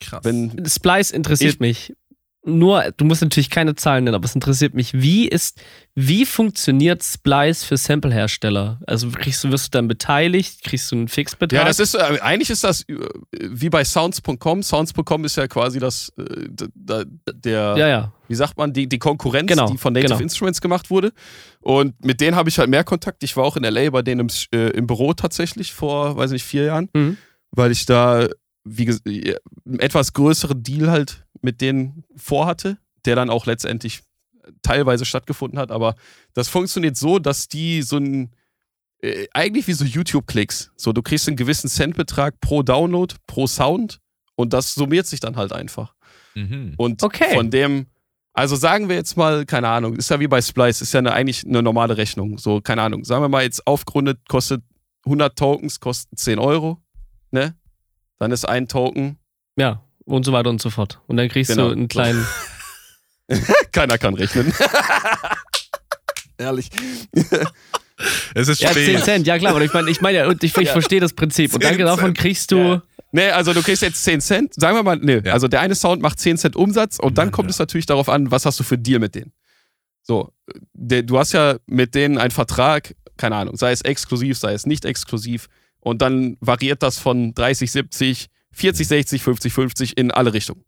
Krass. 0.00 0.24
Wenn 0.24 0.64
Splice 0.66 1.10
interessiert 1.10 1.54
ich, 1.54 1.60
mich 1.60 1.94
nur, 2.42 2.92
du 2.96 3.04
musst 3.04 3.20
natürlich 3.20 3.50
keine 3.50 3.74
Zahlen 3.74 4.04
nennen, 4.04 4.14
aber 4.14 4.24
es 4.24 4.34
interessiert 4.34 4.72
mich, 4.72 4.94
wie 4.94 5.28
ist, 5.28 5.60
wie 5.94 6.24
funktioniert 6.24 7.04
Splice 7.04 7.64
für 7.64 7.76
Sample-Hersteller? 7.76 8.80
Also 8.86 9.10
kriegst 9.10 9.44
du, 9.44 9.50
wirst 9.50 9.66
du 9.66 9.78
dann 9.78 9.88
beteiligt? 9.88 10.64
Kriegst 10.64 10.90
du 10.90 10.96
einen 10.96 11.08
Fixbetrag? 11.08 11.60
Ja, 11.60 11.64
das 11.66 11.78
ist, 11.78 11.94
äh, 11.94 12.18
eigentlich 12.22 12.48
ist 12.48 12.64
das 12.64 12.88
äh, 12.88 12.96
wie 13.32 13.68
bei 13.68 13.84
Sounds.com. 13.84 14.62
Sounds.com 14.62 15.24
ist 15.26 15.36
ja 15.36 15.48
quasi 15.48 15.80
das, 15.80 16.14
äh, 16.16 16.48
der, 17.30 17.76
ja, 17.76 17.88
ja. 17.88 18.12
wie 18.28 18.34
sagt 18.34 18.56
man, 18.56 18.72
die, 18.72 18.88
die 18.88 18.98
Konkurrenz, 18.98 19.46
genau, 19.46 19.68
die 19.68 19.76
von 19.76 19.92
Native 19.92 20.14
genau. 20.14 20.22
Instruments 20.22 20.62
gemacht 20.62 20.88
wurde. 20.88 21.12
Und 21.60 22.02
mit 22.02 22.22
denen 22.22 22.36
habe 22.36 22.48
ich 22.48 22.58
halt 22.58 22.70
mehr 22.70 22.84
Kontakt. 22.84 23.22
Ich 23.22 23.36
war 23.36 23.44
auch 23.44 23.58
in 23.58 23.64
LA 23.64 23.90
bei 23.90 24.00
denen 24.00 24.30
im, 24.30 24.58
äh, 24.58 24.70
im 24.70 24.86
Büro 24.86 25.12
tatsächlich 25.12 25.74
vor, 25.74 26.16
weiß 26.16 26.30
nicht, 26.30 26.44
vier 26.44 26.64
Jahren, 26.64 26.88
mhm. 26.94 27.18
weil 27.50 27.70
ich 27.70 27.84
da 27.84 28.28
wie 28.64 28.88
einen 29.66 29.80
etwas 29.80 30.12
größeren 30.12 30.62
Deal 30.62 30.90
halt 30.90 31.26
mit 31.40 31.60
denen 31.60 32.04
vorhatte, 32.16 32.78
der 33.04 33.16
dann 33.16 33.30
auch 33.30 33.46
letztendlich 33.46 34.02
teilweise 34.62 35.04
stattgefunden 35.04 35.58
hat. 35.58 35.70
Aber 35.70 35.94
das 36.34 36.48
funktioniert 36.48 36.96
so, 36.96 37.18
dass 37.18 37.48
die 37.48 37.82
so 37.82 37.96
ein, 37.96 38.34
äh, 39.02 39.26
eigentlich 39.32 39.66
wie 39.66 39.72
so 39.72 39.84
YouTube-Klicks. 39.84 40.72
So, 40.76 40.92
du 40.92 41.02
kriegst 41.02 41.28
einen 41.28 41.36
gewissen 41.36 41.68
Centbetrag 41.68 42.40
pro 42.40 42.62
Download, 42.62 43.14
pro 43.26 43.46
Sound 43.46 44.00
und 44.36 44.52
das 44.52 44.74
summiert 44.74 45.06
sich 45.06 45.20
dann 45.20 45.36
halt 45.36 45.52
einfach. 45.52 45.94
Mhm. 46.34 46.74
Und 46.76 47.02
okay. 47.02 47.34
von 47.34 47.50
dem, 47.50 47.86
also 48.32 48.56
sagen 48.56 48.88
wir 48.88 48.96
jetzt 48.96 49.16
mal, 49.16 49.46
keine 49.46 49.68
Ahnung, 49.68 49.96
ist 49.96 50.10
ja 50.10 50.20
wie 50.20 50.28
bei 50.28 50.42
Splice, 50.42 50.82
ist 50.82 50.92
ja 50.92 50.98
eine, 50.98 51.12
eigentlich 51.12 51.44
eine 51.44 51.62
normale 51.62 51.96
Rechnung. 51.96 52.38
So, 52.38 52.60
keine 52.60 52.82
Ahnung, 52.82 53.04
sagen 53.04 53.22
wir 53.22 53.28
mal 53.28 53.42
jetzt 53.42 53.66
aufgerundet, 53.66 54.20
kostet 54.28 54.62
100 55.04 55.36
Tokens, 55.36 55.80
kosten 55.80 56.16
10 56.16 56.38
Euro, 56.38 56.82
ne? 57.30 57.56
Dann 58.20 58.32
ist 58.32 58.48
ein 58.48 58.68
Token. 58.68 59.18
Ja, 59.56 59.82
und 60.04 60.24
so 60.24 60.32
weiter 60.32 60.50
und 60.50 60.60
so 60.60 60.70
fort. 60.70 61.00
Und 61.06 61.16
dann 61.16 61.28
kriegst 61.28 61.50
genau. 61.50 61.68
du 61.68 61.72
einen 61.72 61.88
kleinen. 61.88 62.24
Keiner 63.72 63.96
kann 63.98 64.14
rechnen. 64.14 64.52
Ehrlich. 66.38 66.70
es 68.34 68.48
ist 68.48 68.60
ja, 68.60 68.72
10 68.72 69.02
Cent, 69.02 69.26
ja 69.26 69.38
klar, 69.38 69.52
aber 69.52 69.62
ich 69.62 69.72
meine, 69.72 69.90
ich 69.90 70.00
meine 70.00 70.18
ja, 70.18 70.30
ich, 70.30 70.42
ich 70.42 70.56
ja. 70.56 70.72
verstehe 70.72 71.00
das 71.00 71.14
Prinzip. 71.14 71.54
Und 71.54 71.64
dann 71.64 71.78
davon 71.78 72.14
kriegst 72.14 72.50
du. 72.52 72.56
Ja. 72.56 72.82
Nee, 73.12 73.30
also 73.30 73.52
du 73.52 73.62
kriegst 73.62 73.82
jetzt 73.82 74.04
10 74.04 74.20
Cent, 74.20 74.54
sagen 74.54 74.76
wir 74.76 74.82
mal, 74.82 74.96
nee, 74.96 75.20
ja. 75.24 75.32
also 75.32 75.48
der 75.48 75.60
eine 75.60 75.74
Sound 75.74 76.02
macht 76.02 76.20
10 76.20 76.36
Cent 76.38 76.56
Umsatz 76.56 76.98
und 76.98 77.18
dann 77.18 77.30
kommt 77.30 77.50
es 77.50 77.58
natürlich 77.58 77.86
darauf 77.86 78.08
an, 78.08 78.30
was 78.30 78.46
hast 78.46 78.60
du 78.60 78.64
für 78.64 78.78
Deal 78.78 79.00
mit 79.00 79.14
denen. 79.14 79.32
So, 80.02 80.32
der, 80.74 81.02
du 81.02 81.18
hast 81.18 81.32
ja 81.32 81.56
mit 81.66 81.94
denen 81.94 82.18
einen 82.18 82.30
Vertrag, 82.30 82.94
keine 83.16 83.36
Ahnung, 83.36 83.56
sei 83.56 83.72
es 83.72 83.80
exklusiv, 83.80 84.38
sei 84.38 84.52
es 84.52 84.66
nicht 84.66 84.84
exklusiv 84.84 85.48
und 85.80 86.02
dann 86.02 86.36
variiert 86.40 86.82
das 86.82 86.98
von 86.98 87.34
30, 87.34 87.70
70, 87.70 88.26
40, 88.52 88.88
60, 88.88 89.22
50, 89.22 89.52
50 89.52 89.98
in 89.98 90.10
alle 90.10 90.32
Richtungen. 90.32 90.64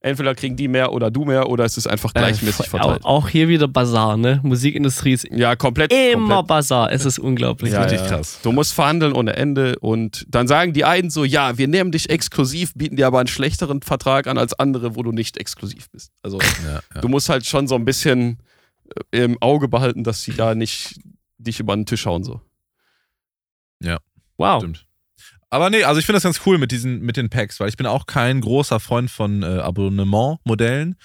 Entweder 0.00 0.34
kriegen 0.34 0.56
die 0.56 0.68
mehr 0.68 0.92
oder 0.92 1.10
du 1.10 1.24
mehr 1.24 1.48
oder 1.48 1.64
es 1.64 1.76
ist 1.76 1.86
einfach 1.86 2.10
äh, 2.14 2.20
gleichmäßig 2.20 2.68
verteilt. 2.68 3.04
Auch 3.04 3.28
hier 3.28 3.48
wieder 3.48 3.66
Bazar, 3.66 4.16
ne? 4.16 4.40
Musikindustrie 4.42 5.14
ist 5.14 5.26
ja, 5.32 5.56
komplett, 5.56 5.92
immer 5.92 6.36
komplett. 6.36 6.46
Bazar. 6.46 6.92
Es 6.92 7.04
ist 7.06 7.18
unglaublich. 7.18 7.72
Ja, 7.72 7.82
richtig 7.82 8.02
ja. 8.02 8.06
krass. 8.06 8.38
Du 8.42 8.52
musst 8.52 8.74
verhandeln 8.74 9.14
ohne 9.14 9.34
Ende 9.34 9.78
und 9.80 10.24
dann 10.28 10.46
sagen 10.46 10.74
die 10.74 10.84
einen 10.84 11.10
so, 11.10 11.24
ja, 11.24 11.56
wir 11.56 11.66
nehmen 11.66 11.92
dich 11.92 12.10
exklusiv, 12.10 12.72
bieten 12.74 12.96
dir 12.96 13.06
aber 13.06 13.18
einen 13.18 13.26
schlechteren 13.26 13.80
Vertrag 13.82 14.26
an 14.26 14.36
als 14.38 14.54
andere, 14.54 14.96
wo 14.96 15.02
du 15.02 15.12
nicht 15.12 15.38
exklusiv 15.38 15.90
bist. 15.90 16.12
Also 16.22 16.38
ja, 16.94 17.00
du 17.00 17.08
musst 17.08 17.28
halt 17.28 17.46
schon 17.46 17.66
so 17.66 17.74
ein 17.74 17.86
bisschen 17.86 18.38
äh, 19.10 19.24
im 19.24 19.40
Auge 19.40 19.66
behalten, 19.66 20.04
dass 20.04 20.22
sie 20.22 20.34
da 20.34 20.54
nicht 20.54 21.00
dich 21.38 21.58
über 21.58 21.74
den 21.74 21.86
Tisch 21.86 22.04
hauen 22.06 22.22
so. 22.22 22.40
Ja. 23.82 23.98
Wow. 24.36 24.60
Stimmt. 24.60 24.86
Aber 25.50 25.70
nee, 25.70 25.84
also 25.84 25.98
ich 25.98 26.06
finde 26.06 26.16
das 26.16 26.24
ganz 26.24 26.40
cool 26.44 26.58
mit 26.58 26.72
diesen, 26.72 27.00
mit 27.00 27.16
den 27.16 27.30
Packs, 27.30 27.60
weil 27.60 27.68
ich 27.68 27.76
bin 27.76 27.86
auch 27.86 28.06
kein 28.06 28.40
großer 28.40 28.80
Freund 28.80 29.10
von 29.10 29.42
äh, 29.42 29.46
Abonnement-Modellen. 29.46 30.96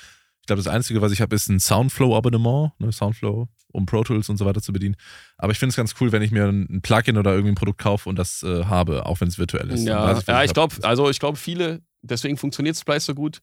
Ich 0.41 0.48
glaube, 0.48 0.62
das 0.62 0.67
Einzige, 0.67 1.02
was 1.02 1.12
ich 1.12 1.22
habe, 1.22 1.36
ist 1.36 1.48
ein 1.50 1.60
Soundflow-Abonnement, 1.60 2.72
ne, 2.80 2.91
Soundflow, 2.91 3.48
um 3.72 3.86
Pro 3.86 4.04
Tools 4.04 4.30
und 4.30 4.38
so 4.38 4.46
weiter 4.46 4.62
zu 4.62 4.74
bedienen. 4.74 4.96
Aber 5.38 5.52
ich 5.52 5.60
finde 5.60 5.70
es 5.70 5.76
ganz 5.76 5.94
cool, 6.02 6.12
wenn 6.12 6.24
ich 6.24 6.32
mir 6.32 6.46
ein 6.46 6.82
Plugin 6.82 7.17
oder 7.17 7.32
irgendwie 7.32 7.52
ein 7.52 7.56
Produkt 7.56 7.78
kaufe 7.80 8.10
und 8.10 8.17
das 8.17 8.41
äh, 8.41 8.65
habe, 8.65 9.06
auch 9.06 9.22
wenn 9.22 9.28
es 9.28 9.38
virtuell 9.38 9.70
ist. 9.70 9.86
Ja, 9.86 10.17
ich, 10.17 10.26
ja, 10.26 10.44
ich 10.44 10.54
glaube, 10.54 10.76
also 10.82 11.10
ich 11.10 11.20
glaube, 11.20 11.38
viele, 11.38 11.82
deswegen 12.02 12.38
funktioniert 12.38 12.76
Splice 12.76 13.06
so 13.06 13.13
gut, 13.15 13.41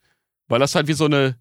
weil 0.49 0.59
das 0.59 0.75
halt 0.75 0.89
wie 0.89 0.95
so 0.95 1.05
eine. 1.05 1.37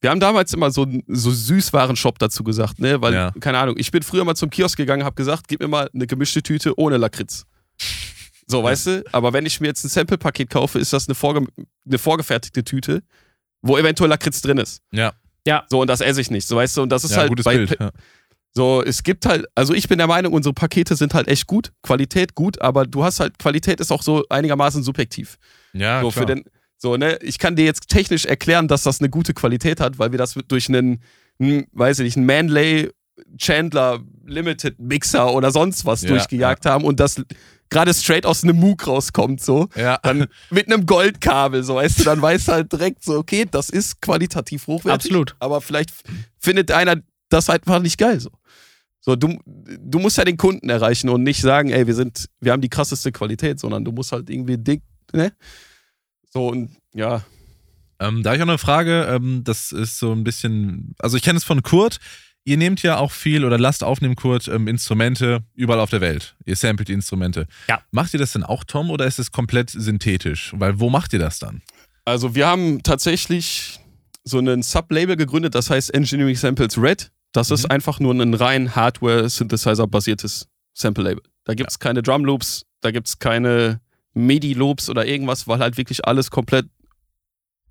Wir 0.00 0.10
haben 0.10 0.20
damals 0.20 0.52
immer 0.52 0.70
so, 0.70 0.86
so 1.08 1.30
Süßwaren-Shop 1.30 2.18
dazu 2.18 2.44
gesagt, 2.44 2.78
ne? 2.78 3.00
Weil, 3.00 3.14
ja. 3.14 3.30
keine 3.40 3.58
Ahnung, 3.58 3.76
ich 3.78 3.90
bin 3.90 4.02
früher 4.02 4.24
mal 4.24 4.36
zum 4.36 4.50
Kiosk 4.50 4.76
gegangen, 4.76 5.04
habe 5.04 5.16
gesagt, 5.16 5.48
gib 5.48 5.60
mir 5.60 5.68
mal 5.68 5.90
eine 5.92 6.06
gemischte 6.06 6.42
Tüte 6.42 6.78
ohne 6.78 6.98
Lakritz. 6.98 7.46
So, 8.46 8.62
weißt 8.62 8.86
du? 8.86 9.04
Aber 9.12 9.32
wenn 9.32 9.44
ich 9.44 9.60
mir 9.60 9.66
jetzt 9.66 9.84
ein 9.84 9.88
Sample-Paket 9.88 10.50
kaufe, 10.50 10.78
ist 10.78 10.92
das 10.92 11.08
eine, 11.08 11.14
vorge 11.14 11.46
eine 11.84 11.98
vorgefertigte 11.98 12.62
Tüte, 12.62 13.02
wo 13.62 13.76
eventuell 13.76 14.08
Lakritz 14.10 14.40
drin 14.40 14.58
ist. 14.58 14.82
Ja. 14.92 15.14
Ja. 15.46 15.64
So, 15.68 15.80
und 15.80 15.88
das 15.88 16.00
esse 16.00 16.20
ich 16.20 16.30
nicht. 16.30 16.46
So, 16.46 16.56
weißt 16.56 16.76
du? 16.76 16.82
Und 16.82 16.90
das 16.90 17.04
ist 17.04 17.12
ja, 17.12 17.18
halt 17.18 17.28
gutes 17.30 17.44
bei, 17.44 17.56
Bild, 17.56 17.76
ja. 17.78 17.90
So, 18.56 18.82
es 18.82 19.02
gibt 19.02 19.26
halt, 19.26 19.44
also 19.54 19.74
ich 19.74 19.86
bin 19.86 19.98
der 19.98 20.06
Meinung, 20.06 20.32
unsere 20.32 20.54
Pakete 20.54 20.96
sind 20.96 21.12
halt 21.12 21.28
echt 21.28 21.46
gut, 21.46 21.72
Qualität 21.82 22.34
gut, 22.34 22.62
aber 22.62 22.86
du 22.86 23.04
hast 23.04 23.20
halt, 23.20 23.38
Qualität 23.38 23.80
ist 23.80 23.92
auch 23.92 24.02
so 24.02 24.24
einigermaßen 24.30 24.82
subjektiv. 24.82 25.36
Ja, 25.74 26.00
so, 26.00 26.10
klar. 26.10 26.22
Für 26.22 26.34
den, 26.34 26.44
so, 26.78 26.96
ne, 26.96 27.18
ich 27.20 27.38
kann 27.38 27.54
dir 27.54 27.66
jetzt 27.66 27.88
technisch 27.88 28.24
erklären, 28.24 28.66
dass 28.66 28.82
das 28.82 29.00
eine 29.00 29.10
gute 29.10 29.34
Qualität 29.34 29.78
hat, 29.78 29.98
weil 29.98 30.10
wir 30.10 30.18
das 30.18 30.38
durch 30.48 30.70
einen, 30.70 31.02
einen 31.38 31.66
weiß 31.72 31.98
ich 31.98 32.04
nicht, 32.04 32.16
einen 32.16 32.24
Manlay 32.24 32.90
Chandler 33.36 34.00
Limited 34.24 34.78
Mixer 34.78 35.34
oder 35.34 35.50
sonst 35.50 35.84
was 35.84 36.02
ja, 36.02 36.08
durchgejagt 36.08 36.64
ja. 36.64 36.72
haben 36.72 36.84
und 36.84 36.98
das 36.98 37.22
gerade 37.70 37.92
straight 37.94 38.26
aus 38.26 38.44
einem 38.44 38.56
MOOC 38.56 38.86
rauskommt, 38.86 39.42
so. 39.42 39.68
Ja. 39.74 39.98
Dann 40.02 40.26
mit 40.50 40.66
einem 40.66 40.86
Goldkabel, 40.86 41.62
so 41.62 41.76
weißt 41.76 42.00
du, 42.00 42.04
dann 42.04 42.22
weißt 42.22 42.48
du 42.48 42.52
halt 42.52 42.72
direkt 42.72 43.04
so, 43.04 43.16
okay, 43.18 43.46
das 43.50 43.70
ist 43.70 44.00
qualitativ 44.00 44.66
hochwertig. 44.66 45.10
Absolut. 45.10 45.36
Aber 45.38 45.60
vielleicht 45.60 45.90
findet 46.38 46.70
einer 46.70 46.96
das 47.28 47.48
halt 47.48 47.66
einfach 47.66 47.80
nicht 47.80 47.98
geil, 47.98 48.20
so. 48.20 48.30
So, 49.00 49.14
du, 49.14 49.38
du 49.44 50.00
musst 50.00 50.18
ja 50.18 50.24
den 50.24 50.36
Kunden 50.36 50.68
erreichen 50.68 51.08
und 51.08 51.22
nicht 51.22 51.40
sagen, 51.40 51.70
ey, 51.70 51.86
wir 51.86 51.94
sind, 51.94 52.28
wir 52.40 52.50
haben 52.50 52.60
die 52.60 52.68
krasseste 52.68 53.12
Qualität, 53.12 53.60
sondern 53.60 53.84
du 53.84 53.92
musst 53.92 54.10
halt 54.10 54.28
irgendwie 54.28 54.58
dick, 54.58 54.82
ne? 55.12 55.32
So 56.32 56.48
und 56.48 56.70
ja. 56.92 57.24
Ähm, 58.00 58.22
da 58.22 58.30
habe 58.30 58.36
ich 58.36 58.42
auch 58.42 58.48
eine 58.48 58.58
Frage, 58.58 59.06
ähm, 59.08 59.42
das 59.44 59.70
ist 59.70 59.98
so 59.98 60.12
ein 60.12 60.24
bisschen, 60.24 60.94
also 60.98 61.16
ich 61.16 61.22
kenne 61.22 61.36
es 61.36 61.44
von 61.44 61.62
Kurt, 61.62 61.98
ihr 62.46 62.56
nehmt 62.56 62.82
ja 62.82 62.96
auch 62.96 63.10
viel 63.10 63.44
oder 63.44 63.58
lasst 63.58 63.84
aufnehmen, 63.84 64.14
Kurt, 64.14 64.48
ähm, 64.48 64.68
Instrumente 64.68 65.40
überall 65.54 65.80
auf 65.80 65.90
der 65.90 66.00
Welt. 66.00 66.36
Ihr 66.46 66.56
samplet 66.56 66.88
die 66.88 66.92
Instrumente. 66.92 67.46
Ja. 67.68 67.82
Macht 67.90 68.14
ihr 68.14 68.20
das 68.20 68.32
denn 68.32 68.44
auch, 68.44 68.64
Tom, 68.64 68.90
oder 68.90 69.04
ist 69.04 69.18
es 69.18 69.32
komplett 69.32 69.68
synthetisch? 69.70 70.52
Weil 70.56 70.80
wo 70.80 70.88
macht 70.88 71.12
ihr 71.12 71.18
das 71.18 71.38
dann? 71.38 71.60
Also 72.04 72.34
wir 72.34 72.46
haben 72.46 72.82
tatsächlich 72.82 73.80
so 74.24 74.38
einen 74.38 74.62
Sublabel 74.62 75.16
gegründet, 75.16 75.54
das 75.54 75.70
heißt 75.70 75.92
Engineering 75.92 76.36
Samples 76.36 76.78
Red. 76.78 77.10
Das 77.32 77.50
mhm. 77.50 77.54
ist 77.54 77.70
einfach 77.70 77.98
nur 77.98 78.14
ein 78.14 78.32
rein 78.32 78.74
Hardware-Synthesizer-basiertes 78.74 80.46
Sample-Label. 80.72 81.22
Da 81.44 81.54
gibt 81.54 81.70
es 81.70 81.74
ja. 81.74 81.78
keine 81.80 82.02
Drum-Loops, 82.02 82.64
da 82.80 82.92
gibt 82.92 83.08
es 83.08 83.18
keine 83.18 83.80
MIDI-Loops 84.14 84.88
oder 84.88 85.04
irgendwas, 85.04 85.48
weil 85.48 85.58
halt 85.58 85.76
wirklich 85.76 86.06
alles 86.06 86.30
komplett 86.30 86.66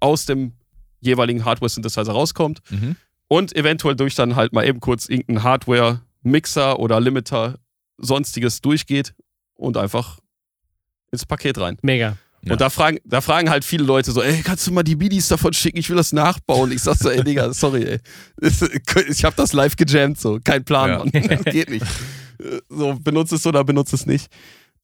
aus 0.02 0.26
dem 0.26 0.54
jeweiligen 1.00 1.46
Hardware-Synthesizer 1.46 2.12
rauskommt. 2.12 2.60
Mhm 2.70 2.98
und 3.28 3.56
eventuell 3.56 3.96
durch 3.96 4.16
dann 4.16 4.36
halt 4.36 4.54
mal 4.54 4.66
eben 4.66 4.80
kurz 4.80 5.08
irgendein 5.08 5.44
Hardware-Mixer 5.44 6.80
oder 6.80 7.00
Limiter 7.00 7.60
sonstiges 7.98 8.62
durchgeht 8.62 9.14
und 9.56 9.78
einfach 9.78 10.20
ins 11.12 11.26
Paket 11.26 11.58
rein. 11.58 11.78
Mega. 11.82 12.18
Ja. 12.42 12.52
Und 12.52 12.62
da 12.62 12.70
fragen, 12.70 13.00
da 13.06 13.22
fragen 13.22 13.50
halt 13.50 13.66
viele 13.66 13.84
Leute 13.84 14.12
so, 14.12 14.22
ey, 14.22 14.42
kannst 14.44 14.68
du 14.68 14.72
mal 14.72 14.84
die 14.84 14.96
Midis 14.96 15.28
davon 15.28 15.52
schicken? 15.54 15.80
Ich 15.80 15.90
will 15.90 15.98
das 15.98 16.14
nachbauen. 16.14 16.72
Ich 16.72 16.84
sag 16.84 16.96
so, 16.96 17.10
ey, 17.10 17.24
Digga, 17.24 17.52
sorry, 17.54 17.84
ey. 17.84 18.00
Ich 19.10 19.26
hab 19.26 19.36
das 19.36 19.54
live 19.54 19.76
gejammt, 19.76 20.20
so. 20.20 20.40
Kein 20.44 20.64
Plan, 20.64 20.90
ja. 20.90 20.98
Mann. 21.00 21.12
Das 21.44 21.54
geht 21.54 21.70
nicht. 21.70 21.86
So, 22.70 22.96
benutzt 23.00 23.34
es 23.34 23.48
oder 23.48 23.64
benutzt 23.64 23.94
es 23.94 24.06
nicht. 24.06 24.28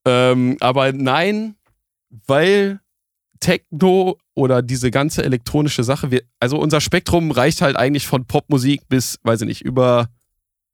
Ähm, 0.06 0.58
aber 0.60 0.92
nein, 0.94 1.56
weil 2.26 2.80
Techno 3.42 4.18
oder 4.34 4.62
diese 4.62 4.92
ganze 4.92 5.24
elektronische 5.26 5.84
Sache, 5.84 6.12
wir, 6.12 6.22
also 6.40 6.58
unser 6.58 6.80
Spektrum 6.80 7.32
reicht 7.32 7.62
halt 7.62 7.76
eigentlich 7.76 8.08
von 8.08 8.26
Popmusik 8.26 8.88
bis, 8.88 9.18
weiß 9.24 9.42
ich 9.42 9.48
nicht, 9.48 9.62
über 9.62 10.08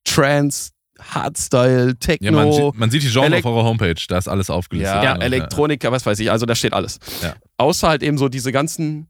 Trance, 0.04 0.72
Hardstyle, 1.00 1.98
Techno. 1.98 2.28
Ja, 2.28 2.32
man, 2.32 2.78
man, 2.78 2.92
sieht 2.92 3.04
die 3.04 3.10
Genre 3.10 3.28
Elek 3.28 3.46
auf 3.46 3.54
eurer 3.54 3.64
Homepage, 3.64 3.96
da 4.08 4.18
ist 4.18 4.28
alles 4.28 4.50
aufgelistet. 4.50 5.04
Ja, 5.04 5.16
ja 5.16 5.22
Elektronik, 5.22 5.84
was 5.90 6.06
weiß 6.06 6.20
ich, 6.20 6.30
also 6.30 6.46
da 6.46 6.56
steht 6.56 6.74
alles. 6.74 7.00
Ja. 7.24 7.36
Außer 7.58 7.88
halt 7.88 8.04
eben 8.04 8.18
so 8.18 8.30
diese 8.30 8.52
ganzen 8.52 9.08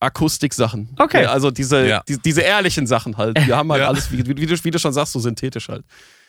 Akustik-Sachen. 0.00 0.94
Okay. 0.98 1.24
also 1.24 1.50
diese, 1.50 1.86
ja. 1.86 2.02
die, 2.08 2.18
diese 2.18 2.42
ehrlichen 2.42 2.86
Sachen 2.86 3.16
halt. 3.16 3.44
Wir 3.46 3.56
haben 3.56 3.70
halt 3.72 3.82
alles, 3.82 4.12
wie, 4.12 4.18
wie, 4.26 4.46
du, 4.46 4.64
wie, 4.64 4.70
du, 4.70 4.78
schon 4.78 4.92
sagst, 4.92 5.12
so 5.12 5.18
synthetisch 5.18 5.68
halt. 5.68 5.84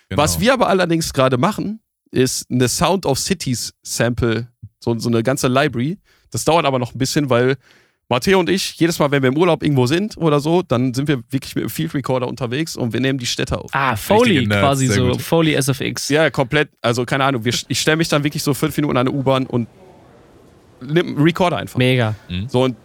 Genau. 0.09 0.21
Was 0.21 0.39
wir 0.39 0.53
aber 0.53 0.67
allerdings 0.67 1.13
gerade 1.13 1.37
machen, 1.37 1.81
ist 2.11 2.49
eine 2.49 2.67
Sound 2.67 3.05
of 3.05 3.19
Cities 3.19 3.73
Sample, 3.83 4.47
so, 4.79 4.97
so 4.97 5.09
eine 5.09 5.21
ganze 5.21 5.47
Library. 5.47 5.99
Das 6.31 6.45
dauert 6.45 6.65
aber 6.65 6.79
noch 6.79 6.93
ein 6.93 6.97
bisschen, 6.97 7.29
weil 7.29 7.57
Matteo 8.09 8.39
und 8.39 8.49
ich, 8.49 8.73
jedes 8.79 8.97
Mal, 8.97 9.11
wenn 9.11 9.21
wir 9.21 9.29
im 9.29 9.37
Urlaub 9.37 9.61
irgendwo 9.61 9.85
sind 9.85 10.17
oder 10.17 10.39
so, 10.39 10.63
dann 10.63 10.95
sind 10.95 11.07
wir 11.07 11.21
wirklich 11.29 11.55
mit 11.55 11.65
dem 11.65 11.69
Field 11.69 11.93
Recorder 11.93 12.27
unterwegs 12.27 12.75
und 12.75 12.91
wir 12.91 12.99
nehmen 12.99 13.19
die 13.19 13.27
Städte 13.27 13.59
auf. 13.59 13.69
Ah, 13.71 13.95
Foley 13.95 14.47
quasi 14.47 14.87
so. 14.87 15.09
Gut. 15.09 15.21
Foley 15.21 15.53
SFX. 15.61 16.09
Ja, 16.09 16.31
komplett. 16.31 16.69
Also 16.81 17.05
keine 17.05 17.23
Ahnung. 17.25 17.45
Wir, 17.45 17.53
ich 17.67 17.79
stelle 17.79 17.97
mich 17.97 18.07
dann 18.09 18.23
wirklich 18.23 18.41
so 18.41 18.55
fünf 18.55 18.75
Minuten 18.77 18.97
an 18.97 19.07
eine 19.07 19.15
U-Bahn 19.15 19.45
und 19.45 19.67
nimm 20.81 21.07
einen 21.07 21.21
Recorder 21.21 21.57
einfach. 21.57 21.77
Mega. 21.77 22.15
Mhm. 22.27 22.49
So 22.49 22.63
und, 22.63 22.75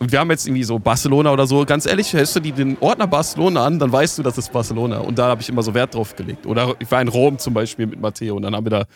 und 0.00 0.10
wir 0.10 0.18
haben 0.18 0.30
jetzt 0.30 0.48
irgendwie 0.48 0.64
so 0.64 0.80
Barcelona 0.80 1.30
oder 1.30 1.46
so. 1.46 1.64
Ganz 1.64 1.86
ehrlich, 1.86 2.12
hältst 2.12 2.34
du 2.34 2.40
die 2.40 2.50
den 2.50 2.76
Ordner 2.80 3.06
Barcelona 3.06 3.64
an, 3.64 3.78
dann 3.78 3.92
weißt 3.92 4.18
du, 4.18 4.24
das 4.24 4.36
ist 4.36 4.52
Barcelona. 4.52 4.98
Und 4.98 5.16
da 5.16 5.28
habe 5.28 5.42
ich 5.42 5.48
immer 5.48 5.62
so 5.62 5.74
Wert 5.74 5.94
drauf 5.94 6.16
gelegt. 6.16 6.44
Oder 6.44 6.74
ich 6.80 6.90
war 6.90 7.00
in 7.00 7.06
Rom 7.06 7.38
zum 7.38 7.54
Beispiel 7.54 7.86
mit 7.86 8.00
Matteo 8.00 8.34
und 8.34 8.42
dann 8.42 8.56
haben 8.56 8.66
wir 8.66 8.70
da, 8.70 8.86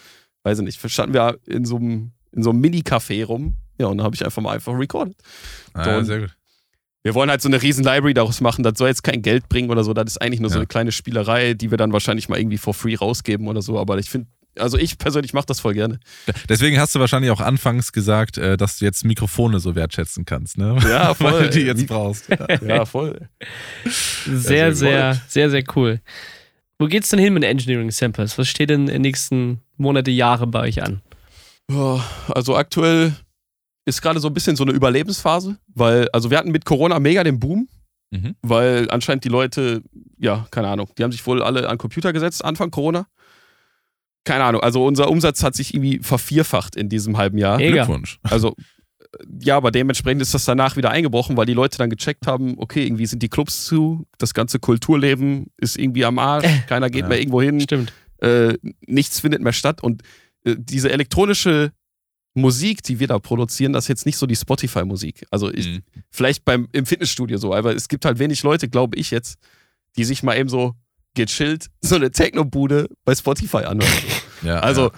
weiß 0.43 0.59
ich 0.59 0.65
nicht, 0.65 0.91
standen 0.91 1.15
wir 1.15 1.39
in 1.47 1.65
so 1.65 1.77
einem, 1.77 2.11
in 2.33 2.43
so 2.43 2.51
einem 2.51 2.61
Mini-Café 2.61 3.25
rum 3.25 3.55
ja, 3.81 3.87
und 3.87 3.97
dann 3.97 4.05
habe 4.05 4.15
ich 4.15 4.25
einfach 4.25 4.43
mal 4.43 4.53
einfach 4.53 4.79
recorded. 4.79 5.17
Ah, 5.73 5.87
ja, 5.87 6.05
sehr 6.05 6.21
gut. 6.21 6.37
Wir 7.03 7.15
wollen 7.15 7.31
halt 7.31 7.41
so 7.41 7.49
eine 7.49 7.63
riesen 7.63 7.83
Library 7.83 8.13
daraus 8.13 8.43
machen. 8.43 8.63
Das 8.63 8.77
soll 8.77 8.89
jetzt 8.89 9.03
kein 9.03 9.23
Geld 9.23 9.49
bringen 9.49 9.71
oder 9.71 9.85
so. 9.85 9.95
Das 9.95 10.05
ist 10.05 10.19
eigentlich 10.19 10.41
nur 10.41 10.51
ja. 10.51 10.55
so 10.55 10.59
eine 10.59 10.67
kleine 10.67 10.93
Spielerei, 10.93 11.55
die 11.55 11.71
wir 11.71 11.79
dann 11.79 11.95
wahrscheinlich 11.95 12.29
mal 12.29 12.39
irgendwie 12.39 12.59
for 12.59 12.75
free 12.75 12.95
rausgeben 12.95 13.49
oder 13.49 13.63
so. 13.63 13.79
Aber 13.79 13.99
ich 13.99 14.11
finde, 14.11 14.27
also 14.59 14.77
ich 14.77 14.99
persönlich 14.99 15.33
mache 15.33 15.47
das 15.47 15.61
voll 15.61 15.73
gerne. 15.73 15.99
Deswegen 16.47 16.79
hast 16.79 16.95
du 16.95 17.01
wahrscheinlich 17.01 17.31
auch 17.31 17.41
anfangs 17.41 17.93
gesagt, 17.93 18.37
äh, 18.37 18.59
dass 18.59 18.79
du 18.79 18.85
jetzt 18.85 19.07
Mikrofone 19.07 19.61
so 19.61 19.75
wertschätzen 19.75 20.27
kannst, 20.27 20.59
ne? 20.59 20.77
Ja, 20.87 21.15
voll. 21.15 21.33
Weil 21.33 21.43
du 21.45 21.51
die 21.51 21.61
jetzt 21.61 21.87
brauchst. 21.87 22.27
Ja, 22.67 22.85
voll. 22.85 23.31
Sehr, 24.27 24.75
sehr, 24.75 25.19
sehr, 25.27 25.49
sehr 25.49 25.65
cool. 25.75 26.01
Wo 26.79 26.87
geht's 26.87 27.09
denn 27.09 27.19
hin 27.19 27.33
mit 27.33 27.45
Engineering 27.45 27.91
Samples? 27.91 28.37
Was 28.37 28.47
steht 28.47 28.69
denn 28.69 28.83
in 28.83 28.87
den 28.89 29.03
nächsten 29.03 29.63
Monate, 29.79 30.11
Jahre 30.11 30.47
bei 30.47 30.61
euch 30.61 30.83
an? 30.83 31.01
Also 32.29 32.57
aktuell 32.57 33.15
ist 33.91 34.03
gerade 34.03 34.21
so 34.21 34.29
ein 34.29 34.35
bisschen 34.35 34.57
so 34.57 34.65
eine 34.65 34.73
Überlebensphase, 34.73 35.59
weil, 35.75 36.09
also 36.13 36.31
wir 36.31 36.39
hatten 36.39 36.51
mit 36.51 36.65
Corona 36.65 36.99
mega 36.99 37.23
den 37.23 37.39
Boom, 37.39 37.69
mhm. 38.11 38.35
weil 38.43 38.91
anscheinend 38.91 39.25
die 39.25 39.29
Leute, 39.29 39.83
ja, 40.17 40.47
keine 40.51 40.69
Ahnung, 40.69 40.89
die 40.97 41.05
haben 41.05 41.13
sich 41.13 41.27
wohl 41.27 41.43
alle 41.43 41.69
an 41.69 41.79
Computer 41.79 42.13
gesetzt, 42.13 42.45
Anfang 42.45 42.71
Corona. 42.71 43.07
Keine 44.25 44.45
Ahnung, 44.45 44.63
also 44.63 44.85
unser 44.85 45.09
Umsatz 45.11 45.43
hat 45.43 45.55
sich 45.55 45.75
irgendwie 45.75 46.01
vervierfacht 46.03 46.77
in 46.77 46.89
diesem 46.89 47.17
halben 47.17 47.39
Jahr. 47.39 47.57
Mega. 47.57 47.85
Glückwunsch. 47.85 48.19
Also, 48.23 48.55
ja, 49.41 49.57
aber 49.57 49.71
dementsprechend 49.71 50.23
ist 50.23 50.35
das 50.35 50.45
danach 50.45 50.77
wieder 50.77 50.91
eingebrochen, 50.91 51.37
weil 51.37 51.47
die 51.47 51.55
Leute 51.55 51.79
dann 51.79 51.91
gecheckt 51.91 52.27
haben, 52.27 52.55
okay, 52.59 52.85
irgendwie 52.85 53.07
sind 53.07 53.23
die 53.23 53.29
Clubs 53.29 53.65
zu, 53.65 54.07
das 54.19 54.35
ganze 54.35 54.59
Kulturleben 54.59 55.47
ist 55.57 55.79
irgendwie 55.79 56.05
am 56.05 56.19
Arsch, 56.19 56.47
keiner 56.69 56.91
geht 56.91 57.03
ja. 57.03 57.09
mehr 57.09 57.19
irgendwo 57.19 57.43
hin. 57.43 57.61
Stimmt. 57.61 57.93
Äh, 58.19 58.55
nichts 58.87 59.21
findet 59.21 59.41
mehr 59.43 59.55
statt 59.55 59.83
und 59.83 60.03
äh, 60.45 60.55
diese 60.59 60.93
elektronische 60.93 61.73
Musik, 62.35 62.83
die 62.83 63.01
wir 63.01 63.09
da 63.09 63.19
produzieren, 63.19 63.73
das 63.73 63.85
ist 63.85 63.89
jetzt 63.89 64.07
nicht 64.07 64.17
so 64.17 64.27
die 64.27 64.37
Spotify-Musik. 64.37 65.27
Also 65.31 65.53
ich, 65.53 65.67
mhm. 65.67 65.83
vielleicht 66.11 66.45
beim, 66.45 66.69
im 66.73 66.87
Fitnessstudio 66.87 67.39
so, 67.39 67.55
aber 67.55 67.75
es 67.75 67.89
gibt 67.89 68.05
halt 68.05 68.19
wenig 68.19 68.43
Leute, 68.43 68.69
glaube 68.69 68.97
ich 68.97 69.11
jetzt, 69.11 69.39
die 69.97 70.05
sich 70.05 70.23
mal 70.23 70.37
eben 70.37 70.49
so 70.49 70.75
gechillt 71.15 71.67
so 71.81 71.97
eine 71.97 72.11
Techno-Bude 72.11 72.89
bei 73.05 73.15
Spotify 73.15 73.59
anhören. 73.59 73.93
Ja, 74.43 74.61
also 74.61 74.85
ja. 74.85 74.93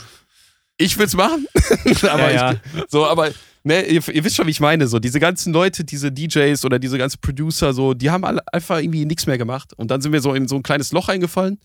ich 0.77 0.97
würde 0.99 1.07
es 1.07 1.15
machen, 1.15 1.49
aber 2.09 2.33
ja, 2.33 2.53
ich, 2.53 2.59
so, 2.87 3.05
aber 3.05 3.33
ne, 3.65 3.83
ihr, 3.87 4.09
ihr, 4.09 4.23
wisst 4.23 4.37
schon, 4.37 4.47
wie 4.47 4.53
ich 4.53 4.61
meine. 4.61 4.87
So 4.87 5.01
diese 5.01 5.19
ganzen 5.19 5.53
Leute, 5.53 5.83
diese 5.83 6.13
DJs 6.13 6.65
oder 6.65 6.79
diese 6.79 6.97
ganzen 6.97 7.21
Producer, 7.21 7.73
so, 7.73 7.93
die 7.93 8.09
haben 8.11 8.25
alle 8.25 8.41
einfach 8.53 8.79
irgendwie 8.79 9.05
nichts 9.05 9.27
mehr 9.27 9.39
gemacht. 9.39 9.73
Und 9.77 9.91
dann 9.91 10.01
sind 10.01 10.13
wir 10.13 10.21
so 10.21 10.33
in 10.33 10.47
so 10.47 10.55
ein 10.55 10.63
kleines 10.63 10.93
Loch 10.93 11.09
eingefallen. 11.09 11.59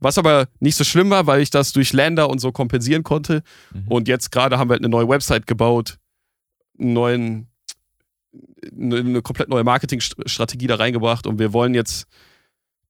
Was 0.00 0.16
aber 0.18 0.48
nicht 0.60 0.76
so 0.76 0.84
schlimm 0.84 1.10
war, 1.10 1.26
weil 1.26 1.42
ich 1.42 1.50
das 1.50 1.72
durch 1.72 1.92
Länder 1.92 2.30
und 2.30 2.40
so 2.40 2.52
kompensieren 2.52 3.02
konnte. 3.02 3.42
Mhm. 3.72 3.88
Und 3.88 4.08
jetzt 4.08 4.32
gerade 4.32 4.58
haben 4.58 4.68
wir 4.68 4.72
halt 4.72 4.82
eine 4.82 4.88
neue 4.88 5.08
Website 5.08 5.46
gebaut, 5.46 5.98
einen 6.78 6.92
neuen, 6.94 7.48
eine 8.72 9.22
komplett 9.22 9.48
neue 9.48 9.64
Marketingstrategie 9.64 10.66
da 10.66 10.76
reingebracht 10.76 11.26
und 11.26 11.38
wir 11.38 11.52
wollen 11.52 11.74
jetzt 11.74 12.06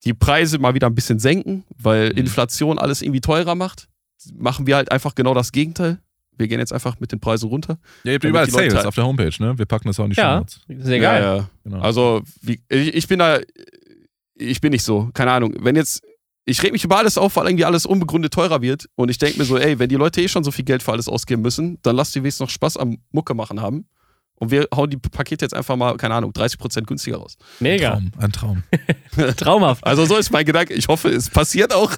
die 0.05 0.15
Preise 0.15 0.59
mal 0.59 0.75
wieder 0.75 0.87
ein 0.87 0.95
bisschen 0.95 1.19
senken, 1.19 1.65
weil 1.77 2.11
mhm. 2.11 2.19
Inflation 2.19 2.79
alles 2.79 3.03
irgendwie 3.03 3.21
teurer 3.21 3.55
macht. 3.55 3.89
Machen 4.35 4.67
wir 4.67 4.77
halt 4.77 4.93
einfach 4.93 5.15
genau 5.15 5.35
das 5.35 5.53
Gegenteil. 5.53 5.99
Wir 6.37 6.49
gehen 6.49 6.59
jetzt 6.59 6.73
einfach 6.73 6.99
mit 7.01 7.13
den 7.13 7.21
Preisen 7.21 7.49
runter. 7.49 7.79
Ja, 8.05 8.13
ihr 8.13 8.15
habt 8.15 8.25
überall 8.25 8.49
Sales 8.49 8.75
halt 8.75 8.87
auf 8.87 8.95
der 8.95 9.05
Homepage, 9.05 9.33
ne? 9.41 9.59
Wir 9.59 9.67
packen 9.67 9.89
das 9.89 10.01
auch 10.01 10.05
in 10.05 10.13
die 10.13 10.17
ja, 10.17 10.43
Sehr 10.69 10.99
geil. 10.99 11.23
Ja, 11.23 11.37
ja. 11.37 11.51
Genau. 11.65 11.81
Also, 11.81 12.23
wie, 12.41 12.63
ich, 12.69 12.95
ich 12.95 13.09
bin 13.09 13.19
da, 13.19 13.41
ich 14.37 14.61
bin 14.63 14.71
nicht 14.71 14.83
so, 14.83 15.11
keine 15.13 15.33
Ahnung. 15.33 15.55
Wenn 15.59 15.77
jetzt 15.77 16.03
ich 16.51 16.63
reg 16.63 16.73
mich 16.73 16.85
über 16.85 16.99
alles 16.99 17.19
auf, 17.19 17.37
weil 17.37 17.47
irgendwie 17.47 17.65
alles 17.65 17.87
unbegründet 17.87 18.33
teurer 18.33 18.63
wird. 18.63 18.87
Und 18.97 19.11
ich 19.11 19.19
denke 19.19 19.39
mir 19.39 19.45
so, 19.45 19.59
ey, 19.59 19.79
wenn 19.79 19.89
die 19.89 19.97
Leute 19.97 20.21
eh 20.21 20.29
schon 20.29 20.45
so 20.45 20.51
viel 20.51 20.65
Geld 20.65 20.83
für 20.83 20.93
alles 20.93 21.09
ausgeben 21.09 21.43
müssen, 21.43 21.79
dann 21.83 21.97
lass 21.97 22.13
die 22.13 22.21
wenigstens 22.21 22.41
noch 22.41 22.51
Spaß 22.51 22.77
am 22.77 22.99
Mucke 23.13 23.35
machen 23.35 23.61
haben. 23.61 23.87
Und 24.41 24.51
wir 24.51 24.67
hauen 24.75 24.89
die 24.89 24.97
Pakete 24.97 25.45
jetzt 25.45 25.55
einfach 25.55 25.77
mal, 25.77 25.97
keine 25.99 26.15
Ahnung, 26.15 26.33
30% 26.33 26.85
günstiger 26.85 27.19
raus. 27.19 27.37
Mega. 27.61 28.01
Ein 28.17 28.33
Traum. 28.33 28.63
Ein 29.17 29.27
Traum. 29.27 29.35
Traumhaft. 29.37 29.87
Also 29.87 30.07
so 30.07 30.17
ist 30.17 30.33
mein 30.33 30.47
Gedanke. 30.47 30.73
Ich 30.73 30.89
hoffe, 30.89 31.11
es 31.11 31.29
passiert 31.29 31.75
auch. 31.75 31.93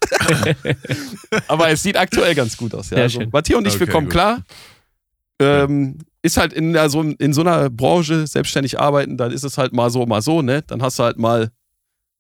Aber 1.48 1.70
es 1.70 1.84
sieht 1.84 1.96
aktuell 1.96 2.34
ganz 2.34 2.56
gut 2.56 2.74
aus. 2.74 2.90
Ja. 2.90 2.96
Sehr 2.96 3.04
also, 3.04 3.20
schön. 3.20 3.30
Matthias 3.32 3.58
und 3.58 3.68
ich, 3.68 3.74
okay, 3.74 3.86
wir 3.86 3.92
kommen 3.92 4.06
gut. 4.06 4.12
klar. 4.12 4.42
Ähm, 5.38 5.98
ist 6.22 6.36
halt 6.36 6.52
in, 6.52 6.76
also 6.76 7.02
in 7.02 7.32
so 7.32 7.42
einer 7.42 7.70
Branche 7.70 8.26
selbstständig 8.26 8.78
arbeiten, 8.78 9.16
dann 9.16 9.30
ist 9.30 9.44
es 9.44 9.56
halt 9.56 9.72
mal 9.72 9.90
so, 9.90 10.04
mal 10.06 10.22
so, 10.22 10.42
ne? 10.42 10.62
Dann 10.62 10.82
hast 10.82 10.98
du 10.98 11.04
halt 11.04 11.18
mal, 11.18 11.50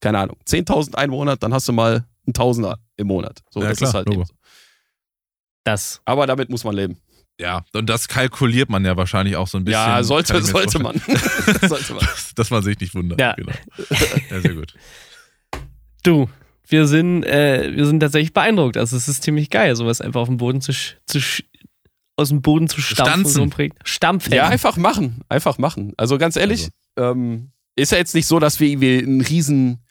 keine 0.00 0.18
Ahnung, 0.18 0.36
10.000 0.46 0.94
Einwohner, 0.94 1.36
dann 1.36 1.52
hast 1.52 1.66
du 1.68 1.72
mal 1.72 2.04
ein 2.26 2.32
Tausender 2.32 2.78
im 2.96 3.08
Monat. 3.08 3.40
So, 3.50 3.60
ja, 3.60 3.68
das 3.68 3.78
klar, 3.78 3.88
ist 3.90 3.94
halt 3.94 4.08
so. 4.12 4.24
Das. 5.64 6.00
Aber 6.04 6.26
damit 6.26 6.50
muss 6.50 6.64
man 6.64 6.74
leben. 6.74 6.96
Ja, 7.40 7.64
und 7.72 7.88
das 7.88 8.08
kalkuliert 8.08 8.68
man 8.68 8.84
ja 8.84 8.96
wahrscheinlich 8.96 9.36
auch 9.36 9.48
so 9.48 9.58
ein 9.58 9.64
bisschen. 9.64 9.80
Ja, 9.80 10.02
sollte, 10.02 10.40
sollte 10.42 10.78
man. 10.78 10.98
sollte 11.66 11.94
man. 11.94 12.04
Dass, 12.04 12.34
dass, 12.34 12.50
man 12.50 12.62
sich 12.62 12.78
nicht 12.78 12.94
wundert. 12.94 13.20
Ja. 13.20 13.34
Genau. 13.34 13.52
ja, 14.30 14.40
sehr 14.40 14.54
gut. 14.54 14.74
Du, 16.04 16.28
wir 16.66 16.88
sind, 16.88 17.22
äh, 17.22 17.76
wir 17.76 17.86
sind 17.86 18.00
tatsächlich 18.00 18.32
beeindruckt. 18.32 18.76
Also 18.76 18.96
es 18.96 19.06
ist 19.06 19.22
ziemlich 19.22 19.50
geil, 19.50 19.76
sowas 19.76 20.00
einfach 20.00 20.22
auf 20.22 20.26
dem 20.26 20.38
Boden 20.38 20.60
zu, 20.60 20.72
zu 21.06 21.20
aus 22.16 22.30
dem 22.30 22.42
Boden 22.42 22.68
zu 22.68 22.80
stampfen. 22.80 23.26
So 23.26 23.48
Stampfen. 23.84 24.32
Ja, 24.32 24.48
einfach 24.48 24.76
machen. 24.76 25.20
Einfach 25.28 25.58
machen. 25.58 25.92
Also 25.96 26.18
ganz 26.18 26.34
ehrlich, 26.34 26.70
also. 26.96 27.12
ähm, 27.12 27.52
ist 27.76 27.92
ja 27.92 27.98
jetzt 27.98 28.16
nicht 28.16 28.26
so, 28.26 28.40
dass 28.40 28.58
wir 28.58 28.68
irgendwie 28.68 28.98
einen 28.98 29.20
riesen 29.20 29.81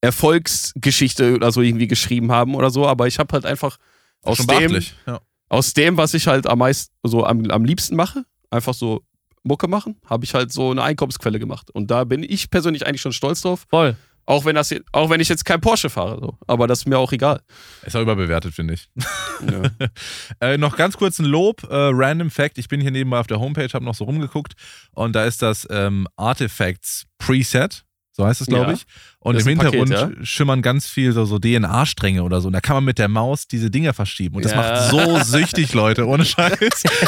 Erfolgsgeschichte 0.00 1.34
oder 1.34 1.52
so 1.52 1.60
irgendwie 1.60 1.88
geschrieben 1.88 2.32
haben 2.32 2.54
oder 2.54 2.70
so, 2.70 2.86
aber 2.86 3.06
ich 3.06 3.18
habe 3.18 3.32
halt 3.32 3.44
einfach 3.44 3.76
aus 4.22 4.38
dem, 4.46 4.80
ja. 5.06 5.20
aus 5.48 5.74
dem, 5.74 5.96
was 5.96 6.14
ich 6.14 6.26
halt 6.26 6.46
am 6.46 6.58
meisten, 6.58 6.94
so 7.02 7.24
am, 7.24 7.50
am 7.50 7.64
liebsten 7.64 7.96
mache, 7.96 8.24
einfach 8.50 8.74
so 8.74 9.02
Mucke 9.42 9.68
machen, 9.68 9.96
habe 10.06 10.24
ich 10.24 10.34
halt 10.34 10.52
so 10.52 10.70
eine 10.70 10.82
Einkommensquelle 10.82 11.38
gemacht. 11.38 11.70
Und 11.70 11.90
da 11.90 12.04
bin 12.04 12.22
ich 12.22 12.50
persönlich 12.50 12.86
eigentlich 12.86 13.00
schon 13.00 13.12
stolz 13.12 13.42
drauf. 13.42 13.66
Voll. 13.70 13.96
Auch 14.26 14.44
wenn, 14.44 14.54
das, 14.54 14.72
auch 14.92 15.10
wenn 15.10 15.20
ich 15.20 15.28
jetzt 15.28 15.44
kein 15.44 15.60
Porsche 15.60 15.90
fahre, 15.90 16.20
so. 16.20 16.38
aber 16.46 16.68
das 16.68 16.80
ist 16.80 16.86
mir 16.86 16.98
auch 16.98 17.10
egal. 17.10 17.40
Ist 17.84 17.96
auch 17.96 18.02
überbewertet, 18.02 18.54
finde 18.54 18.74
ich. 18.74 18.88
Ja. 19.40 19.88
äh, 20.40 20.56
noch 20.56 20.76
ganz 20.76 20.96
kurz 20.96 21.18
ein 21.18 21.24
Lob, 21.24 21.64
äh, 21.64 21.74
Random 21.74 22.30
Fact. 22.30 22.58
Ich 22.58 22.68
bin 22.68 22.80
hier 22.80 22.92
nebenbei 22.92 23.18
auf 23.18 23.26
der 23.26 23.40
Homepage, 23.40 23.68
habe 23.72 23.84
noch 23.84 23.94
so 23.94 24.04
rumgeguckt 24.04 24.52
und 24.92 25.16
da 25.16 25.24
ist 25.24 25.42
das 25.42 25.66
ähm, 25.70 26.06
Artifacts 26.16 27.06
Preset. 27.18 27.84
So 28.20 28.26
heißt 28.26 28.42
es, 28.42 28.48
glaube 28.48 28.74
ich. 28.74 28.84
Und 29.20 29.40
im 29.40 29.46
Hintergrund 29.46 29.90
Paket, 29.90 30.18
ja? 30.18 30.24
schimmern 30.26 30.60
ganz 30.60 30.86
viel 30.86 31.12
so, 31.12 31.24
so 31.24 31.38
DNA-Stränge 31.38 32.22
oder 32.22 32.42
so. 32.42 32.48
Und 32.48 32.52
da 32.52 32.60
kann 32.60 32.76
man 32.76 32.84
mit 32.84 32.98
der 32.98 33.08
Maus 33.08 33.48
diese 33.48 33.70
Dinger 33.70 33.94
verschieben. 33.94 34.36
Und 34.36 34.44
das 34.44 34.52
ja. 34.52 34.58
macht 34.58 34.90
so 34.90 35.18
süchtig, 35.38 35.72
Leute, 35.72 36.06
ohne 36.06 36.26
Scheiß. 36.26 36.58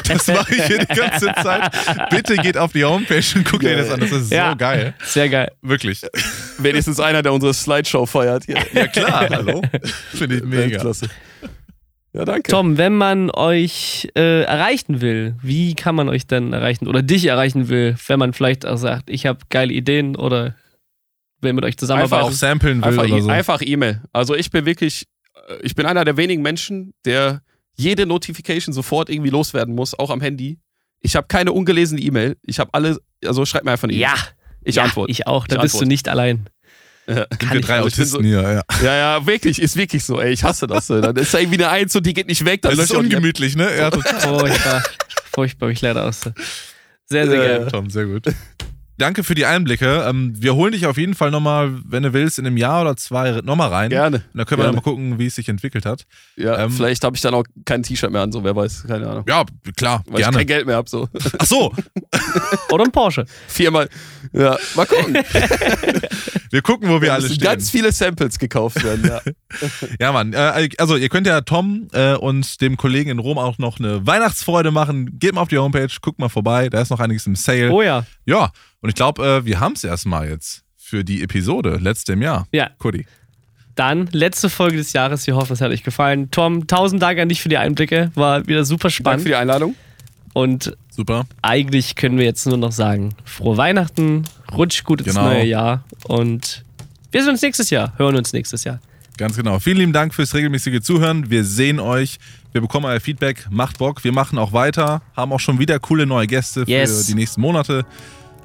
Das 0.09 0.27
mache 0.29 0.55
ich 0.55 0.65
hier 0.65 0.79
die 0.79 0.95
ganze 0.95 1.35
Zeit. 1.43 1.71
Bitte 2.09 2.37
geht 2.37 2.57
auf 2.57 2.73
die 2.73 2.87
Homepage 2.87 3.23
und 3.35 3.45
guckt 3.45 3.63
euch 3.63 3.77
das 3.77 3.91
an. 3.91 4.01
Das 4.01 4.11
ist 4.11 4.33
ja. 4.33 4.53
so 4.53 4.57
geil. 4.57 4.95
Sehr 5.05 5.29
geil. 5.29 5.53
Wirklich. 5.61 6.01
Wenigstens 6.57 6.99
einer, 6.99 7.23
der 7.23 7.35
unsere 7.35 7.53
Slideshow 7.53 8.07
feiert. 8.07 8.45
Hier. 8.47 8.57
Ja, 8.73 8.87
klar. 8.87 9.29
Hallo. 9.29 9.61
Finde 10.15 10.37
ich 10.37 10.45
mega. 10.45 10.79
Klasse. 10.79 11.11
Ja, 12.15 12.25
danke. 12.25 12.51
Tom, 12.51 12.79
wenn 12.79 12.95
man 12.95 13.31
euch 13.31 14.09
äh, 14.17 14.43
erreichen 14.45 15.03
will, 15.03 15.35
wie 15.43 15.75
kann 15.75 15.95
man 15.95 16.09
euch 16.09 16.27
denn 16.27 16.55
erreichen 16.55 16.89
oder 16.89 17.03
dich 17.03 17.27
erreichen 17.27 17.69
will, 17.69 17.97
wenn 18.07 18.19
man 18.19 18.33
vielleicht 18.33 18.67
auch 18.67 18.77
sagt, 18.77 19.11
ich 19.11 19.27
habe 19.27 19.41
geile 19.51 19.73
Ideen 19.73 20.17
oder 20.17 20.55
will 21.43 21.53
mit 21.53 21.65
euch 21.65 21.77
zusammenarbeiten? 21.77 22.15
Einfach 22.15 22.29
auch 22.29 22.33
samplen 22.33 22.79
will 22.79 22.89
einfach, 22.89 23.05
oder 23.05 23.23
so. 23.23 23.29
Einfach 23.29 23.63
E-Mail. 23.63 24.03
Also 24.13 24.35
ich 24.35 24.51
bin 24.51 24.65
wirklich, 24.65 25.07
äh, 25.49 25.57
ich 25.63 25.75
bin 25.75 25.87
einer 25.87 26.05
der 26.05 26.17
wenigen 26.17 26.43
Menschen, 26.43 26.95
der 27.05 27.43
jede 27.75 28.07
Notification 28.07 28.73
sofort 28.73 29.09
irgendwie 29.09 29.31
loswerden 29.31 29.75
muss, 29.75 29.99
auch 29.99 30.11
am 30.11 30.21
Handy. 30.21 30.59
Ich 31.01 31.17
habe 31.17 31.27
keine 31.27 31.53
ungelesene 31.53 32.01
E-Mail. 32.01 32.37
Ich 32.43 32.59
habe 32.59 32.71
alle, 32.73 32.99
also 33.25 33.45
schreib 33.45 33.65
mir 33.65 33.73
einfach 33.73 33.89
eine 33.89 33.95
E-Mail. 33.95 34.03
Ja. 34.03 34.15
Ich 34.63 34.77
ja, 34.77 34.85
antworte. 34.85 35.11
Ich 35.11 35.27
auch, 35.27 35.47
da 35.47 35.57
ich 35.57 35.63
bist 35.63 35.75
antworte. 35.75 35.87
du 35.87 35.89
nicht 35.89 36.09
allein. 36.09 36.49
Ja, 37.09 37.27
wir 37.51 37.61
drei 37.61 37.81
Autisten 37.81 38.07
so, 38.07 38.23
hier, 38.23 38.43
ja. 38.43 38.63
Ja, 38.83 38.97
ja, 38.97 39.27
wirklich, 39.27 39.61
ist 39.61 39.77
wirklich 39.77 40.05
so, 40.05 40.21
ey, 40.21 40.33
ich 40.33 40.45
hasse 40.45 40.69
das. 40.69 40.87
Dann 40.87 41.17
ist 41.17 41.35
da 41.35 41.39
irgendwie 41.41 41.59
eine 41.59 41.69
Eins 41.69 41.97
und 41.97 42.07
die 42.07 42.15
geht 42.15 42.29
nicht 42.29 42.45
weg. 42.45 42.63
Dann 42.63 42.77
das 42.77 42.91
ist 42.91 42.97
ungemütlich, 42.97 43.57
ne? 43.57 43.77
Ja, 43.77 43.91
Furchtbar. 43.91 44.83
Furchtbar, 45.33 45.71
ich 45.71 45.81
leider 45.81 46.05
aus. 46.05 46.21
Sehr, 47.07 47.27
sehr 47.27 47.27
gerne. 47.27 47.69
Tom, 47.69 47.91
sehr 47.91 48.07
gut. 48.07 48.27
Danke 48.99 49.25
für 49.25 49.35
die 49.35 49.47
Einblicke. 49.47 50.05
Ähm, 50.07 50.35
wir 50.37 50.55
holen 50.55 50.73
dich 50.73 50.87
auf 50.87 50.99
jeden 50.99 51.15
Fall 51.15 51.31
nochmal, 51.31 51.73
wenn 51.85 52.03
du 52.03 52.13
willst, 52.13 52.39
in 52.39 52.47
einem 52.47 52.57
Jahr 52.57 52.83
oder 52.83 52.97
zwei 52.97 53.41
nochmal 53.43 53.69
rein. 53.69 53.91
Gerne. 53.91 54.19
Und 54.19 54.39
dann 54.39 54.47
können 54.47 54.61
wir 54.61 54.65
gerne. 54.65 54.77
mal 54.77 54.83
gucken, 54.83 55.19
wie 55.19 55.27
es 55.27 55.35
sich 55.35 55.49
entwickelt 55.49 55.87
hat. 55.87 56.07
Ja, 56.37 56.59
ähm, 56.59 56.71
vielleicht 56.71 57.03
habe 57.03 57.17
ich 57.17 57.23
dann 57.23 57.35
auch 57.35 57.45
kein 57.65 57.83
T-Shirt 57.83 58.13
mehr 58.13 58.21
an, 58.21 58.33
so 58.33 58.45
wer 58.45 58.55
weiß, 58.55 58.85
keine 58.87 59.09
Ahnung. 59.09 59.25
Ja, 59.27 59.45
klar, 59.77 60.03
Weil 60.07 60.19
gerne. 60.19 60.33
ich 60.33 60.39
kein 60.39 60.47
Geld 60.47 60.67
mehr 60.67 60.77
habe, 60.77 60.89
so. 60.89 61.09
Ach 61.39 61.47
so. 61.47 61.73
oder 62.71 62.85
ein 62.85 62.93
Porsche. 62.93 63.25
Viermal. 63.49 63.89
Ja, 64.33 64.57
mal 64.77 64.87
gucken. 64.87 65.15
wir 66.51 66.63
gucken, 66.63 66.89
wo 66.89 67.01
wir 67.01 67.09
ja, 67.09 67.15
alle 67.15 67.27
stehen. 67.27 67.43
Ganz 67.43 67.71
viele 67.71 67.93
Samples 67.93 68.39
gekauft 68.39 68.85
werden, 68.85 69.05
ja. 69.07 69.21
ja, 70.01 70.13
Mann. 70.13 70.33
Äh, 70.33 70.69
also, 70.79 70.97
ihr 70.97 71.09
könnt 71.09 71.27
ja 71.27 71.41
Tom 71.41 71.89
äh, 71.93 72.15
und 72.15 72.61
dem 72.61 72.77
Kollegen 72.77 73.11
in 73.11 73.19
Rom 73.19 73.39
auch 73.39 73.59
noch 73.59 73.79
eine 73.79 74.07
Weihnachtsfreude 74.07 74.71
machen. 74.71 75.19
Geht 75.19 75.35
mal 75.35 75.41
auf 75.41 75.49
die 75.49 75.59
Homepage, 75.59 75.89
guckt 76.01 76.19
mal 76.19 76.29
vorbei. 76.29 76.69
Da 76.69 76.81
ist 76.81 76.91
noch 76.91 77.01
einiges 77.01 77.27
im 77.27 77.37
Sale. 77.37 77.73
Oh 77.73 77.83
ja. 77.83 78.05
Ja, 78.25 78.53
und 78.83 78.89
ich 78.91 78.95
glaube, 78.95 79.25
äh, 79.25 79.45
wir 79.45 79.61
haben 79.61 79.73
es 79.73 79.85
erstmal 79.85 80.29
jetzt 80.29 80.65
für 80.77 81.05
die 81.05 81.23
Episode, 81.23 81.79
letzte 81.81 82.13
im 82.13 82.23
Jahr. 82.23 82.47
Ja. 82.53 82.71
Kudi. 82.79 83.07
Dann 83.75 84.09
letzte 84.13 84.51
Folge 84.51 84.77
des 84.77 84.93
Jahres. 84.93 85.27
Wir 85.27 85.35
hoffen, 85.35 85.55
es 85.55 85.63
hat 85.63 85.71
euch 85.71 85.83
gefallen. 85.83 86.31
Tom, 86.31 86.67
tausend 86.67 87.03
Dank 87.03 87.19
an 87.19 87.31
dich 87.31 87.41
für 87.41 87.49
die 87.49 87.57
Einblicke. 87.57 88.11
War 88.15 88.47
wieder 88.47 88.67
super 88.67 88.91
spannend. 88.91 89.21
Danke 89.21 89.23
für 89.23 89.29
die 89.31 89.37
Einladung. 89.37 89.75
Und 90.35 90.77
super. 90.91 91.25
Eigentlich 91.41 91.97
können 91.97 92.19
wir 92.19 92.25
jetzt 92.25 92.47
nur 92.47 92.59
noch 92.59 92.73
sagen: 92.73 93.15
Frohe 93.25 93.57
Weihnachten, 93.57 94.25
rutsch 94.53 94.85
gut 94.85 95.01
ins 95.01 95.15
genau. 95.15 95.29
neue 95.29 95.45
Jahr 95.45 95.85
und 96.05 96.65
wir 97.11 97.23
sehen 97.23 97.33
uns 97.33 97.43
nächstes 97.43 97.71
Jahr, 97.71 97.93
hören 97.99 98.17
uns 98.17 98.33
nächstes 98.33 98.65
Jahr. 98.65 98.81
Ganz 99.19 99.37
genau. 99.37 99.59
Vielen 99.59 99.77
lieben 99.77 99.93
Dank 99.93 100.15
fürs 100.15 100.35
regelmäßige 100.35 100.81
Zuhören. 100.81 101.29
Wir 101.31 101.45
sehen 101.45 101.79
euch. 101.79 102.19
Wir 102.53 102.63
bekommen 102.63 102.87
euer 102.87 103.01
Feedback. 103.01 103.47
Macht 103.51 103.79
Bock. 103.79 104.03
Wir 104.05 104.13
machen 104.13 104.39
auch 104.39 104.55
weiter. 104.55 105.03
Haben 105.15 105.33
auch 105.33 105.41
schon 105.41 105.59
wieder 105.59 105.79
coole 105.79 106.07
neue 106.07 106.27
Gäste 106.27 106.65
yes. 106.67 107.01
für 107.01 107.07
die 107.13 107.15
nächsten 107.15 107.43
Monate. 107.43 107.85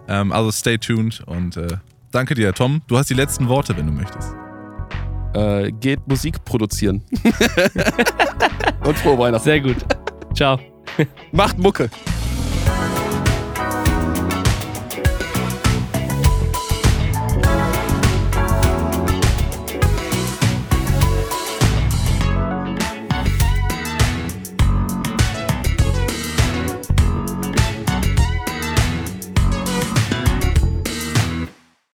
Ähm, 0.07 0.31
also 0.31 0.51
stay 0.51 0.77
tuned 0.77 1.21
und 1.25 1.57
äh, 1.57 1.67
danke 2.11 2.35
dir, 2.35 2.53
Tom. 2.53 2.81
Du 2.87 2.97
hast 2.97 3.09
die 3.09 3.13
letzten 3.13 3.47
Worte, 3.47 3.75
wenn 3.77 3.87
du 3.87 3.93
möchtest. 3.93 4.33
Äh, 5.33 5.71
geht 5.71 6.07
Musik 6.07 6.43
produzieren. 6.45 7.03
und 8.83 8.97
frohe 8.97 9.17
Weihnachten. 9.17 9.43
Sehr 9.43 9.59
gut. 9.59 9.77
Ciao. 10.33 10.59
Macht 11.31 11.57
Mucke. 11.57 11.89